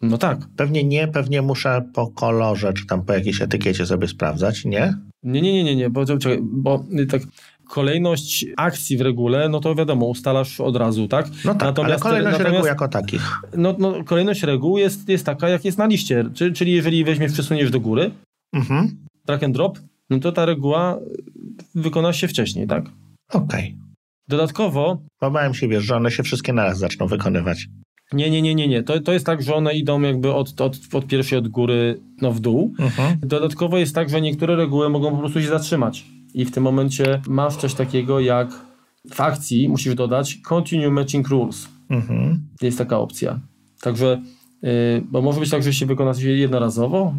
No 0.01 0.17
tak. 0.17 0.39
Pewnie 0.57 0.84
nie, 0.84 1.07
pewnie 1.07 1.41
muszę 1.41 1.82
po 1.93 2.07
kolorze, 2.07 2.73
czy 2.73 2.86
tam 2.86 3.05
po 3.05 3.13
jakiejś 3.13 3.41
etykiecie 3.41 3.86
sobie 3.86 4.07
sprawdzać, 4.07 4.65
nie? 4.65 4.93
Nie, 5.23 5.41
nie, 5.41 5.53
nie, 5.53 5.63
nie, 5.63 5.75
nie 5.75 5.89
bo, 5.89 6.05
bo 6.41 6.86
tak 7.09 7.21
kolejność 7.69 8.45
akcji 8.57 8.97
w 8.97 9.01
regule, 9.01 9.49
no 9.49 9.59
to 9.59 9.75
wiadomo, 9.75 10.05
ustalasz 10.05 10.59
od 10.59 10.75
razu, 10.75 11.07
tak? 11.07 11.27
No 11.45 11.53
tak, 11.53 11.61
natomiast, 11.61 12.05
ale 12.05 12.15
kolejność 12.15 12.39
reguł 12.39 12.65
jako 12.65 12.88
takich. 12.88 13.41
No, 13.57 13.75
no, 13.79 14.03
kolejność 14.03 14.43
reguł 14.43 14.77
jest, 14.77 15.09
jest 15.09 15.25
taka, 15.25 15.49
jak 15.49 15.65
jest 15.65 15.77
na 15.77 15.86
liście, 15.86 16.25
czyli, 16.34 16.53
czyli 16.53 16.71
jeżeli 16.71 17.03
weźmiesz, 17.03 17.32
przesuniesz 17.32 17.71
do 17.71 17.79
góry, 17.79 18.11
mhm. 18.53 18.97
drag 19.25 19.43
and 19.43 19.53
drop, 19.53 19.79
no 20.09 20.19
to 20.19 20.32
ta 20.32 20.45
reguła 20.45 20.97
wykona 21.75 22.13
się 22.13 22.27
wcześniej, 22.27 22.67
tak? 22.67 22.84
Okej. 23.34 23.75
Okay. 23.77 23.90
Dodatkowo... 24.32 25.01
Bałem 25.21 25.53
się, 25.53 25.67
wiesz, 25.67 25.84
że 25.84 25.95
one 25.95 26.11
się 26.11 26.23
wszystkie 26.23 26.53
naraz 26.53 26.77
zaczną 26.77 27.07
wykonywać. 27.07 27.67
Nie, 28.13 28.29
nie, 28.29 28.41
nie, 28.41 28.55
nie, 28.55 28.67
nie. 28.67 28.84
To, 28.84 28.99
to 28.99 29.13
jest 29.13 29.25
tak, 29.25 29.41
że 29.41 29.55
one 29.55 29.73
idą 29.73 30.01
jakby 30.01 30.34
od, 30.34 30.61
od, 30.61 30.77
od 30.93 31.07
pierwszej 31.07 31.39
od 31.39 31.47
góry 31.47 32.01
no 32.21 32.32
w 32.32 32.39
dół. 32.39 32.73
Mhm. 32.79 33.17
Dodatkowo 33.21 33.77
jest 33.77 33.95
tak, 33.95 34.09
że 34.09 34.21
niektóre 34.21 34.55
reguły 34.55 34.89
mogą 34.89 35.11
po 35.11 35.17
prostu 35.17 35.41
się 35.41 35.47
zatrzymać 35.47 36.05
i 36.34 36.45
w 36.45 36.51
tym 36.51 36.63
momencie 36.63 37.21
masz 37.27 37.55
coś 37.55 37.73
takiego 37.73 38.19
jak 38.19 38.49
w 39.13 39.21
akcji 39.21 39.69
musisz 39.69 39.95
dodać 39.95 40.38
continue 40.38 40.91
matching 40.91 41.27
rules. 41.27 41.67
Mhm. 41.89 42.39
Jest 42.61 42.77
taka 42.77 42.99
opcja. 42.99 43.39
Także, 43.82 44.21
yy, 44.61 44.69
bo 45.11 45.21
może 45.21 45.39
być 45.39 45.49
tak, 45.49 45.63
że 45.63 45.73
się 45.73 45.86
wykona 45.86 46.13
coś 46.13 46.23
jednorazowo, 46.23 47.13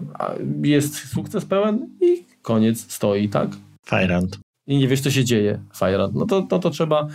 jest 0.62 0.96
sukces 0.96 1.44
pełen 1.44 1.88
i 2.00 2.24
koniec 2.42 2.92
stoi, 2.92 3.28
tak? 3.28 3.48
Fajrant. 3.84 4.38
I 4.72 4.78
nie 4.78 4.88
wiesz, 4.88 5.00
co 5.00 5.10
się 5.10 5.24
dzieje. 5.24 5.60
Fajrant. 5.72 6.14
No 6.14 6.26
to, 6.26 6.46
no 6.50 6.58
to 6.58 6.70
trzeba, 6.70 7.08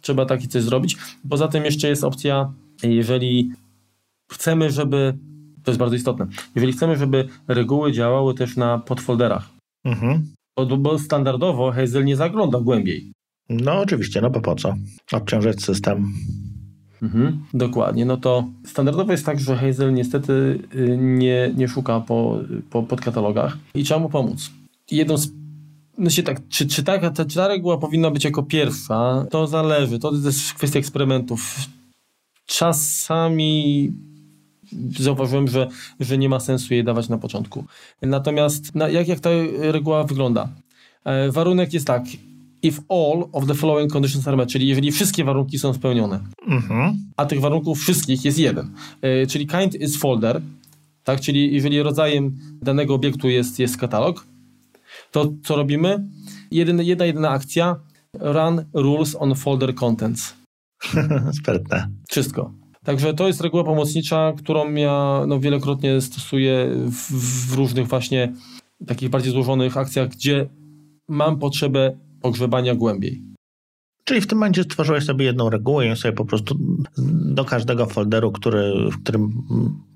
trzeba 0.00 0.26
taki 0.26 0.48
coś 0.48 0.62
zrobić. 0.62 0.96
Poza 1.28 1.48
tym 1.48 1.64
jeszcze 1.64 1.88
jest 1.88 2.04
opcja, 2.04 2.52
jeżeli 2.82 3.50
chcemy, 4.32 4.70
żeby 4.70 5.18
to 5.64 5.70
jest 5.70 5.78
bardzo 5.78 5.96
istotne. 5.96 6.26
Jeżeli 6.54 6.72
chcemy, 6.72 6.96
żeby 6.96 7.28
reguły 7.48 7.92
działały 7.92 8.34
też 8.34 8.56
na 8.56 8.78
podfolderach, 8.78 9.50
mhm. 9.84 10.26
Bo, 10.56 10.76
bo 10.76 10.98
standardowo 10.98 11.72
Hazel 11.72 12.04
nie 12.04 12.16
zagląda 12.16 12.60
głębiej. 12.60 13.12
No 13.48 13.80
oczywiście, 13.80 14.20
no 14.20 14.30
bo 14.30 14.40
po 14.40 14.54
co? 14.54 14.74
Obciążać 15.12 15.62
system. 15.62 16.12
Mhm, 17.02 17.44
dokładnie. 17.54 18.04
No 18.04 18.16
to 18.16 18.44
standardowo 18.66 19.12
jest 19.12 19.26
tak, 19.26 19.40
że 19.40 19.56
Hazel 19.56 19.94
niestety 19.94 20.32
y, 20.74 20.96
nie, 21.00 21.52
nie 21.56 21.68
szuka 21.68 22.00
po, 22.00 22.40
po 22.70 22.82
podkatalogach 22.82 23.58
i 23.74 23.84
trzeba 23.84 24.00
mu 24.00 24.08
pomóc. 24.08 24.50
Jedną 24.90 25.16
z 25.16 25.39
no 25.98 26.10
się 26.10 26.22
tak, 26.22 26.48
czy, 26.48 26.66
czy, 26.66 26.82
ta, 26.82 27.10
czy 27.10 27.34
ta 27.34 27.48
reguła 27.48 27.78
powinna 27.78 28.10
być 28.10 28.24
jako 28.24 28.42
pierwsza, 28.42 29.26
to 29.30 29.46
zależy. 29.46 29.98
To 29.98 30.12
jest 30.24 30.54
kwestia 30.54 30.78
eksperymentów. 30.78 31.56
Czasami 32.46 33.92
zauważyłem, 34.98 35.48
że, 35.48 35.68
że 36.00 36.18
nie 36.18 36.28
ma 36.28 36.40
sensu 36.40 36.74
jej 36.74 36.84
dawać 36.84 37.08
na 37.08 37.18
początku. 37.18 37.64
Natomiast 38.02 38.74
na, 38.74 38.88
jak, 38.88 39.08
jak 39.08 39.20
ta 39.20 39.30
reguła 39.58 40.04
wygląda? 40.04 40.48
E, 41.04 41.30
warunek 41.30 41.72
jest 41.72 41.86
tak. 41.86 42.02
If 42.62 42.82
all 42.88 43.28
of 43.32 43.46
the 43.46 43.54
following 43.54 43.92
conditions 43.92 44.28
are 44.28 44.36
met, 44.36 44.48
czyli 44.48 44.68
jeżeli 44.68 44.92
wszystkie 44.92 45.24
warunki 45.24 45.58
są 45.58 45.74
spełnione, 45.74 46.20
mhm. 46.46 46.98
a 47.16 47.26
tych 47.26 47.40
warunków 47.40 47.78
wszystkich 47.78 48.24
jest 48.24 48.38
jeden, 48.38 48.70
e, 49.02 49.26
czyli 49.26 49.46
kind 49.46 49.74
is 49.74 49.96
folder, 49.96 50.40
tak, 51.04 51.20
czyli 51.20 51.54
jeżeli 51.54 51.82
rodzajem 51.82 52.36
danego 52.62 52.94
obiektu 52.94 53.28
jest, 53.28 53.58
jest 53.58 53.76
katalog, 53.76 54.26
to 55.10 55.32
co 55.44 55.56
robimy? 55.56 56.04
Jeden, 56.50 56.82
jedna 56.82 57.04
jedyna 57.04 57.30
akcja, 57.30 57.76
run 58.20 58.64
rules 58.74 59.16
on 59.18 59.34
folder 59.34 59.74
contents. 59.74 60.34
Sprytne. 61.40 61.88
Wszystko. 62.08 62.52
Także 62.84 63.14
to 63.14 63.26
jest 63.26 63.40
reguła 63.40 63.64
pomocnicza, 63.64 64.32
którą 64.38 64.74
ja 64.74 65.24
no, 65.26 65.40
wielokrotnie 65.40 66.00
stosuję 66.00 66.70
w, 66.86 67.12
w 67.50 67.54
różnych 67.54 67.88
właśnie 67.88 68.32
takich 68.86 69.08
bardziej 69.08 69.32
złożonych 69.32 69.76
akcjach, 69.76 70.08
gdzie 70.08 70.48
mam 71.08 71.38
potrzebę 71.38 71.96
pogrzebania 72.20 72.74
głębiej. 72.74 73.22
Czyli 74.04 74.20
w 74.20 74.26
tym 74.26 74.38
momencie 74.38 74.62
stworzyłeś 74.62 75.04
sobie 75.04 75.24
jedną 75.24 75.50
regułę 75.50 75.92
i 75.92 75.96
sobie 75.96 76.12
po 76.12 76.24
prostu 76.24 76.56
do 77.24 77.44
każdego 77.44 77.86
folderu, 77.86 78.32
który, 78.32 78.72
w 78.92 79.02
którym 79.02 79.30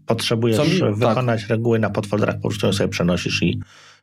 potrzebujesz 0.07 0.81
tak. 0.81 0.95
wykonać 0.95 1.41
tak. 1.41 1.51
reguły 1.51 1.79
na 1.79 1.91
podfolderach, 1.91 2.37
po 2.37 2.49
prostu 2.49 2.67
ją 2.67 2.73
sobie 2.73 2.89
przenosisz 2.89 3.43
i, 3.43 3.61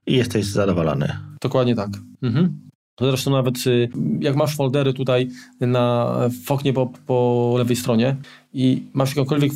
i 0.07 0.13
jesteś 0.13 0.45
zadowolony. 0.45 1.17
Dokładnie 1.41 1.75
tak. 1.75 1.89
Mhm. 2.21 2.71
Zresztą 3.01 3.31
nawet 3.31 3.67
y, 3.67 3.89
jak 4.19 4.35
masz 4.35 4.55
foldery 4.55 4.93
tutaj 4.93 5.29
na, 5.59 6.15
w 6.45 6.51
oknie 6.51 6.73
po, 6.73 6.91
po 7.05 7.55
lewej 7.57 7.75
stronie 7.75 8.15
i 8.53 8.83
masz 8.93 9.09
jakąkolwiek 9.09 9.51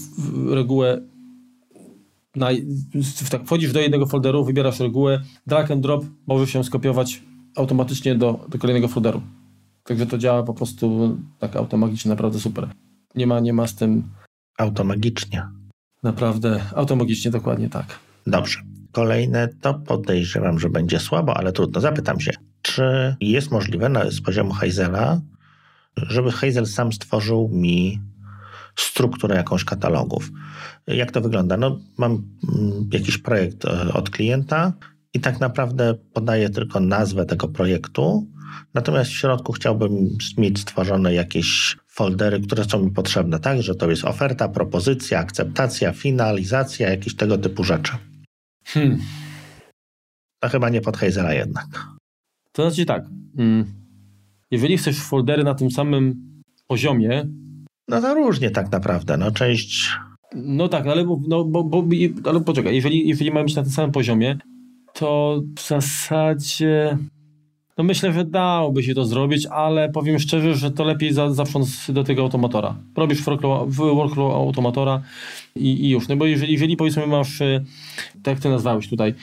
regułę, 0.49 1.01
na, 2.35 2.49
tak, 3.31 3.45
wchodzisz 3.45 3.73
do 3.73 3.79
jednego 3.79 4.05
folderu, 4.05 4.45
wybierasz 4.45 4.79
regułę, 4.79 5.21
drag 5.47 5.71
and 5.71 5.81
drop 5.81 6.05
może 6.27 6.47
się 6.47 6.63
skopiować 6.63 7.21
automatycznie 7.55 8.15
do, 8.15 8.45
do 8.49 8.59
kolejnego 8.59 8.87
folderu. 8.87 9.21
Także 9.83 10.05
to 10.05 10.17
działa 10.17 10.43
po 10.43 10.53
prostu 10.53 11.17
tak 11.39 11.55
automagicznie, 11.55 12.09
naprawdę 12.09 12.39
super. 12.39 12.67
Nie 13.15 13.27
ma, 13.27 13.39
nie 13.39 13.53
ma 13.53 13.67
z 13.67 13.75
tym... 13.75 14.03
Automagicznie. 14.57 15.47
Naprawdę, 16.03 16.61
automagicznie, 16.75 17.31
dokładnie 17.31 17.69
tak. 17.69 17.99
Dobrze. 18.27 18.74
Kolejne 18.95 19.47
to 19.61 19.73
podejrzewam, 19.73 20.59
że 20.59 20.69
będzie 20.69 20.99
słabo, 20.99 21.37
ale 21.37 21.51
trudno. 21.51 21.81
Zapytam 21.81 22.19
się, 22.19 22.31
czy 22.61 23.15
jest 23.21 23.51
możliwe 23.51 23.89
na, 23.89 24.11
z 24.11 24.21
poziomu 24.21 24.53
Hazela, 24.53 25.21
żeby 25.97 26.31
Hazel 26.31 26.65
sam 26.65 26.93
stworzył 26.93 27.49
mi 27.53 27.99
strukturę 28.75 29.35
jakąś 29.35 29.63
katalogów. 29.63 30.31
Jak 30.87 31.11
to 31.11 31.21
wygląda? 31.21 31.57
No, 31.57 31.79
mam 31.97 32.11
mm, 32.11 32.89
jakiś 32.93 33.17
projekt 33.17 33.65
e, 33.65 33.93
od 33.93 34.09
klienta 34.09 34.73
i 35.13 35.19
tak 35.19 35.39
naprawdę 35.39 35.95
podaję 36.13 36.49
tylko 36.49 36.79
nazwę 36.79 37.25
tego 37.25 37.47
projektu, 37.47 38.27
natomiast 38.73 39.11
w 39.11 39.13
środku 39.13 39.53
chciałbym 39.53 40.09
mieć 40.37 40.59
stworzone 40.59 41.13
jakieś 41.13 41.77
foldery, 41.87 42.39
które 42.39 42.65
są 42.65 42.79
mi 42.79 42.91
potrzebne, 42.91 43.39
tak? 43.39 43.61
Że 43.61 43.75
to 43.75 43.89
jest 43.89 44.05
oferta, 44.05 44.49
propozycja, 44.49 45.19
akceptacja, 45.19 45.91
finalizacja, 45.91 46.89
jakieś 46.89 47.15
tego 47.15 47.37
typu 47.37 47.63
rzeczy. 47.63 47.91
Hmm. 48.65 48.97
To 50.39 50.49
chyba 50.49 50.69
nie 50.69 50.81
pod 50.81 50.97
Hazela 50.97 51.33
jednak. 51.33 51.67
To 52.51 52.69
znaczy 52.69 52.85
tak, 52.85 53.05
mm, 53.37 53.65
jeżeli 54.51 54.77
chcesz 54.77 54.99
foldery 54.99 55.43
na 55.43 55.55
tym 55.55 55.71
samym 55.71 56.25
poziomie... 56.67 57.27
No 57.87 58.01
to 58.01 58.13
różnie 58.13 58.51
tak 58.51 58.71
naprawdę, 58.71 59.17
no 59.17 59.31
część... 59.31 59.97
No 60.35 60.67
tak, 60.67 60.87
ale, 60.87 61.05
no, 61.27 61.45
bo, 61.45 61.63
bo, 61.63 61.83
ale 62.29 62.41
poczekaj, 62.41 62.75
jeżeli, 62.75 63.07
jeżeli 63.07 63.31
mamy 63.31 63.45
być 63.45 63.55
na 63.55 63.63
tym 63.63 63.71
samym 63.71 63.91
poziomie, 63.91 64.37
to 64.93 65.41
w 65.57 65.67
zasadzie 65.67 66.97
no 67.77 67.83
myślę, 67.83 68.13
że 68.13 68.25
dałoby 68.25 68.83
się 68.83 68.95
to 68.95 69.05
zrobić, 69.05 69.45
ale 69.45 69.89
powiem 69.89 70.19
szczerze, 70.19 70.55
że 70.55 70.71
to 70.71 70.83
lepiej 70.83 71.13
za, 71.13 71.33
zaprząc 71.33 71.91
do 71.91 72.03
tego 72.03 72.21
automatora. 72.21 72.75
Robisz 72.95 73.21
workflow, 73.21 73.69
workflow 73.69 74.33
automatora 74.33 75.01
i, 75.55 75.85
i, 75.85 75.89
już. 75.89 76.07
No 76.07 76.15
bo 76.15 76.25
jeżeli, 76.25 76.53
jeżeli 76.53 76.77
powiedzmy 76.77 77.07
masz, 77.07 77.41
e, 77.41 77.63
tak 78.23 78.33
jak 78.33 78.39
ty 78.39 78.49
nazwałeś 78.49 78.89
tutaj, 78.89 79.13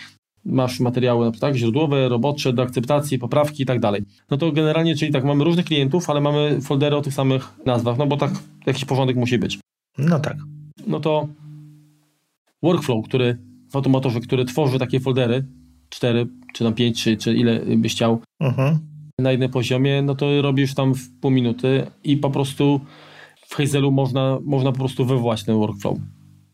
masz 0.44 0.80
materiały 0.80 1.32
tak, 1.32 1.56
źródłowe, 1.56 2.08
robocze, 2.08 2.52
do 2.52 2.62
akceptacji, 2.62 3.18
poprawki 3.18 3.62
i 3.62 3.66
tak 3.66 3.80
dalej. 3.80 4.02
No 4.30 4.36
to 4.36 4.52
generalnie, 4.52 4.96
czyli 4.96 5.12
tak, 5.12 5.24
mamy 5.24 5.44
różnych 5.44 5.66
klientów, 5.66 6.10
ale 6.10 6.20
mamy 6.20 6.60
foldery 6.60 6.96
o 6.96 7.02
tych 7.02 7.14
samych 7.14 7.48
nazwach, 7.66 7.98
no 7.98 8.06
bo 8.06 8.16
tak 8.16 8.30
jakiś 8.66 8.84
porządek 8.84 9.16
musi 9.16 9.38
być. 9.38 9.58
No 9.98 10.20
tak. 10.20 10.36
No 10.86 11.00
to 11.00 11.28
workflow, 12.62 13.04
który 13.04 13.38
w 13.72 13.76
automatorze, 13.76 14.20
który 14.20 14.44
tworzy 14.44 14.78
takie 14.78 15.00
foldery, 15.00 15.44
cztery, 15.88 16.26
czy 16.54 16.64
tam 16.64 16.74
pięć, 16.74 17.02
czy, 17.02 17.16
czy 17.16 17.34
ile 17.34 17.60
byś 17.76 17.92
chciał 17.92 18.22
uh-huh. 18.42 18.78
na 19.18 19.30
jednym 19.30 19.50
poziomie, 19.50 20.02
no 20.02 20.14
to 20.14 20.42
robisz 20.42 20.74
tam 20.74 20.94
w 20.94 21.20
pół 21.20 21.30
minuty 21.30 21.86
i 22.04 22.16
po 22.16 22.30
prostu 22.30 22.80
w 23.48 23.54
Hazelu 23.54 23.92
można, 23.92 24.38
można 24.44 24.72
po 24.72 24.78
prostu 24.78 25.04
wywołać 25.04 25.44
ten 25.44 25.56
workflow. 25.56 25.98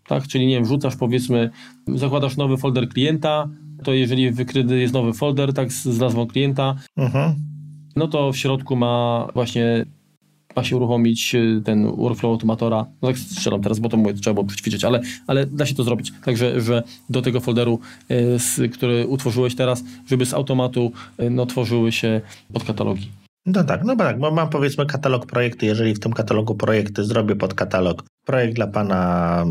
Tak? 0.09 0.27
Czyli 0.27 0.47
nie 0.47 0.55
wiem, 0.55 0.65
wrzucasz 0.65 0.97
powiedzmy, 0.97 1.51
zakładasz 1.95 2.37
nowy 2.37 2.57
folder 2.57 2.89
klienta, 2.89 3.49
to 3.85 3.93
jeżeli 3.93 4.31
wykryty 4.31 4.79
jest 4.79 4.95
nowy 4.95 5.13
folder, 5.13 5.53
tak 5.53 5.73
z, 5.73 5.85
z 5.85 5.99
nazwą 5.99 6.27
klienta, 6.27 6.75
uh-huh. 6.99 7.35
no 7.97 8.09
to 8.09 8.33
w 8.33 8.37
środku 8.37 8.77
ma 8.77 9.27
właśnie 9.35 9.87
ma 10.57 10.65
się 10.65 10.77
uruchomić 10.77 11.35
y, 11.35 11.63
ten 11.65 11.97
workflow 11.97 12.33
automatora. 12.33 12.87
No 13.03 13.09
tak 13.09 13.19
strzelam 13.19 13.63
teraz, 13.63 13.79
bo 13.79 13.89
to 13.89 13.97
mówię, 13.97 14.15
trzeba 14.15 14.35
było 14.35 14.47
przećwiczyć, 14.47 14.85
ale, 14.85 15.01
ale 15.27 15.47
da 15.47 15.67
się 15.67 15.75
to 15.75 15.85
zrobić. 15.85 16.13
Także, 16.25 16.61
że 16.61 16.83
do 17.11 17.23
tego 17.23 17.41
folderu, 17.41 17.81
y, 18.11 18.39
z, 18.39 18.73
który 18.73 19.07
utworzyłeś 19.07 19.55
teraz, 19.55 19.85
żeby 20.07 20.27
z 20.27 20.35
automatu 20.35 20.93
y, 21.21 21.31
no, 21.31 21.47
tworzyły 21.47 21.93
się 21.93 22.21
podkatalogi. 22.53 23.11
No 23.47 23.65
tak, 23.65 23.85
no 23.85 23.97
bo 23.97 24.05
tak, 24.05 24.19
bo 24.19 24.31
mam 24.31 24.49
powiedzmy 24.49 24.87
katalog 24.87 25.27
projekty, 25.27 25.67
jeżeli 25.67 25.95
w 25.95 26.01
tym 26.01 26.13
katalogu 26.13 26.55
projekty 26.55 27.05
zrobię 27.05 27.37
pod 27.37 27.55
katalog 27.55 28.05
projekt 28.27 28.55
dla 28.55 28.67
pana 28.67 29.45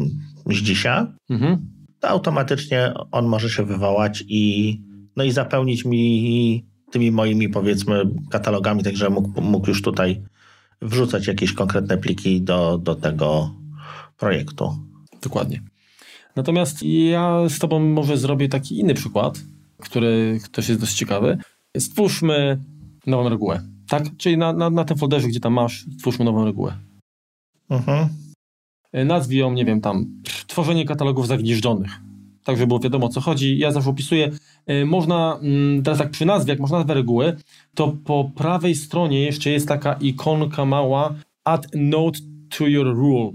Zdzisia, 0.51 1.13
mhm. 1.29 1.57
to 1.99 2.09
automatycznie 2.09 2.93
on 3.11 3.25
może 3.25 3.49
się 3.49 3.65
wywołać 3.65 4.23
i, 4.27 4.81
no 5.15 5.23
i 5.23 5.31
zapełnić 5.31 5.85
mi 5.85 6.65
tymi 6.91 7.11
moimi 7.11 7.49
powiedzmy 7.49 8.03
katalogami, 8.29 8.83
także 8.83 9.09
mógł, 9.09 9.41
mógł 9.41 9.67
już 9.67 9.81
tutaj 9.81 10.21
wrzucać 10.81 11.27
jakieś 11.27 11.53
konkretne 11.53 11.97
pliki 11.97 12.41
do, 12.41 12.77
do 12.77 12.95
tego 12.95 13.53
projektu. 14.17 14.75
Dokładnie. 15.21 15.61
Natomiast 16.35 16.83
ja 16.83 17.49
z 17.49 17.59
Tobą 17.59 17.79
może 17.79 18.17
zrobię 18.17 18.49
taki 18.49 18.79
inny 18.79 18.93
przykład, 18.93 19.39
który 19.77 20.39
też 20.51 20.69
jest 20.69 20.81
dość 20.81 20.93
ciekawy. 20.93 21.37
Stwórzmy 21.77 22.63
nową 23.07 23.29
regułę. 23.29 23.61
Tak? 23.89 24.03
Czyli 24.17 24.37
na, 24.37 24.53
na, 24.53 24.69
na 24.69 24.85
tym 24.85 24.97
folderze, 24.97 25.27
gdzie 25.27 25.39
tam 25.39 25.53
masz, 25.53 25.85
stwórzmy 25.97 26.25
nową 26.25 26.45
regułę. 26.45 26.77
Mhm. 27.69 28.07
Nazwij 29.05 29.39
ją, 29.39 29.53
nie 29.53 29.65
wiem, 29.65 29.81
tam 29.81 30.05
tworzenie 30.47 30.85
katalogów 30.85 31.27
zagnieżdżonych. 31.27 31.91
Tak, 32.43 32.57
żeby 32.57 32.67
było 32.67 32.79
wiadomo 32.79 33.05
o 33.05 33.09
co 33.09 33.21
chodzi. 33.21 33.57
Ja 33.57 33.71
zawsze 33.71 33.89
opisuję. 33.89 34.31
E, 34.65 34.85
można, 34.85 35.39
mm, 35.41 35.83
teraz 35.83 35.99
tak 35.99 36.09
przy 36.09 36.25
nazwie, 36.25 36.53
jak 36.53 36.59
można 36.59 36.77
nazwę 36.77 36.93
reguły, 36.93 37.35
to 37.75 37.97
po 38.05 38.31
prawej 38.35 38.75
stronie 38.75 39.23
jeszcze 39.23 39.49
jest 39.49 39.67
taka 39.67 39.93
ikonka 39.93 40.65
mała 40.65 41.13
Add 41.43 41.67
note 41.75 42.19
to 42.57 42.67
your 42.67 42.95
rule. 42.95 43.31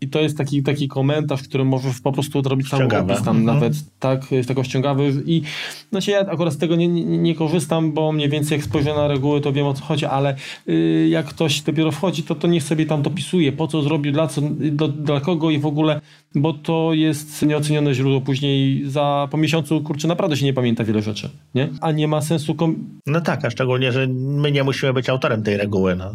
I 0.00 0.08
to 0.08 0.20
jest 0.20 0.38
taki, 0.38 0.62
taki 0.62 0.88
komentarz, 0.88 1.42
który 1.42 1.64
możesz 1.64 2.00
po 2.00 2.12
prostu 2.12 2.42
zrobić 2.42 2.70
tam 2.70 2.82
opis 2.82 3.22
tam 3.22 3.36
mhm. 3.36 3.44
nawet, 3.44 3.74
tak, 3.98 4.32
jest 4.32 4.48
taką 4.48 4.62
ściągawy 4.62 5.22
i 5.26 5.42
znaczy 5.90 6.10
ja 6.10 6.20
akurat 6.20 6.54
z 6.54 6.58
tego 6.58 6.76
nie, 6.76 6.88
nie, 6.88 7.18
nie, 7.18 7.34
korzystam, 7.34 7.92
bo 7.92 8.12
mniej 8.12 8.28
więcej 8.28 8.58
jak 8.58 8.66
spojrzę 8.66 8.94
na 8.94 9.08
reguły, 9.08 9.40
to 9.40 9.52
wiem 9.52 9.66
o 9.66 9.74
co 9.74 9.84
chodzi, 9.84 10.04
ale 10.04 10.36
y, 10.68 11.08
jak 11.10 11.26
ktoś 11.26 11.60
dopiero 11.60 11.92
wchodzi, 11.92 12.22
to 12.22 12.34
to 12.34 12.48
niech 12.48 12.62
sobie 12.62 12.86
tam 12.86 13.02
dopisuje, 13.02 13.52
po 13.52 13.68
co 13.68 13.82
zrobił, 13.82 14.12
dla, 14.12 14.26
co, 14.26 14.40
do, 14.60 14.88
dla 14.88 15.20
kogo 15.20 15.50
i 15.50 15.58
w 15.58 15.66
ogóle, 15.66 16.00
bo 16.34 16.52
to 16.52 16.90
jest 16.92 17.42
nieocenione 17.42 17.94
źródło 17.94 18.20
później 18.20 18.82
za, 18.90 19.28
po 19.30 19.36
miesiącu, 19.36 19.80
kurczę, 19.80 20.08
naprawdę 20.08 20.36
się 20.36 20.44
nie 20.44 20.54
pamięta 20.54 20.84
wiele 20.84 21.02
rzeczy, 21.02 21.30
nie? 21.54 21.68
A 21.80 21.92
nie 21.92 22.08
ma 22.08 22.20
sensu... 22.20 22.54
Kom... 22.54 22.76
No 23.06 23.20
tak, 23.20 23.44
a 23.44 23.50
szczególnie, 23.50 23.92
że 23.92 24.06
my 24.14 24.52
nie 24.52 24.64
musimy 24.64 24.92
być 24.92 25.08
autorem 25.08 25.42
tej 25.42 25.56
reguły, 25.56 25.96
no. 25.96 26.14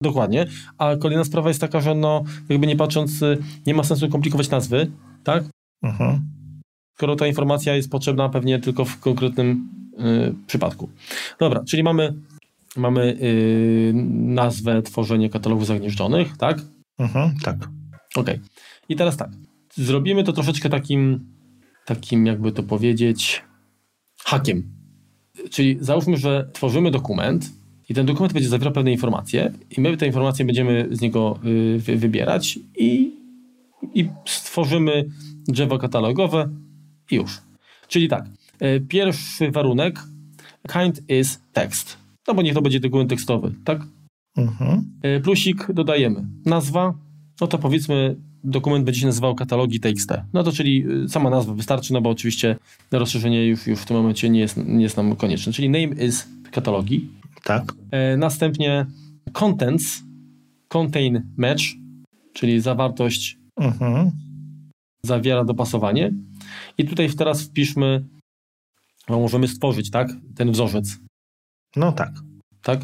Dokładnie. 0.00 0.46
A 0.78 0.96
kolejna 0.96 1.24
sprawa 1.24 1.48
jest 1.48 1.60
taka, 1.60 1.80
że 1.80 1.94
no, 1.94 2.24
jakby 2.48 2.66
nie 2.66 2.76
patrząc, 2.76 3.22
y, 3.22 3.38
nie 3.66 3.74
ma 3.74 3.84
sensu 3.84 4.08
komplikować 4.08 4.50
nazwy, 4.50 4.90
tak? 5.24 5.44
Mhm. 5.82 6.20
Skoro 6.94 7.16
ta 7.16 7.26
informacja 7.26 7.76
jest 7.76 7.90
potrzebna 7.90 8.28
pewnie 8.28 8.58
tylko 8.58 8.84
w 8.84 9.00
konkretnym 9.00 9.68
y, 9.92 10.34
przypadku. 10.46 10.90
Dobra, 11.40 11.64
czyli 11.64 11.82
mamy, 11.82 12.14
mamy 12.76 13.16
y, 13.22 13.92
nazwę 14.14 14.82
tworzenie 14.82 15.30
katalogów 15.30 15.66
zagnieżdżonych, 15.66 16.36
tak? 16.36 16.60
Mhm, 16.98 17.34
tak. 17.42 17.56
Ok. 18.16 18.30
I 18.88 18.96
teraz 18.96 19.16
tak. 19.16 19.30
Zrobimy 19.74 20.24
to 20.24 20.32
troszeczkę 20.32 20.68
takim, 20.68 21.26
takim 21.84 22.26
jakby 22.26 22.52
to 22.52 22.62
powiedzieć, 22.62 23.44
hakiem. 24.24 24.74
Czyli 25.50 25.78
załóżmy, 25.80 26.16
że 26.16 26.50
tworzymy 26.52 26.90
dokument, 26.90 27.52
i 27.88 27.94
ten 27.94 28.06
dokument 28.06 28.32
będzie 28.32 28.48
zawierał 28.48 28.72
pewne 28.72 28.92
informacje 28.92 29.52
i 29.76 29.80
my 29.80 29.96
te 29.96 30.06
informacje 30.06 30.44
będziemy 30.44 30.88
z 30.90 31.00
niego 31.00 31.38
y, 31.88 31.96
wybierać 31.96 32.58
i, 32.78 33.12
i 33.94 34.08
stworzymy 34.24 35.04
drzewo 35.48 35.78
katalogowe 35.78 36.48
i 37.10 37.14
już. 37.14 37.40
Czyli 37.88 38.08
tak, 38.08 38.24
y, 38.62 38.80
pierwszy 38.88 39.50
warunek 39.50 40.00
kind 40.72 41.10
is 41.10 41.40
text. 41.52 41.96
No 42.28 42.34
bo 42.34 42.42
niech 42.42 42.54
to 42.54 42.62
będzie 42.62 42.80
dokument 42.80 43.10
tekstowy, 43.10 43.54
tak? 43.64 43.86
Mhm. 44.36 44.84
Y, 45.04 45.20
plusik 45.20 45.72
dodajemy. 45.72 46.24
Nazwa, 46.46 46.94
no 47.40 47.46
to 47.46 47.58
powiedzmy 47.58 48.16
dokument 48.44 48.84
będzie 48.84 49.00
się 49.00 49.06
nazywał 49.06 49.34
katalogi 49.34 49.80
TXT. 49.80 50.10
No 50.32 50.42
to 50.42 50.52
czyli 50.52 50.84
sama 51.08 51.30
nazwa 51.30 51.54
wystarczy, 51.54 51.92
no 51.92 52.00
bo 52.00 52.10
oczywiście 52.10 52.56
rozszerzenie 52.92 53.46
już, 53.46 53.66
już 53.66 53.80
w 53.80 53.84
tym 53.84 53.96
momencie 53.96 54.30
nie 54.30 54.40
jest, 54.40 54.56
nie 54.56 54.82
jest 54.82 54.96
nam 54.96 55.16
konieczne. 55.16 55.52
Czyli 55.52 55.68
name 55.68 56.06
is 56.06 56.28
katalogi. 56.50 57.08
Tak. 57.44 57.72
E, 57.90 58.16
następnie 58.16 58.86
contents, 59.32 60.02
contain 60.68 61.32
match, 61.36 61.64
czyli 62.32 62.60
zawartość 62.60 63.38
mhm. 63.56 64.10
zawiera 65.02 65.44
dopasowanie. 65.44 66.12
I 66.78 66.84
tutaj 66.84 67.10
teraz 67.10 67.42
wpiszmy, 67.42 68.04
no 69.08 69.20
możemy 69.20 69.48
stworzyć, 69.48 69.90
tak, 69.90 70.08
ten 70.36 70.52
wzorzec. 70.52 70.98
No 71.76 71.92
tak. 71.92 72.12
Tak? 72.62 72.80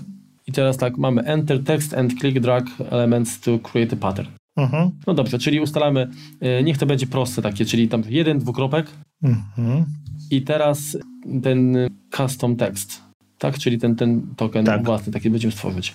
I 0.47 0.53
teraz 0.53 0.77
tak, 0.77 0.99
mamy 0.99 1.23
enter 1.23 1.65
text 1.65 1.95
and 1.95 2.21
click 2.21 2.41
drag 2.41 2.65
elements 2.91 3.41
to 3.41 3.59
create 3.59 3.97
a 3.97 3.97
pattern. 3.97 4.29
Mhm. 4.57 4.91
No 5.07 5.15
dobrze, 5.15 5.39
czyli 5.39 5.61
ustalamy, 5.61 6.11
e, 6.41 6.63
niech 6.63 6.79
to 6.79 6.87
będzie 6.87 7.07
proste 7.07 7.43
takie, 7.43 7.65
czyli 7.65 7.89
tam 7.89 8.03
jeden 8.09 8.39
dwukropek 8.39 8.87
mhm. 9.23 9.85
i 10.31 10.43
teraz 10.43 10.97
ten 11.43 11.77
custom 12.11 12.57
text 12.57 13.10
tak? 13.41 13.59
Czyli 13.59 13.79
ten, 13.79 13.97
ten 13.97 14.35
token 14.37 14.65
tak. 14.65 14.85
własny 14.85 15.13
taki 15.13 15.31
będziemy 15.31 15.53
stworzyć. 15.53 15.95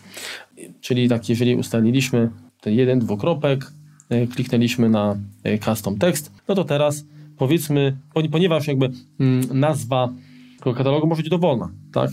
Czyli 0.81 1.09
tak, 1.09 1.29
jeżeli 1.29 1.55
ustaliliśmy 1.55 2.29
ten 2.61 2.73
jeden 2.73 2.99
dwukropek, 2.99 3.71
e, 4.09 4.27
kliknęliśmy 4.27 4.89
na 4.89 5.17
e, 5.43 5.59
custom 5.59 5.97
text, 5.97 6.31
no 6.47 6.55
to 6.55 6.63
teraz 6.63 7.05
powiedzmy, 7.37 7.97
ponieważ 8.31 8.67
jakby 8.67 8.89
mm, 9.19 9.59
nazwa 9.59 10.13
katalogu 10.59 11.07
może 11.07 11.21
być 11.21 11.29
dowolna, 11.29 11.71
tak? 11.93 12.09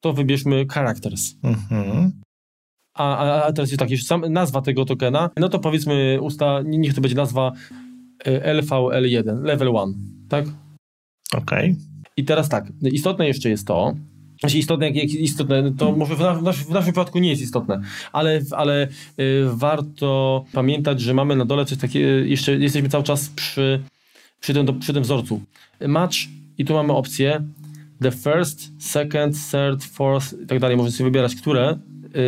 To 0.00 0.12
wybierzmy 0.12 0.66
characters. 0.66 1.34
Mhm. 1.42 2.12
A, 2.94 3.16
a, 3.16 3.44
a, 3.44 3.52
teraz 3.52 3.70
jest 3.70 3.78
tak, 3.78 3.90
już 3.90 4.04
sam 4.04 4.32
nazwa 4.32 4.62
tego 4.62 4.84
tokena, 4.84 5.30
no 5.36 5.48
to 5.48 5.58
powiedzmy, 5.58 6.18
usta, 6.20 6.62
niech 6.64 6.94
to 6.94 7.00
będzie 7.00 7.16
nazwa 7.16 7.52
e, 8.24 8.54
LVL1, 8.54 9.42
level 9.42 9.68
1, 9.68 9.94
tak? 10.28 10.44
Okej. 11.34 11.70
Okay. 11.70 11.76
I 12.16 12.24
teraz 12.24 12.48
tak, 12.48 12.72
istotne 12.82 13.26
jeszcze 13.26 13.48
jest 13.48 13.66
to, 13.66 13.94
Znaczy 14.40 14.58
istotne, 14.58 14.86
jak, 14.86 14.96
jak 14.96 15.08
istotne, 15.08 15.72
to 15.78 15.92
może 15.92 16.16
w, 16.16 16.20
na, 16.20 16.34
w, 16.34 16.42
naszym, 16.42 16.64
w 16.64 16.70
naszym 16.70 16.92
przypadku 16.92 17.18
nie 17.18 17.30
jest 17.30 17.42
istotne, 17.42 17.80
ale, 18.12 18.40
ale 18.50 18.88
y, 19.20 19.44
warto 19.46 20.44
pamiętać, 20.52 21.00
że 21.00 21.14
mamy 21.14 21.36
na 21.36 21.44
dole 21.44 21.64
coś 21.64 21.78
takiego, 21.78 22.08
jeszcze 22.08 22.52
jesteśmy 22.52 22.88
cały 22.88 23.04
czas 23.04 23.28
przy, 23.28 23.82
przy, 24.40 24.54
tym, 24.54 24.78
przy 24.78 24.92
tym 24.92 25.02
wzorcu. 25.02 25.40
Match 25.88 26.16
i 26.58 26.64
tu 26.64 26.74
mamy 26.74 26.92
opcję 26.92 27.40
the 28.02 28.10
first, 28.10 28.72
second, 28.78 29.36
third, 29.50 29.84
fourth 29.84 30.32
i 30.42 30.46
tak 30.46 30.58
dalej. 30.58 30.76
Możecie 30.76 30.96
sobie 30.96 31.10
wybierać, 31.10 31.34
które 31.34 31.78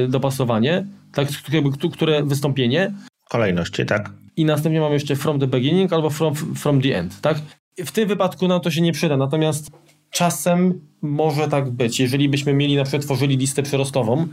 y, 0.04 0.08
dopasowanie, 0.08 0.86
tak, 1.12 1.28
które, 1.28 1.62
które 1.92 2.22
wystąpienie. 2.22 2.92
Kolejności, 3.28 3.86
tak. 3.86 4.10
I 4.36 4.44
następnie 4.44 4.80
mamy 4.80 4.94
jeszcze 4.94 5.16
from 5.16 5.40
the 5.40 5.46
beginning 5.46 5.92
albo 5.92 6.10
from, 6.10 6.34
from 6.34 6.80
the 6.80 6.98
end, 6.98 7.20
tak? 7.20 7.38
W 7.78 7.92
tym 7.92 8.08
wypadku 8.08 8.48
nam 8.48 8.60
to 8.60 8.70
się 8.70 8.80
nie 8.80 8.92
przyda, 8.92 9.16
natomiast 9.16 9.70
czasem 10.10 10.80
może 11.02 11.48
tak 11.48 11.70
być. 11.70 12.00
Jeżeli 12.00 12.28
byśmy 12.28 12.54
mieli 12.54 12.76
na 12.76 12.84
przykład 12.84 13.02
tworzyli 13.02 13.36
listę 13.36 13.62
przyrostową, 13.62 14.26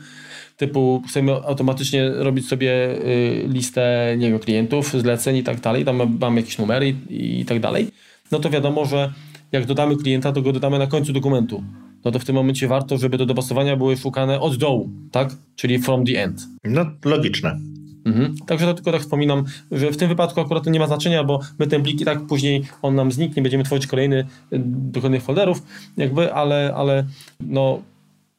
typu 0.58 1.02
chcemy 1.08 1.32
automatycznie 1.32 2.10
robić 2.10 2.48
sobie 2.48 2.72
y, 2.72 3.46
listę 3.48 4.16
nie 4.18 4.30
wiem, 4.30 4.40
klientów, 4.40 4.92
zleceń 4.92 5.36
i 5.36 5.44
tak 5.44 5.60
dalej, 5.60 5.86
tam 5.86 6.18
mamy 6.20 6.42
jakieś 6.42 6.58
numery 6.58 6.96
i, 7.10 7.40
i 7.40 7.46
tak 7.46 7.60
dalej, 7.60 7.88
no 8.32 8.40
to 8.40 8.50
wiadomo, 8.50 8.86
że 8.86 9.14
jak 9.52 9.66
dodamy 9.66 9.96
klienta, 9.98 10.32
to 10.32 10.42
go 10.42 10.54
dodamy 10.54 10.80
na 10.80 10.88
końcu 10.88 11.14
dokumentu. 11.14 11.64
No 12.06 12.12
to 12.12 12.20
w 12.20 12.26
tym 12.26 12.36
momencie 12.36 12.68
warto, 12.68 12.98
żeby 12.98 13.18
do 13.18 13.26
dopasowania 13.26 13.76
były 13.76 13.98
szukane 13.98 14.40
od 14.40 14.56
dołu, 14.56 14.90
tak? 15.12 15.30
Czyli 15.56 15.80
from 15.80 16.06
the 16.06 16.24
end. 16.24 16.42
No, 16.64 16.86
logiczne. 17.06 17.60
Mhm. 18.06 18.36
Także 18.45 18.66
to 18.66 18.74
tylko 18.74 18.91
tak 18.91 19.01
wspominam, 19.01 19.43
że 19.72 19.91
w 19.91 19.97
tym 19.97 20.10
wypadku 20.10 20.41
akurat 20.41 20.64
to 20.64 20.70
nie 20.70 20.80
ma 20.80 20.88
znaczenia, 20.88 21.24
bo 21.24 21.39
my 21.60 21.68
ten 21.68 21.84
plik 21.84 22.01
i 22.01 22.06
tak 22.06 22.28
później 22.28 22.64
on 22.82 22.95
nam 22.95 23.12
zniknie, 23.12 23.41
będziemy 23.41 23.64
tworzyć 23.64 23.88
kolejny 23.88 24.20
y, 24.20 24.26
do 24.66 25.01
kolejnych 25.01 25.24
folderów, 25.24 25.64
jakby, 25.97 26.34
ale, 26.34 26.74
ale 26.76 27.06
no 27.39 27.82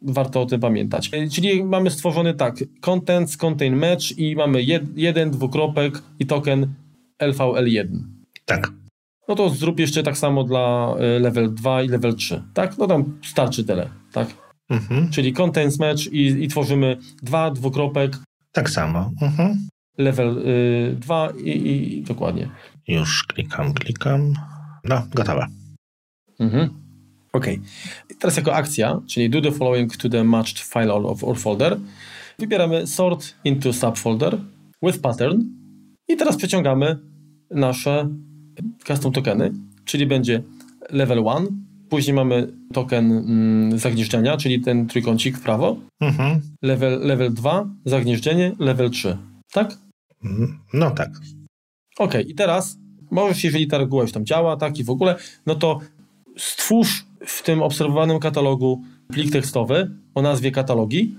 warto 0.03 0.43
o 0.43 0.47
tym 0.47 0.61
pamiętać. 0.61 1.11
Y, 1.15 1.31
czyli 1.31 1.65
mamy 1.65 1.91
stworzony 1.91 2.35
tak, 2.35 2.57
contents, 2.81 3.37
contain 3.37 3.77
match 3.77 4.19
i 4.19 4.37
mamy 4.37 4.63
jed, 4.63 4.83
jeden, 4.97 5.31
dwukropek 5.31 6.03
i 6.19 6.27
token 6.27 6.75
LVL1. 7.23 7.89
Tak. 8.45 8.73
No 9.29 9.35
to 9.35 9.51
zrób 9.51 9.81
jeszcze 9.81 10.03
tak 10.03 10.19
samo 10.19 10.45
dla 10.45 10.95
y, 11.17 11.21
level 11.21 11.55
2 11.55 11.83
i 11.83 11.89
level 11.89 12.15
3, 12.15 12.43
tak? 12.55 12.79
No 12.79 12.87
tam 12.87 13.19
starczy 13.23 13.65
tyle, 13.65 13.89
tak? 14.13 14.29
Mhm. 14.69 15.11
Czyli 15.11 15.33
contents 15.33 15.79
match 15.79 16.07
i, 16.13 16.45
i 16.45 16.49
tworzymy 16.49 16.97
dwa, 17.23 17.51
dwukropek, 17.51 18.17
tak 18.55 18.71
samo. 18.71 19.11
Mhm. 19.21 19.69
Level 19.99 20.43
2 20.97 21.31
y, 21.31 21.41
i, 21.41 21.99
i, 21.99 22.03
dokładnie. 22.03 22.51
Już 22.89 23.25
klikam, 23.25 23.75
klikam. 23.75 24.35
No, 24.85 25.07
gotowe. 25.15 25.47
Mhm. 26.41 26.71
OK. 27.33 27.47
Teraz 28.19 28.37
jako 28.37 28.55
akcja, 28.55 29.01
czyli 29.07 29.31
do 29.31 29.41
the 29.41 29.53
following 29.53 29.97
to 29.97 30.09
the 30.09 30.25
matched 30.25 30.59
file 30.59 30.93
or 31.23 31.39
folder, 31.39 31.81
wybieramy 32.39 32.87
sort 32.87 33.35
into 33.45 33.73
subfolder 33.73 34.39
with 34.83 35.01
pattern 35.01 35.43
i 36.09 36.17
teraz 36.17 36.37
przeciągamy 36.37 36.99
nasze 37.51 38.09
custom 38.87 39.13
tokeny, 39.13 39.53
czyli 39.85 40.07
będzie 40.07 40.43
level 40.91 41.19
1 41.19 41.64
Później 41.95 42.15
mamy 42.15 42.53
token 42.73 43.13
mm, 43.13 43.79
zagnieżdżenia, 43.79 44.37
czyli 44.37 44.61
ten 44.61 44.87
trójkącik 44.87 45.39
w 45.39 45.43
prawo. 45.43 45.77
Mhm. 46.01 46.41
Level, 46.63 47.01
level 47.01 47.35
2, 47.35 47.67
zagnieżdżenie, 47.85 48.53
level 48.59 48.91
3. 48.91 49.17
Tak? 49.53 49.79
Mhm. 50.25 50.59
No 50.73 50.91
tak. 50.91 51.11
Ok, 51.99 52.15
i 52.29 52.35
teraz 52.35 52.77
możesz, 53.11 53.45
jeżeli 53.45 53.67
ta 53.67 53.79
reguła 53.79 54.03
już 54.03 54.13
tam 54.13 54.27
działa, 54.27 54.57
tak 54.57 54.79
i 54.79 54.85
w 54.85 54.91
ogóle, 54.91 55.17
no 55.47 55.55
to 55.55 55.81
stwórz 56.37 57.05
w 57.27 57.43
tym 57.43 57.63
obserwowanym 57.63 58.19
katalogu 58.19 58.83
plik 59.09 59.33
tekstowy 59.33 59.91
o 60.15 60.23
nazwie 60.23 60.51
katalogi 60.51 61.17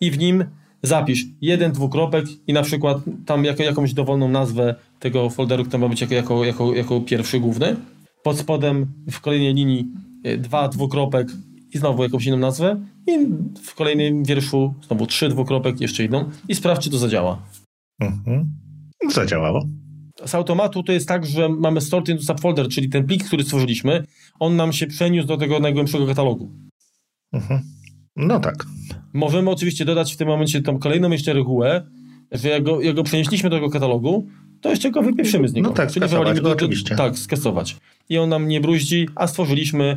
i 0.00 0.10
w 0.10 0.18
nim 0.18 0.44
zapisz 0.82 1.24
jeden 1.40 1.72
dwukropek 1.72 2.24
i 2.46 2.52
na 2.52 2.62
przykład 2.62 2.98
tam 3.26 3.44
jako, 3.44 3.62
jakąś 3.62 3.94
dowolną 3.94 4.28
nazwę 4.28 4.74
tego 4.98 5.30
folderu, 5.30 5.64
który 5.64 5.78
ma 5.78 5.88
być 5.88 6.00
jako, 6.00 6.14
jako, 6.14 6.44
jako, 6.44 6.74
jako 6.74 7.00
pierwszy 7.00 7.40
główny. 7.40 7.76
Pod 8.22 8.38
spodem 8.38 8.86
w 9.10 9.20
kolejnej 9.20 9.54
linii 9.54 10.09
dwa 10.38 10.68
dwukropek 10.68 11.28
i 11.74 11.78
znowu 11.78 12.02
jakąś 12.02 12.26
inną 12.26 12.36
nazwę 12.36 12.80
i 13.06 13.26
w 13.62 13.74
kolejnym 13.74 14.24
wierszu 14.24 14.74
znowu 14.86 15.06
trzy 15.06 15.28
dwukropek, 15.28 15.80
jeszcze 15.80 16.02
jedną 16.02 16.30
i 16.48 16.54
sprawdź, 16.54 16.82
czy 16.82 16.90
to 16.90 16.98
zadziała. 16.98 17.42
Mhm. 18.00 18.50
Zadziałało. 19.12 19.66
Z 20.26 20.34
automatu 20.34 20.82
to 20.82 20.92
jest 20.92 21.08
tak, 21.08 21.26
że 21.26 21.48
mamy 21.48 21.80
sort 21.80 22.08
into 22.08 22.22
subfolder, 22.22 22.68
czyli 22.68 22.88
ten 22.88 23.06
plik, 23.06 23.24
który 23.24 23.44
stworzyliśmy, 23.44 24.04
on 24.40 24.56
nam 24.56 24.72
się 24.72 24.86
przeniósł 24.86 25.28
do 25.28 25.36
tego 25.36 25.60
najgłębszego 25.60 26.06
katalogu. 26.06 26.50
Mhm. 27.32 27.60
No 28.16 28.40
tak. 28.40 28.66
Możemy 29.12 29.50
oczywiście 29.50 29.84
dodać 29.84 30.14
w 30.14 30.16
tym 30.16 30.28
momencie 30.28 30.62
tą 30.62 30.78
kolejną 30.78 31.10
jeszcze 31.10 31.32
regułę, 31.32 31.86
że 32.32 32.48
jak 32.48 32.62
go, 32.62 32.80
jak 32.80 32.94
go 32.94 33.02
przenieśliśmy 33.02 33.50
do 33.50 33.56
tego 33.56 33.70
katalogu, 33.70 34.26
to 34.60 34.70
jeszcze 34.70 34.90
go 34.90 35.02
wypieprzymy 35.02 35.48
z 35.48 35.54
niego. 35.54 35.68
No 35.68 35.74
tak, 35.74 35.92
Czyli 35.92 36.06
skasować 36.06 36.40
go, 36.40 36.50
oczywiście. 36.50 36.96
Tak, 36.96 37.18
skasować. 37.18 37.76
I 38.08 38.18
on 38.18 38.28
nam 38.28 38.48
nie 38.48 38.60
bruździ, 38.60 39.08
a 39.14 39.26
stworzyliśmy 39.26 39.96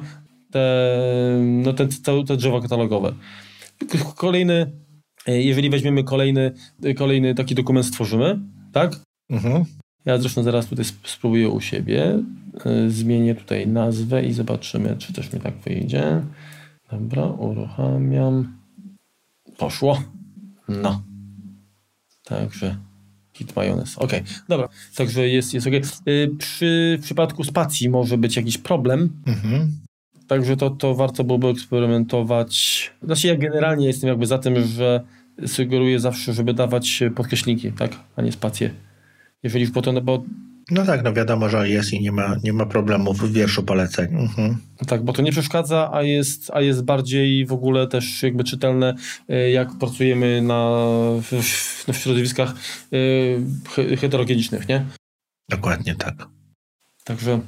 te, 0.52 0.98
no 1.42 1.74
te, 1.74 1.88
te, 1.88 2.24
te 2.24 2.38
drzewa 2.38 2.62
katalogowe. 2.62 3.14
Kolejny, 4.16 4.72
e, 5.28 5.42
jeżeli 5.42 5.70
weźmiemy 5.70 6.04
kolejny, 6.04 6.52
kolejny 6.98 7.36
taki 7.36 7.56
dokument 7.56 7.86
stworzymy, 7.86 8.40
tak? 8.72 9.00
Mhm. 9.30 9.66
Ja 10.06 10.18
zresztą 10.18 10.44
zaraz 10.44 10.68
tutaj 10.68 10.86
spróbuję 11.04 11.50
u 11.50 11.62
siebie. 11.62 12.20
E, 12.66 12.90
zmienię 12.90 13.36
tutaj 13.36 13.68
nazwę 13.68 14.26
i 14.26 14.34
zobaczymy, 14.34 14.96
czy 15.00 15.14
też 15.14 15.34
mi 15.34 15.40
tak 15.40 15.58
wyjdzie. 15.58 16.22
Dobra, 16.92 17.26
uruchamiam. 17.26 18.58
Poszło. 19.58 20.04
No. 20.68 21.02
Także 22.24 22.78
Kit 23.34 23.56
majonez. 23.56 23.98
Okej, 23.98 24.22
okay. 24.22 24.34
dobra. 24.50 24.70
Także 24.96 25.28
jest, 25.28 25.54
jest 25.54 25.68
ok. 25.68 25.74
Przy 26.38 26.98
w 27.02 27.04
przypadku 27.04 27.44
spacji 27.44 27.90
może 27.90 28.18
być 28.18 28.36
jakiś 28.36 28.58
problem. 28.58 29.10
Mhm. 29.26 29.72
Także 30.28 30.58
to, 30.58 30.70
to 30.70 30.96
warto 30.96 31.24
byłoby 31.24 31.48
eksperymentować. 31.48 32.92
Znaczy 33.04 33.28
ja 33.28 33.36
generalnie 33.36 33.88
jestem 33.88 34.08
jakby 34.08 34.26
za 34.26 34.38
tym, 34.38 34.68
że 34.68 35.04
sugeruję 35.48 36.00
zawsze, 36.00 36.34
żeby 36.34 36.54
dawać 36.54 37.04
podkreślniki, 37.16 37.72
tak, 37.72 37.92
a 38.16 38.22
nie 38.22 38.32
spacje. 38.32 38.70
Jeżeli 39.44 39.68
po 39.68 39.82
to, 39.82 39.92
no 39.92 40.02
bo 40.02 40.24
no 40.72 40.86
tak, 40.86 41.04
no 41.04 41.14
wiadomo, 41.14 41.50
że 41.50 41.70
jest 41.70 41.94
i 41.94 42.02
nie 42.02 42.12
ma, 42.12 42.36
nie 42.44 42.54
ma 42.54 42.66
problemów 42.66 43.20
w 43.20 43.34
wierszu 43.34 43.64
poleceń. 43.64 44.16
Mhm. 44.16 44.58
Tak, 44.88 45.04
bo 45.04 45.14
to 45.14 45.22
nie 45.22 45.32
przeszkadza, 45.32 45.90
a 45.94 46.02
jest, 46.02 46.52
a 46.54 46.62
jest 46.62 46.84
bardziej 46.84 47.46
w 47.46 47.54
ogóle 47.54 47.88
też 47.88 48.24
jakby 48.24 48.44
czytelne, 48.44 48.96
jak 49.54 49.78
pracujemy 49.80 50.42
na, 50.42 50.80
w, 51.22 51.32
w 51.94 51.96
środowiskach 51.96 52.54
e, 53.78 53.96
heterogenicznych, 53.96 54.68
nie? 54.68 54.86
Dokładnie 55.50 55.96
tak. 55.96 56.28
Także 57.04 57.40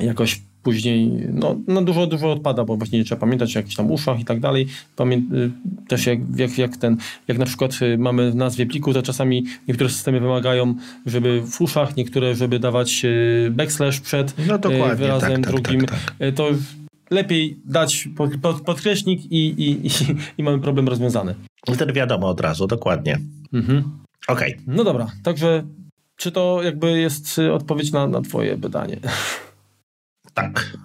jakoś 0.00 0.40
Później 0.62 1.28
no, 1.32 1.56
no 1.66 1.82
dużo, 1.82 2.06
dużo 2.06 2.32
odpada, 2.32 2.64
bo 2.64 2.76
właśnie 2.76 2.98
nie 2.98 3.04
trzeba 3.04 3.20
pamiętać 3.20 3.56
o 3.56 3.58
jakichś 3.58 3.76
tam 3.76 3.90
uszach 3.90 4.20
i 4.20 4.24
tak 4.24 4.40
dalej. 4.40 4.66
Pamię 4.96 5.16
y, 5.16 5.50
też 5.88 6.06
jak, 6.06 6.18
jak, 6.36 6.58
jak 6.58 6.76
ten, 6.76 6.96
jak 7.28 7.38
na 7.38 7.46
przykład 7.46 7.82
y, 7.82 7.98
mamy 7.98 8.30
w 8.30 8.34
nazwie 8.34 8.66
pliku, 8.66 8.92
to 8.92 9.02
czasami 9.02 9.44
niektóre 9.68 9.90
systemy 9.90 10.20
wymagają, 10.20 10.74
żeby 11.06 11.42
w 11.42 11.60
uszach, 11.60 11.96
niektóre, 11.96 12.34
żeby 12.34 12.58
dawać 12.58 13.04
y, 13.04 13.50
backslash 13.50 14.00
przed 14.00 14.34
no, 14.46 14.58
wyrazem 14.96 15.42
tak, 15.42 15.52
tak, 15.52 15.62
drugim. 15.62 15.80
Tak, 15.80 16.14
tak. 16.18 16.34
To 16.34 16.48
lepiej 17.10 17.60
dać 17.64 18.08
pod, 18.16 18.36
pod, 18.36 18.60
podkreśnik 18.60 19.32
i, 19.32 19.48
i, 19.48 19.86
i, 19.86 19.90
i, 20.38 20.42
mamy 20.42 20.58
problem 20.58 20.88
rozwiązany. 20.88 21.34
Wtedy 21.74 21.92
wiadomo 21.92 22.28
od 22.28 22.40
razu, 22.40 22.66
dokładnie. 22.66 23.18
Mhm. 23.52 23.82
Okej. 24.28 24.52
Okay. 24.54 24.64
No 24.66 24.84
dobra, 24.84 25.06
także 25.22 25.64
czy 26.16 26.32
to 26.32 26.62
jakby 26.62 27.00
jest 27.00 27.38
odpowiedź 27.52 27.92
na, 27.92 28.06
na 28.06 28.20
twoje 28.20 28.58
pytanie? 28.58 28.96
Tak. 30.34 30.76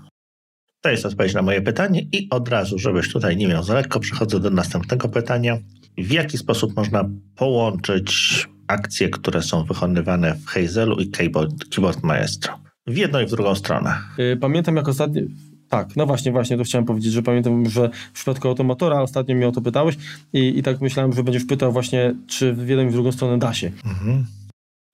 To 0.82 0.90
jest 0.90 1.06
odpowiedź 1.06 1.34
na 1.34 1.42
moje 1.42 1.62
pytanie 1.62 2.02
i 2.12 2.30
od 2.30 2.50
razu, 2.50 2.80
żebyś 2.80 3.14
tutaj 3.14 3.38
nie 3.38 3.48
miał 3.48 3.64
za 3.64 3.74
lekko, 3.74 4.00
przechodzę 4.00 4.40
do 4.40 4.50
następnego 4.50 5.10
pytania. 5.10 5.58
W 5.98 6.12
jaki 6.12 6.38
sposób 6.38 6.76
można 6.76 7.10
połączyć 7.36 8.48
akcje, 8.68 9.10
które 9.10 9.42
są 9.42 9.64
wykonywane 9.64 10.36
w 10.36 10.46
Hazelu 10.46 10.96
i 10.96 11.10
Keyboard, 11.10 11.66
Keyboard 11.76 12.04
Maestro? 12.04 12.60
W 12.88 12.98
jedną 12.98 13.20
i 13.20 13.26
w 13.26 13.30
drugą 13.30 13.56
stronę. 13.56 13.96
Y, 14.20 14.38
pamiętam 14.42 14.76
jak 14.76 14.88
ostatnio... 14.88 15.22
Tak, 15.70 15.96
no 15.96 16.06
właśnie, 16.06 16.32
właśnie 16.32 16.58
to 16.58 16.64
chciałem 16.64 16.86
powiedzieć, 16.86 17.14
że 17.14 17.22
pamiętam, 17.22 17.70
że 17.70 17.90
w 17.90 18.16
przypadku 18.16 18.48
automatora 18.48 19.02
ostatnio 19.02 19.36
mnie 19.36 19.48
o 19.48 19.52
to 19.52 19.62
pytałeś 19.62 19.98
i, 20.34 20.60
i 20.60 20.64
tak 20.64 20.82
myślałem, 20.82 21.14
że 21.14 21.24
będziesz 21.24 21.46
pytał 21.46 21.72
właśnie, 21.72 22.16
czy 22.28 22.54
w 22.54 22.70
jedną 22.70 22.86
i 22.86 22.90
w 22.90 22.94
drugą 22.94 23.12
stronę 23.12 23.40
da 23.40 23.54
się. 23.54 23.72
Mhm. 23.86 24.26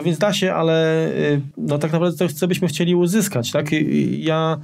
Więc 0.02 0.18
da 0.18 0.34
się, 0.34 0.54
ale 0.54 1.08
y, 1.08 1.42
no 1.58 1.78
tak 1.78 1.92
naprawdę 1.92 2.18
to, 2.18 2.34
co 2.34 2.48
byśmy 2.48 2.68
chcieli 2.68 2.96
uzyskać, 2.96 3.52
tak? 3.52 3.66
Ja 4.18 4.60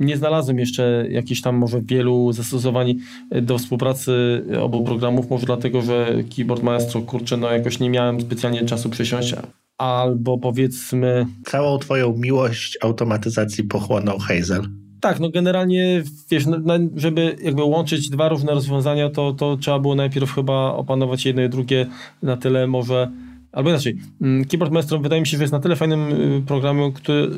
nie 0.00 0.16
znalazłem 0.16 0.58
jeszcze 0.58 1.06
jakichś 1.10 1.40
tam 1.40 1.56
może 1.56 1.80
wielu 1.82 2.32
zastosowań 2.32 2.94
y, 3.34 3.42
do 3.42 3.58
współpracy 3.58 4.44
obu 4.60 4.84
programów, 4.84 5.30
może 5.30 5.46
dlatego, 5.46 5.82
że 5.82 6.14
Keyboard 6.36 6.62
Maestro, 6.62 7.00
kurczę, 7.00 7.36
no 7.36 7.50
jakoś 7.50 7.80
nie 7.80 7.90
miałem 7.90 8.20
specjalnie 8.20 8.64
czasu 8.64 8.90
przesiąść, 8.90 9.34
albo 9.78 10.38
powiedzmy... 10.38 11.26
Całą 11.44 11.78
twoją 11.78 12.16
miłość 12.16 12.78
automatyzacji 12.82 13.64
pochłonął 13.64 14.18
Hazel. 14.18 14.62
Tak, 15.00 15.20
no 15.20 15.30
generalnie, 15.30 16.02
wiesz, 16.30 16.46
no, 16.46 16.78
żeby 16.96 17.36
jakby 17.42 17.62
łączyć 17.62 18.10
dwa 18.10 18.28
różne 18.28 18.52
rozwiązania, 18.52 19.10
to, 19.10 19.32
to 19.32 19.56
trzeba 19.56 19.78
było 19.78 19.94
najpierw 19.94 20.34
chyba 20.34 20.72
opanować 20.72 21.26
jedno 21.26 21.42
i 21.42 21.48
drugie 21.48 21.86
na 22.22 22.36
tyle 22.36 22.66
może, 22.66 23.10
albo 23.52 23.70
inaczej, 23.70 23.98
mm, 24.20 24.44
Keyboard 24.44 24.72
Maestro 24.72 24.98
wydaje 24.98 25.20
mi 25.20 25.26
się, 25.26 25.36
że 25.36 25.42
jest 25.42 25.52
na 25.52 25.60
tyle 25.60 25.76
fajnym 25.76 26.00
y, 26.12 26.42
programem, 26.46 26.92
który, 26.92 27.30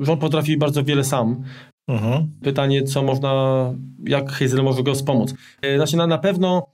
że 0.00 0.12
on 0.12 0.18
potrafi 0.18 0.56
bardzo 0.56 0.84
wiele 0.84 1.04
sam. 1.04 1.44
Mhm. 1.88 2.30
Pytanie, 2.42 2.82
co 2.82 3.02
można, 3.02 3.72
jak 4.06 4.32
Hazel 4.32 4.64
może 4.64 4.82
go 4.82 4.94
wspomóc. 4.94 5.34
Y, 5.64 5.76
znaczy, 5.76 5.96
na, 5.96 6.06
na 6.06 6.18
pewno, 6.18 6.66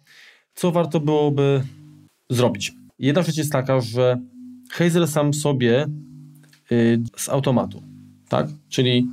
co 0.55 0.72
warto 0.72 1.01
byłoby 1.01 1.62
zrobić. 2.31 2.72
Jedna 2.99 3.22
rzecz 3.22 3.37
jest 3.37 3.53
taka, 3.53 3.81
że 3.81 4.20
Hazel 4.70 5.09
sam 5.09 5.35
sobie 5.35 5.87
y, 6.72 7.03
z 7.16 7.28
automatu, 7.28 7.83
tak? 8.28 8.47
Czyli 8.68 9.07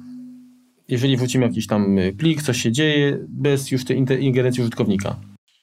jeżeli 0.87 1.17
wrócimy 1.17 1.45
jakiś 1.45 1.67
tam 1.67 1.97
y, 1.97 2.13
plik, 2.13 2.41
coś 2.41 2.61
się 2.61 2.71
dzieje, 2.71 3.19
bez 3.27 3.71
już 3.71 3.85
tej 3.85 4.23
ingerencji 4.23 4.61
użytkownika. 4.61 5.15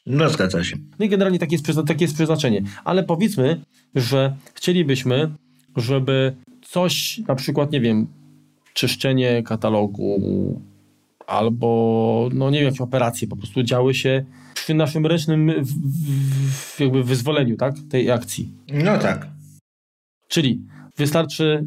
No 0.06 0.30
zgadza 0.30 0.64
się. 0.64 0.76
No 0.98 1.06
i 1.06 1.08
generalnie 1.08 1.38
takie 1.38 1.56
jest, 1.56 1.80
takie 1.86 2.04
jest 2.04 2.14
przeznaczenie. 2.14 2.62
Ale 2.84 3.04
powiedzmy, 3.04 3.60
że 3.94 4.36
chcielibyśmy, 4.54 5.30
żeby 5.76 6.36
coś, 6.62 7.18
na 7.28 7.34
przykład, 7.34 7.72
nie 7.72 7.80
wiem, 7.80 8.06
czyszczenie 8.74 9.42
katalogu 9.42 10.20
albo, 11.26 12.28
no 12.34 12.50
nie 12.50 12.58
wiem, 12.58 12.64
jakieś 12.64 12.80
operacje 12.80 13.28
po 13.28 13.36
prostu 13.36 13.62
działy 13.62 13.94
się 13.94 14.24
przy 14.54 14.74
naszym 14.74 15.06
ręcznym 15.06 15.52
jakby 16.78 17.04
wyzwoleniu, 17.04 17.56
tak, 17.56 17.74
tej 17.90 18.10
akcji. 18.10 18.48
No 18.72 18.98
tak. 18.98 19.28
Czyli 20.28 20.60
wystarczy 20.96 21.64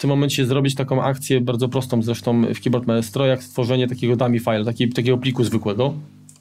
tym 0.00 0.10
momencie 0.10 0.46
zrobić 0.46 0.74
taką 0.74 1.02
akcję 1.02 1.40
bardzo 1.40 1.68
prostą 1.68 2.02
zresztą 2.02 2.42
w 2.54 2.60
Keyboard 2.60 2.86
Maestro, 2.86 3.26
jak 3.26 3.42
stworzenie 3.42 3.88
takiego 3.88 4.16
dummy 4.16 4.40
file, 4.40 4.64
taki, 4.64 4.88
takiego 4.88 5.18
pliku 5.18 5.44
zwykłego, 5.44 5.94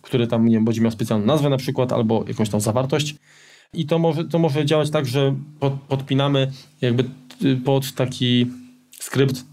który 0.09 0.27
tam 0.27 0.45
nie 0.45 0.55
wiem, 0.55 0.65
będzie 0.65 0.81
miał 0.81 0.91
specjalną 0.91 1.25
nazwę 1.25 1.49
na 1.49 1.57
przykład, 1.57 1.91
albo 1.91 2.25
jakąś 2.27 2.49
tam 2.49 2.61
zawartość. 2.61 3.15
I 3.73 3.85
to 3.85 3.99
może, 3.99 4.25
to 4.25 4.39
może 4.39 4.65
działać 4.65 4.89
tak, 4.89 5.05
że 5.05 5.35
pod, 5.59 5.73
podpinamy 5.73 6.51
jakby 6.81 7.03
pod 7.65 7.93
taki 7.93 8.45
skrypt, 8.99 9.45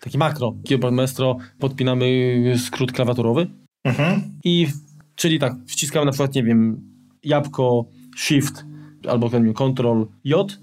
taki 0.00 0.18
makro 0.18 0.54
Keyboard 0.68 0.94
Maestro, 0.94 1.36
podpinamy 1.58 2.34
skrót 2.58 2.92
klawiaturowy. 2.92 3.46
Mhm. 3.84 4.22
I 4.44 4.66
czyli 5.14 5.38
tak, 5.38 5.54
wciskamy 5.66 6.06
na 6.06 6.12
przykład, 6.12 6.34
nie 6.34 6.42
wiem, 6.42 6.80
jabłko, 7.22 7.84
shift 8.16 8.64
albo 9.08 9.30
Ctrl 9.30 10.06
J 10.24 10.58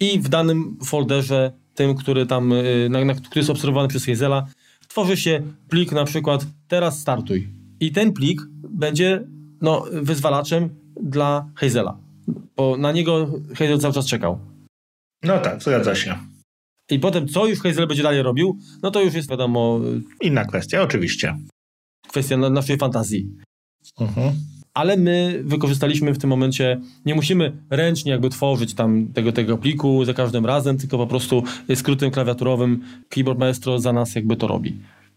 i 0.00 0.20
w 0.20 0.28
danym 0.28 0.78
folderze 0.84 1.52
tym, 1.74 1.94
który 1.94 2.26
tam, 2.26 2.52
y, 2.52 2.88
na, 2.90 3.04
na, 3.04 3.14
który 3.14 3.38
jest 3.38 3.50
obserwowany 3.50 3.88
przez 3.88 4.06
Hazela, 4.06 4.46
tworzy 4.88 5.16
się 5.16 5.42
plik 5.68 5.92
na 5.92 6.04
przykład 6.04 6.46
teraz 6.68 7.00
startuj. 7.00 7.65
I 7.80 7.92
ten 7.92 8.12
plik 8.12 8.40
będzie 8.70 9.26
no, 9.60 9.84
wyzwalaczem 9.92 10.68
dla 11.02 11.50
Hazela, 11.54 11.98
bo 12.56 12.76
na 12.76 12.92
niego 12.92 13.32
Hazel 13.54 13.78
cały 13.78 13.94
czas 13.94 14.06
czekał. 14.06 14.38
No 15.22 15.38
tak, 15.38 15.62
zgadza 15.62 15.94
się. 15.94 16.18
I 16.90 16.98
potem 16.98 17.28
co 17.28 17.46
już 17.46 17.60
Hazel 17.60 17.86
będzie 17.86 18.02
dalej 18.02 18.22
robił, 18.22 18.58
no 18.82 18.90
to 18.90 19.02
już 19.02 19.14
jest 19.14 19.30
wiadomo... 19.30 19.80
Inna 20.20 20.44
kwestia, 20.44 20.82
oczywiście. 20.82 21.36
Kwestia 22.08 22.36
naszej 22.36 22.76
fantazji. 22.76 23.30
Mhm 24.00 24.32
ale 24.76 24.96
my 24.96 25.42
wykorzystaliśmy 25.44 26.14
w 26.14 26.18
tym 26.18 26.30
momencie, 26.30 26.80
nie 27.06 27.14
musimy 27.14 27.52
ręcznie 27.70 28.12
jakby 28.12 28.30
tworzyć 28.30 28.74
tam 28.74 29.08
tego, 29.14 29.32
tego 29.32 29.58
pliku 29.58 30.04
za 30.04 30.14
każdym 30.14 30.46
razem, 30.46 30.78
tylko 30.78 30.98
po 30.98 31.06
prostu 31.06 31.42
skrótem 31.74 32.10
klawiaturowym 32.10 32.84
Keyboard 33.08 33.38
Maestro 33.38 33.78
za 33.78 33.92
nas 33.92 34.14
jakby 34.14 34.36
to 34.36 34.46
robi. 34.46 34.76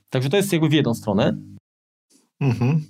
Także 0.10 0.30
to 0.30 0.38
jest 0.38 0.54
jakby 0.54 0.70
w 0.70 0.74
jedną 0.74 0.94
stronę. 0.94 1.38
Mhm. 2.40 2.84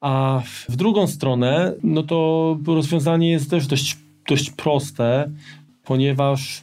A 0.00 0.42
w 0.68 0.76
drugą 0.76 1.06
stronę, 1.06 1.74
no 1.82 2.02
to 2.02 2.58
rozwiązanie 2.66 3.30
jest 3.30 3.50
też 3.50 3.66
dość, 3.66 3.96
dość 4.28 4.50
proste, 4.50 5.30
ponieważ 5.84 6.62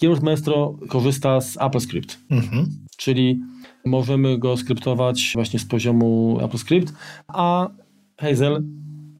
Keyboard 0.00 0.22
Maestro 0.22 0.78
korzysta 0.88 1.40
z 1.40 1.58
AppleScript. 1.58 2.18
Mhm. 2.30 2.66
Czyli 2.96 3.40
możemy 3.86 4.38
go 4.38 4.56
skryptować 4.56 5.32
właśnie 5.34 5.58
z 5.58 5.64
poziomu 5.64 6.38
AppleScript, 6.42 6.92
a 7.28 7.68
Hazel 8.16 8.62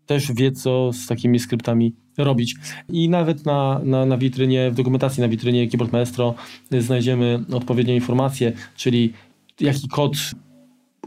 też 0.07 0.33
wie, 0.33 0.53
co 0.53 0.93
z 0.93 1.07
takimi 1.07 1.39
skryptami 1.39 1.95
robić. 2.19 2.55
I 2.89 3.09
nawet 3.09 3.47
na, 3.47 3.81
na, 3.85 4.07
na 4.07 4.19
witrynie, 4.19 4.71
w 4.71 4.75
dokumentacji 4.75 5.21
na 5.21 5.29
witrynie 5.29 5.69
Keyboard 5.69 5.93
Maestro 5.93 6.35
znajdziemy 6.79 7.45
odpowiednie 7.53 7.95
informacje, 7.95 8.53
czyli 8.77 9.13
jaki 9.61 9.89
kod 9.89 10.13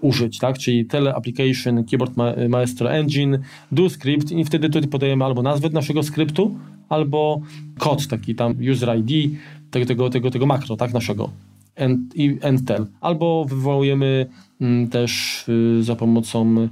użyć, 0.01 0.39
tak? 0.39 0.57
Czyli 0.57 0.85
Tele 0.85 1.15
Application, 1.15 1.83
Keyboard 1.83 2.13
Maestro 2.49 2.91
Engine, 2.91 3.39
do 3.71 3.89
script 3.89 4.31
i 4.31 4.45
wtedy 4.45 4.69
tutaj 4.69 4.89
podajemy 4.89 5.25
albo 5.25 5.41
nazwę 5.41 5.69
naszego 5.69 6.03
skryptu, 6.03 6.55
albo 6.89 7.41
kod 7.77 8.07
taki 8.07 8.35
tam 8.35 8.55
user 8.71 8.97
ID 8.97 9.31
tego, 9.71 9.85
tego, 9.85 10.09
tego, 10.09 10.31
tego 10.31 10.45
makro, 10.45 10.77
tak? 10.77 10.93
Naszego 10.93 11.29
and, 11.77 11.99
and 12.43 12.67
tel. 12.67 12.87
Albo 13.01 13.45
wywołujemy 13.45 14.25
mm, 14.61 14.87
też 14.87 15.45
y, 15.49 15.83
za 15.83 15.95
pomocą 15.95 16.69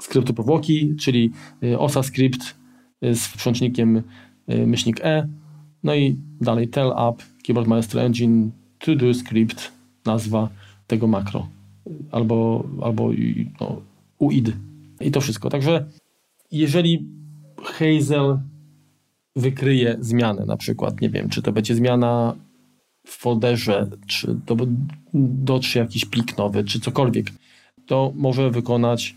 skryptu 0.00 0.34
powłoki, 0.34 0.96
czyli 0.96 1.30
y, 1.62 1.78
osa 1.78 2.02
skrypt 2.02 2.56
y, 3.04 3.14
z 3.14 3.28
przełącznikiem 3.28 4.02
myślnik 4.48 5.00
E, 5.04 5.28
no 5.82 5.94
i 5.94 6.16
dalej 6.40 6.68
tell 6.68 6.92
up, 7.10 7.24
keyboard 7.46 7.68
maestro 7.68 8.02
engine, 8.02 8.50
to 8.78 8.96
do 8.96 9.14
script, 9.14 9.72
nazwa 10.04 10.48
tego 10.86 11.06
makro, 11.06 11.48
albo, 12.10 12.64
albo 12.82 13.10
no, 13.60 13.82
UID. 14.18 14.52
I 15.00 15.10
to 15.10 15.20
wszystko. 15.20 15.50
Także 15.50 15.86
jeżeli 16.52 17.06
Hazel 17.62 18.38
wykryje 19.36 19.96
zmianę, 20.00 20.46
na 20.46 20.56
przykład, 20.56 21.00
nie 21.00 21.10
wiem, 21.10 21.28
czy 21.28 21.42
to 21.42 21.52
będzie 21.52 21.74
zmiana 21.74 22.34
w 23.06 23.10
folderze, 23.10 23.86
czy 24.06 24.34
do, 24.46 24.56
dotrze 25.14 25.78
jakiś 25.78 26.04
plik 26.04 26.38
nowy, 26.38 26.64
czy 26.64 26.80
cokolwiek, 26.80 27.26
to 27.86 28.12
może 28.14 28.50
wykonać 28.50 29.14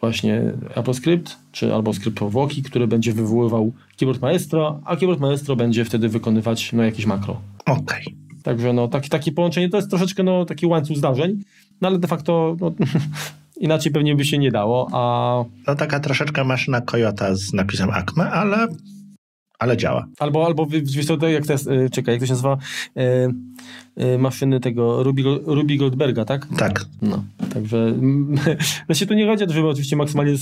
właśnie 0.00 0.52
AppleScript, 0.74 1.36
czy 1.52 1.74
albo 1.74 1.92
skrypt 1.92 2.18
powłoki, 2.18 2.62
który 2.62 2.86
będzie 2.86 3.12
wywoływał 3.12 3.72
keyboard 3.96 4.22
maestro, 4.22 4.80
a 4.84 4.96
keyboard 4.96 5.20
maestro 5.20 5.56
będzie 5.56 5.84
wtedy 5.84 6.08
wykonywać 6.08 6.72
no, 6.72 6.82
jakieś 6.82 7.06
makro. 7.06 7.40
Okej. 7.66 7.82
Okay. 7.82 8.24
Także 8.42 8.72
no, 8.72 8.88
taki, 8.88 9.08
takie 9.10 9.32
połączenie 9.32 9.68
to 9.68 9.76
jest 9.76 9.90
troszeczkę 9.90 10.22
no, 10.22 10.44
taki 10.44 10.66
łańcuch 10.66 10.96
zdarzeń, 10.96 11.42
no 11.80 11.88
ale 11.88 11.98
de 11.98 12.08
facto 12.08 12.56
no, 12.60 12.72
inaczej 13.56 13.92
pewnie 13.92 14.16
by 14.16 14.24
się 14.24 14.38
nie 14.38 14.50
dało, 14.50 14.88
a... 14.92 15.44
No 15.66 15.74
taka 15.74 16.00
troszeczkę 16.00 16.44
maszyna 16.44 16.80
Toyota 16.80 17.34
z 17.34 17.52
napisem 17.52 17.90
Acme, 17.90 18.30
ale 18.30 18.68
ale 19.58 19.76
działa. 19.76 20.06
Albo, 20.18 20.46
albo 20.46 20.66
wiesz 20.66 21.06
co, 21.06 21.28
jak 21.28 21.46
to 21.46 21.52
jest, 21.52 21.66
y, 21.66 21.90
czekaj, 21.90 22.14
jak 22.14 22.20
to 22.20 22.26
się 22.26 22.32
nazywa, 22.32 22.58
y, 23.98 24.04
y, 24.04 24.18
maszyny 24.18 24.60
tego 24.60 25.02
Ruby, 25.02 25.22
Ruby 25.46 25.76
Goldberga, 25.76 26.24
tak? 26.24 26.46
Tak. 26.58 26.84
No, 27.02 27.24
także, 27.54 27.94
znaczy 28.86 29.06
tu 29.06 29.14
nie 29.14 29.26
chodzi 29.26 29.44
o 29.44 29.46
to, 29.46 29.52
żeby 29.52 29.68
oczywiście 29.68 29.96
maksymalnie 29.96 30.34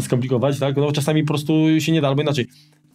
skomplikować, 0.00 0.58
tak? 0.58 0.76
No 0.76 0.92
czasami 0.92 1.22
po 1.22 1.28
prostu 1.28 1.52
się 1.78 1.92
nie 1.92 2.00
da, 2.00 2.08
albo 2.08 2.22
inaczej. 2.22 2.46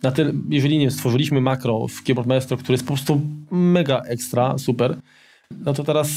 Na 0.03 0.11
tyle, 0.11 0.33
jeżeli 0.49 0.77
nie 0.77 0.91
stworzyliśmy 0.91 1.41
makro 1.41 1.87
w 1.87 2.03
Keyboard 2.03 2.27
Maestro, 2.27 2.57
który 2.57 2.73
jest 2.73 2.83
po 2.83 2.93
prostu 2.93 3.21
mega 3.51 4.01
ekstra, 4.01 4.57
super, 4.57 4.97
no 5.65 5.73
to 5.73 5.83
teraz 5.83 6.09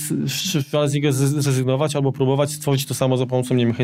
trzeba 0.70 0.88
z 0.88 0.94
niego 0.94 1.12
zrezygnować 1.12 1.96
albo 1.96 2.12
próbować 2.12 2.52
stworzyć 2.52 2.86
to 2.86 2.94
samo 2.94 3.16
za 3.16 3.26
pomocą, 3.26 3.54
nie 3.54 3.66
wiem, 3.66 3.74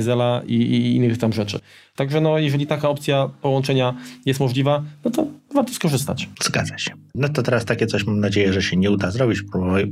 i, 0.47 0.55
i, 0.55 0.97
innych 0.97 1.19
tam 1.19 1.33
rzeczy. 1.33 1.61
Także 1.97 2.21
no, 2.21 2.39
jeżeli 2.39 2.67
taka 2.67 2.89
opcja 2.89 3.31
połączenia 3.43 3.95
jest 4.27 4.41
możliwa, 4.41 4.83
no 5.05 5.11
to 5.11 5.27
warto 5.55 5.73
skorzystać. 5.73 6.29
Zgadza 6.43 6.79
się. 6.79 6.93
No 7.15 7.29
to 7.29 7.43
teraz 7.43 7.65
takie 7.65 7.87
coś 7.87 8.07
mam 8.07 8.21
nadzieję, 8.21 8.53
że 8.53 8.63
się 8.63 8.77
nie 8.77 8.91
uda 8.91 9.11
zrobić. 9.11 9.43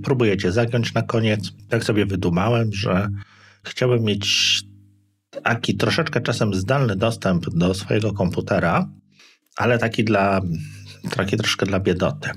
Próbuję 0.04 0.36
cię 0.36 0.52
zagiąć 0.52 0.94
na 0.94 1.02
koniec. 1.02 1.52
Tak 1.68 1.84
sobie 1.84 2.06
wydumałem, 2.06 2.72
że 2.72 3.08
chciałbym 3.64 4.04
mieć 4.04 4.62
taki 5.42 5.76
troszeczkę 5.76 6.20
czasem 6.20 6.54
zdalny 6.54 6.96
dostęp 6.96 7.50
do 7.50 7.74
swojego 7.74 8.12
komputera, 8.12 8.88
ale 9.56 9.78
taki 9.78 10.04
dla, 10.04 10.40
taki 11.16 11.36
troszkę 11.36 11.66
dla 11.66 11.80
biedoty. 11.80 12.30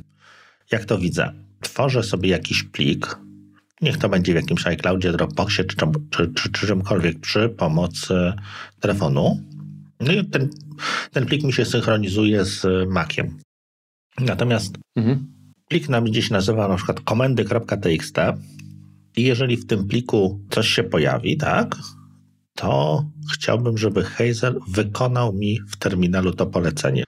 Jak 0.72 0.86
to 0.86 0.98
widzę? 0.98 1.34
Tworzę 1.62 2.04
sobie 2.04 2.30
jakiś 2.30 2.64
plik, 2.64 3.18
niech 3.82 3.98
to 3.98 4.10
będzie 4.10 4.34
w 4.34 4.36
jakimś 4.36 4.68
iCloudzie, 4.68 5.12
Dropboxie 5.12 5.64
czy, 5.64 5.76
czy, 6.10 6.28
czy, 6.28 6.52
czy 6.52 6.68
czymkolwiek 6.68 7.20
przy 7.20 7.50
pomocy 7.50 8.34
telefonu. 8.80 9.40
No 10.00 10.12
i 10.12 10.26
ten, 10.26 10.50
ten 11.12 11.26
plik 11.26 11.44
mi 11.44 11.54
się 11.54 11.66
synchronizuje 11.66 12.46
z 12.46 12.66
Maciem. 12.90 13.38
Natomiast 14.20 14.78
mhm. 14.96 15.28
plik 15.70 15.90
nam 15.90 16.04
gdzieś 16.04 16.30
nazywa 16.30 16.68
na 16.68 16.76
przykład 16.76 17.00
komendy.txt 17.00 18.16
i 19.18 19.24
jeżeli 19.24 19.58
w 19.58 19.68
tym 19.68 19.88
pliku 19.88 20.40
coś 20.50 20.68
się 20.68 20.84
pojawi, 20.84 21.38
tak, 21.38 21.76
to 22.56 23.06
chciałbym, 23.34 23.78
żeby 23.78 24.04
Hazel 24.04 24.60
wykonał 24.68 25.34
mi 25.34 25.60
w 25.68 25.78
terminalu 25.78 26.34
to 26.34 26.46
polecenie. 26.46 27.04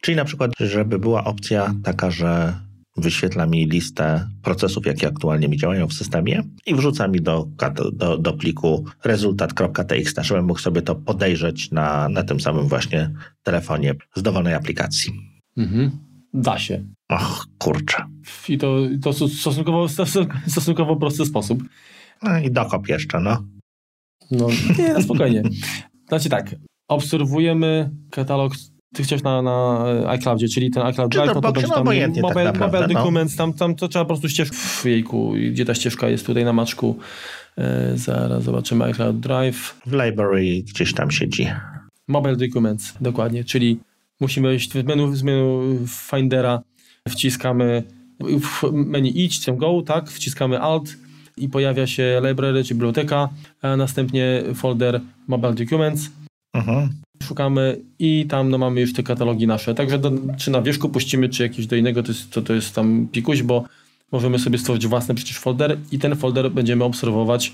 Czyli 0.00 0.16
na 0.16 0.24
przykład, 0.24 0.50
żeby 0.60 0.98
była 0.98 1.24
opcja 1.24 1.74
taka, 1.84 2.10
że 2.10 2.60
wyświetla 2.98 3.46
mi 3.46 3.66
listę 3.66 4.28
procesów, 4.42 4.86
jakie 4.86 5.08
aktualnie 5.08 5.48
mi 5.48 5.56
działają 5.56 5.86
w 5.86 5.92
systemie 5.92 6.42
i 6.66 6.74
wrzuca 6.74 7.08
mi 7.08 7.20
do, 7.20 7.48
do, 7.92 8.18
do 8.18 8.32
pliku 8.32 8.84
rezultat.txt, 9.04 10.18
żebym 10.22 10.46
mógł 10.46 10.60
sobie 10.60 10.82
to 10.82 10.94
podejrzeć 10.94 11.70
na, 11.70 12.08
na 12.08 12.22
tym 12.22 12.40
samym 12.40 12.68
właśnie 12.68 13.10
telefonie 13.42 13.94
z 14.16 14.22
dowolnej 14.22 14.54
aplikacji. 14.54 15.12
Mhm. 15.56 15.90
Da 16.34 16.58
się. 16.58 16.84
Och, 17.08 17.46
kurczę. 17.58 18.04
I 18.48 18.58
to, 18.58 18.76
to 19.02 19.12
stosunkowo, 19.12 19.86
stosunkowo 20.48 20.96
prosty 20.96 21.26
sposób. 21.26 21.64
No 22.22 22.38
i 22.38 22.50
dokop 22.50 22.88
jeszcze, 22.88 23.20
no. 23.20 23.44
No, 24.30 24.46
nie, 24.78 24.92
no 24.92 25.02
spokojnie. 25.02 25.42
Znaczy 26.08 26.28
tak, 26.28 26.54
obserwujemy 26.88 27.90
katalog 28.10 28.52
ty 28.94 29.02
chciałeś 29.02 29.22
na, 29.22 29.42
na 29.42 29.84
iCloudzie, 30.08 30.48
czyli 30.48 30.70
ten 30.70 30.82
iCloud 30.82 31.12
Drive, 31.12 31.26
no 31.26 31.40
to 31.40 31.52
będzie 31.52 31.68
tam 31.68 31.84
mobile, 31.84 32.12
tak 32.12 32.22
naprawdę, 32.22 32.52
mobile 32.66 32.88
no. 32.88 32.94
documents, 32.94 33.36
tam, 33.36 33.52
tam 33.52 33.74
to 33.74 33.88
trzeba 33.88 34.04
po 34.04 34.08
prostu 34.08 34.28
ścieżkę, 34.28 34.56
jejku, 34.84 35.34
gdzie 35.52 35.64
ta 35.64 35.74
ścieżka 35.74 36.08
jest 36.08 36.26
tutaj 36.26 36.44
na 36.44 36.52
maczku. 36.52 36.98
E, 37.58 37.92
zaraz 37.94 38.44
zobaczymy 38.44 38.84
iCloud 38.84 39.20
Drive. 39.20 39.80
W 39.86 39.92
library 39.92 40.62
gdzieś 40.62 40.94
tam 40.94 41.10
siedzi. 41.10 41.48
Mobile 42.08 42.36
documents, 42.36 42.94
dokładnie, 43.00 43.44
czyli 43.44 43.78
musimy 44.20 44.54
iść 44.54 44.72
w 44.72 44.84
menu, 44.84 45.16
z 45.16 45.22
menu 45.22 45.78
Findera, 45.88 46.62
wciskamy 47.08 47.82
w 48.20 48.72
menu 48.72 49.24
idź, 49.24 49.36
chcę 49.36 49.56
go, 49.56 49.82
tak, 49.82 50.10
wciskamy 50.10 50.60
Alt 50.60 50.96
i 51.36 51.48
pojawia 51.48 51.86
się 51.86 52.22
library, 52.28 52.64
czy 52.64 52.74
biblioteka, 52.74 53.28
a 53.62 53.76
następnie 53.76 54.42
folder 54.54 55.00
Mobile 55.28 55.54
Documents. 55.54 56.10
Mhm 56.54 56.88
szukamy 57.22 57.80
i 57.98 58.26
tam 58.26 58.50
no, 58.50 58.58
mamy 58.58 58.80
już 58.80 58.92
te 58.92 59.02
katalogi 59.02 59.46
nasze. 59.46 59.74
Także 59.74 59.98
do, 59.98 60.12
czy 60.38 60.50
na 60.50 60.62
wierzchu 60.62 60.88
puścimy, 60.88 61.28
czy 61.28 61.42
jakieś 61.42 61.66
do 61.66 61.76
innego, 61.76 62.02
to 62.02 62.12
jest, 62.12 62.30
to, 62.30 62.42
to 62.42 62.54
jest 62.54 62.74
tam 62.74 63.08
pikuś, 63.12 63.42
bo 63.42 63.64
możemy 64.12 64.38
sobie 64.38 64.58
stworzyć 64.58 64.86
własny 64.86 65.14
przecież 65.14 65.38
folder 65.38 65.78
i 65.92 65.98
ten 65.98 66.16
folder 66.16 66.50
będziemy 66.50 66.84
obserwować 66.84 67.52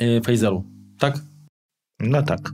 w 0.00 0.26
Hazelu. 0.26 0.64
Tak? 0.98 1.18
No 2.00 2.22
tak. 2.22 2.52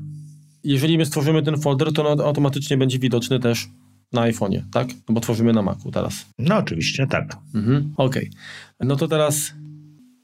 Jeżeli 0.64 0.98
my 0.98 1.06
stworzymy 1.06 1.42
ten 1.42 1.60
folder, 1.60 1.92
to 1.92 2.08
on 2.08 2.20
automatycznie 2.20 2.76
będzie 2.76 2.98
widoczny 2.98 3.40
też 3.40 3.68
na 4.12 4.22
iPhone'ie, 4.22 4.62
tak? 4.72 4.88
No 5.08 5.14
bo 5.14 5.20
tworzymy 5.20 5.52
na 5.52 5.62
Macu 5.62 5.90
teraz. 5.90 6.26
No 6.38 6.56
oczywiście, 6.56 7.06
tak. 7.06 7.36
Mhm. 7.54 7.92
Okej. 7.96 8.28
Okay. 8.28 8.88
No 8.88 8.96
to 8.96 9.08
teraz 9.08 9.52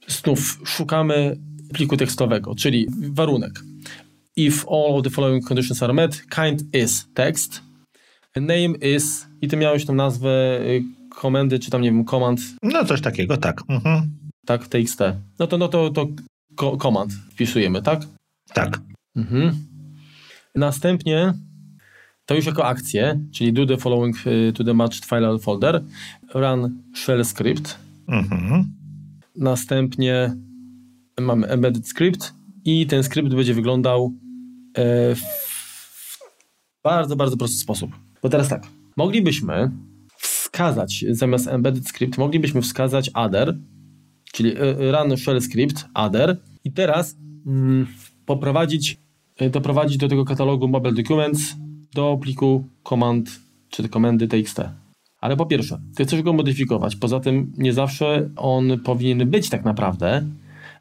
znów 0.08 0.60
szukamy 0.64 1.36
pliku 1.72 1.96
tekstowego, 1.96 2.54
czyli 2.54 2.86
warunek 3.12 3.60
if 4.46 4.64
all 4.68 4.96
of 4.98 5.04
the 5.04 5.10
following 5.10 5.44
conditions 5.48 5.82
are 5.82 5.92
met, 5.92 6.22
kind 6.30 6.74
is 6.74 7.06
text, 7.14 7.62
name 8.36 8.74
is 8.80 9.26
i 9.42 9.48
ty 9.48 9.56
miałeś 9.56 9.84
tą 9.84 9.94
nazwę 9.94 10.60
y, 10.60 10.82
komendy, 11.10 11.58
czy 11.58 11.70
tam 11.70 11.82
nie 11.82 11.90
wiem, 11.90 12.04
command. 12.04 12.40
No 12.62 12.84
coś 12.84 13.00
takiego, 13.00 13.36
tak. 13.36 13.62
Mhm. 13.68 14.10
Tak, 14.46 14.68
txt. 14.68 14.98
No 15.38 15.46
to, 15.46 15.58
no 15.58 15.68
to, 15.68 15.90
to 15.90 16.06
command 16.78 17.12
wpisujemy, 17.12 17.82
tak? 17.82 18.00
Tak. 18.54 18.80
Mhm. 19.16 19.56
Następnie 20.54 21.34
to 22.26 22.34
już 22.34 22.46
jako 22.46 22.66
akcję, 22.66 23.20
czyli 23.32 23.52
do 23.52 23.66
the 23.66 23.76
following 23.76 24.16
y, 24.26 24.52
to 24.52 24.64
the 24.64 24.74
matched 24.74 25.04
file 25.04 25.38
folder, 25.38 25.82
run 26.34 26.82
shell 26.94 27.24
script. 27.24 27.78
Mhm. 28.08 28.72
Następnie 29.36 30.36
mamy 31.20 31.46
embedded 31.46 31.88
script 31.88 32.34
i 32.64 32.86
ten 32.86 33.02
skrypt 33.02 33.34
będzie 33.34 33.54
wyglądał 33.54 34.12
w 35.14 35.20
bardzo, 36.82 37.16
bardzo 37.16 37.36
prosty 37.36 37.56
sposób. 37.56 37.90
Bo 38.22 38.28
teraz 38.28 38.48
tak, 38.48 38.66
moglibyśmy 38.96 39.70
wskazać, 40.18 41.04
zamiast 41.10 41.48
embedded 41.48 41.88
script, 41.88 42.18
moglibyśmy 42.18 42.62
wskazać 42.62 43.10
other, 43.14 43.56
czyli 44.32 44.52
e, 44.56 44.92
run 44.92 45.16
shell 45.16 45.40
script, 45.40 45.84
other 45.94 46.36
i 46.64 46.72
teraz 46.72 47.16
mm, 47.46 47.86
poprowadzić, 48.26 48.96
e, 49.36 49.50
doprowadzić 49.50 49.96
do 49.96 50.08
tego 50.08 50.24
katalogu 50.24 50.68
mobile 50.68 50.94
documents 50.94 51.40
do 51.94 52.18
pliku 52.22 52.64
command 52.88 53.40
czy 53.70 53.88
komendy 53.88 54.28
txt. 54.28 54.60
Ale 55.20 55.36
po 55.36 55.46
pierwsze, 55.46 55.80
ty 55.96 56.04
chcesz 56.04 56.22
go 56.22 56.32
modyfikować, 56.32 56.96
poza 56.96 57.20
tym 57.20 57.52
nie 57.58 57.72
zawsze 57.72 58.30
on 58.36 58.80
powinien 58.84 59.30
być 59.30 59.48
tak 59.48 59.64
naprawdę, 59.64 60.24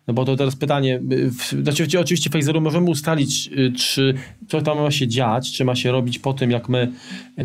no 0.09 0.13
bo 0.13 0.25
to 0.25 0.35
teraz 0.35 0.55
pytanie, 0.55 1.01
y, 1.11 1.63
znaczy 1.63 1.99
oczywiście 1.99 2.29
Phaseru 2.29 2.61
możemy 2.61 2.89
ustalić, 2.89 3.49
y, 3.57 3.71
czy 3.71 4.13
co 4.47 4.61
tam 4.61 4.77
ma 4.77 4.91
się 4.91 5.07
dziać, 5.07 5.51
czy 5.51 5.65
ma 5.65 5.75
się 5.75 5.91
robić 5.91 6.19
po 6.19 6.33
tym, 6.33 6.51
jak 6.51 6.69
my, 6.69 6.91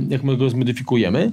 jak 0.08 0.24
my 0.24 0.36
go 0.36 0.50
zmodyfikujemy, 0.50 1.32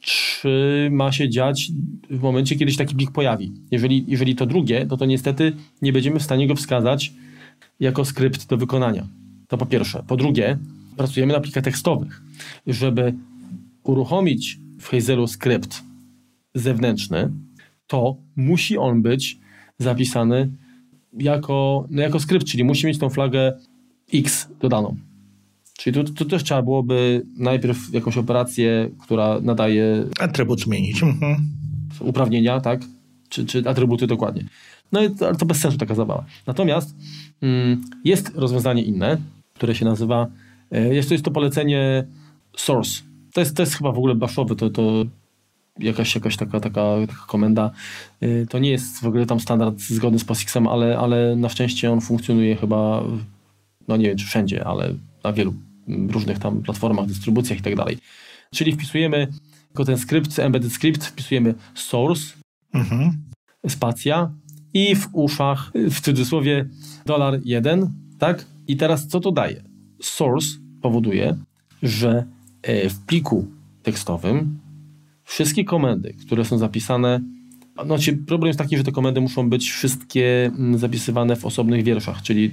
czy 0.00 0.88
ma 0.90 1.12
się 1.12 1.28
dziać 1.28 1.70
w 2.10 2.20
momencie, 2.20 2.56
kiedy 2.56 2.72
się 2.72 2.78
taki 2.78 2.94
plik 2.94 3.10
pojawi. 3.10 3.52
Jeżeli, 3.70 4.04
jeżeli 4.08 4.34
to 4.34 4.46
drugie, 4.46 4.86
no 4.90 4.96
to 4.96 5.06
niestety 5.06 5.52
nie 5.82 5.92
będziemy 5.92 6.18
w 6.18 6.22
stanie 6.22 6.46
go 6.46 6.54
wskazać 6.54 7.12
jako 7.80 8.04
skrypt 8.04 8.48
do 8.48 8.56
wykonania. 8.56 9.06
To 9.48 9.58
po 9.58 9.66
pierwsze. 9.66 10.02
Po 10.06 10.16
drugie, 10.16 10.58
pracujemy 10.96 11.32
na 11.32 11.40
plikach 11.40 11.64
tekstowych. 11.64 12.22
Żeby 12.66 13.14
uruchomić 13.82 14.58
w 14.80 14.88
Hazeru 14.88 15.26
skrypt 15.26 15.82
zewnętrzny, 16.54 17.30
to 17.86 18.16
musi 18.36 18.78
on 18.78 19.02
być 19.02 19.41
zapisany 19.82 20.50
jako, 21.18 21.86
no 21.90 22.02
jako 22.02 22.20
skrypt, 22.20 22.46
czyli 22.46 22.64
musi 22.64 22.86
mieć 22.86 22.98
tą 22.98 23.10
flagę 23.10 23.52
X 24.14 24.48
dodaną. 24.60 24.96
Czyli 25.78 26.04
tu, 26.04 26.14
tu 26.14 26.24
też 26.24 26.44
trzeba 26.44 26.62
byłoby 26.62 27.26
najpierw 27.36 27.94
jakąś 27.94 28.16
operację, 28.16 28.90
która 29.00 29.40
nadaje. 29.40 30.04
Atrybut 30.20 30.60
zmienić. 30.60 31.02
Mhm. 31.02 31.36
Uprawnienia, 32.00 32.60
tak? 32.60 32.80
Czy, 33.28 33.46
czy 33.46 33.68
atrybuty 33.68 34.06
dokładnie. 34.06 34.44
No 34.92 35.02
i 35.02 35.10
to, 35.10 35.34
to 35.34 35.46
bez 35.46 35.56
sensu 35.56 35.78
taka 35.78 35.94
zabawa. 35.94 36.24
Natomiast 36.46 36.96
mm, 37.40 37.84
jest 38.04 38.32
rozwiązanie 38.34 38.82
inne, 38.82 39.18
które 39.54 39.74
się 39.74 39.84
nazywa. 39.84 40.26
E, 40.70 40.94
jest 40.94 41.08
to, 41.08 41.14
jest 41.14 41.24
to 41.24 41.30
polecenie 41.30 42.04
source. 42.56 43.02
To 43.32 43.40
jest, 43.40 43.56
to 43.56 43.62
jest 43.62 43.74
chyba 43.74 43.92
w 43.92 43.98
ogóle 43.98 44.14
baszowe, 44.14 44.56
to, 44.56 44.70
to 44.70 45.04
jakaś, 45.78 46.14
jakaś 46.14 46.36
taka, 46.36 46.60
taka, 46.60 46.82
taka 47.08 47.26
komenda. 47.26 47.70
Y, 48.22 48.46
to 48.50 48.58
nie 48.58 48.70
jest 48.70 49.00
w 49.00 49.06
ogóle 49.06 49.26
tam 49.26 49.40
standard 49.40 49.80
zgodny 49.80 50.18
z 50.18 50.24
POSIXem, 50.24 50.66
ale, 50.66 50.98
ale 50.98 51.36
na 51.36 51.48
szczęście 51.48 51.92
on 51.92 52.00
funkcjonuje 52.00 52.56
chyba, 52.56 53.02
no 53.88 53.96
nie 53.96 54.08
wiem 54.08 54.16
czy 54.16 54.26
wszędzie, 54.26 54.64
ale 54.64 54.94
na 55.24 55.32
wielu 55.32 55.54
różnych 55.88 56.38
tam 56.38 56.62
platformach, 56.62 57.06
dystrybucjach 57.06 57.58
i 57.58 57.62
tak 57.62 57.76
dalej. 57.76 57.98
Czyli 58.54 58.72
wpisujemy 58.72 59.28
jako 59.70 59.84
ten 59.84 59.98
skrypt, 59.98 60.38
embedded 60.38 60.72
script, 60.72 61.04
wpisujemy 61.04 61.54
source, 61.74 62.32
mhm. 62.74 63.12
spacja 63.68 64.30
i 64.74 64.96
w 64.96 65.08
uszach, 65.12 65.72
w 65.74 66.00
cudzysłowie, 66.00 66.68
dolar 67.06 67.40
jeden, 67.44 67.90
tak? 68.18 68.44
I 68.66 68.76
teraz 68.76 69.08
co 69.08 69.20
to 69.20 69.32
daje? 69.32 69.62
Source 70.02 70.46
powoduje, 70.82 71.36
że 71.82 72.26
e, 72.62 72.88
w 72.88 72.98
pliku 72.98 73.46
tekstowym 73.82 74.58
wszystkie 75.24 75.64
komendy, 75.64 76.14
które 76.26 76.44
są 76.44 76.58
zapisane, 76.58 77.20
znaczy 77.86 78.16
problem 78.16 78.46
jest 78.46 78.58
taki, 78.58 78.76
że 78.76 78.84
te 78.84 78.92
komendy 78.92 79.20
muszą 79.20 79.50
być 79.50 79.70
wszystkie 79.70 80.50
mm, 80.58 80.78
zapisywane 80.78 81.36
w 81.36 81.44
osobnych 81.44 81.84
wierszach, 81.84 82.22
czyli 82.22 82.50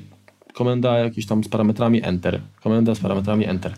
komenda 0.54 0.98
jakieś 0.98 1.26
tam 1.26 1.44
z 1.44 1.48
parametrami 1.48 2.04
Enter, 2.04 2.42
komenda 2.64 2.96
z 2.96 3.00
parametrami 3.00 3.46
Enter. 3.46 3.76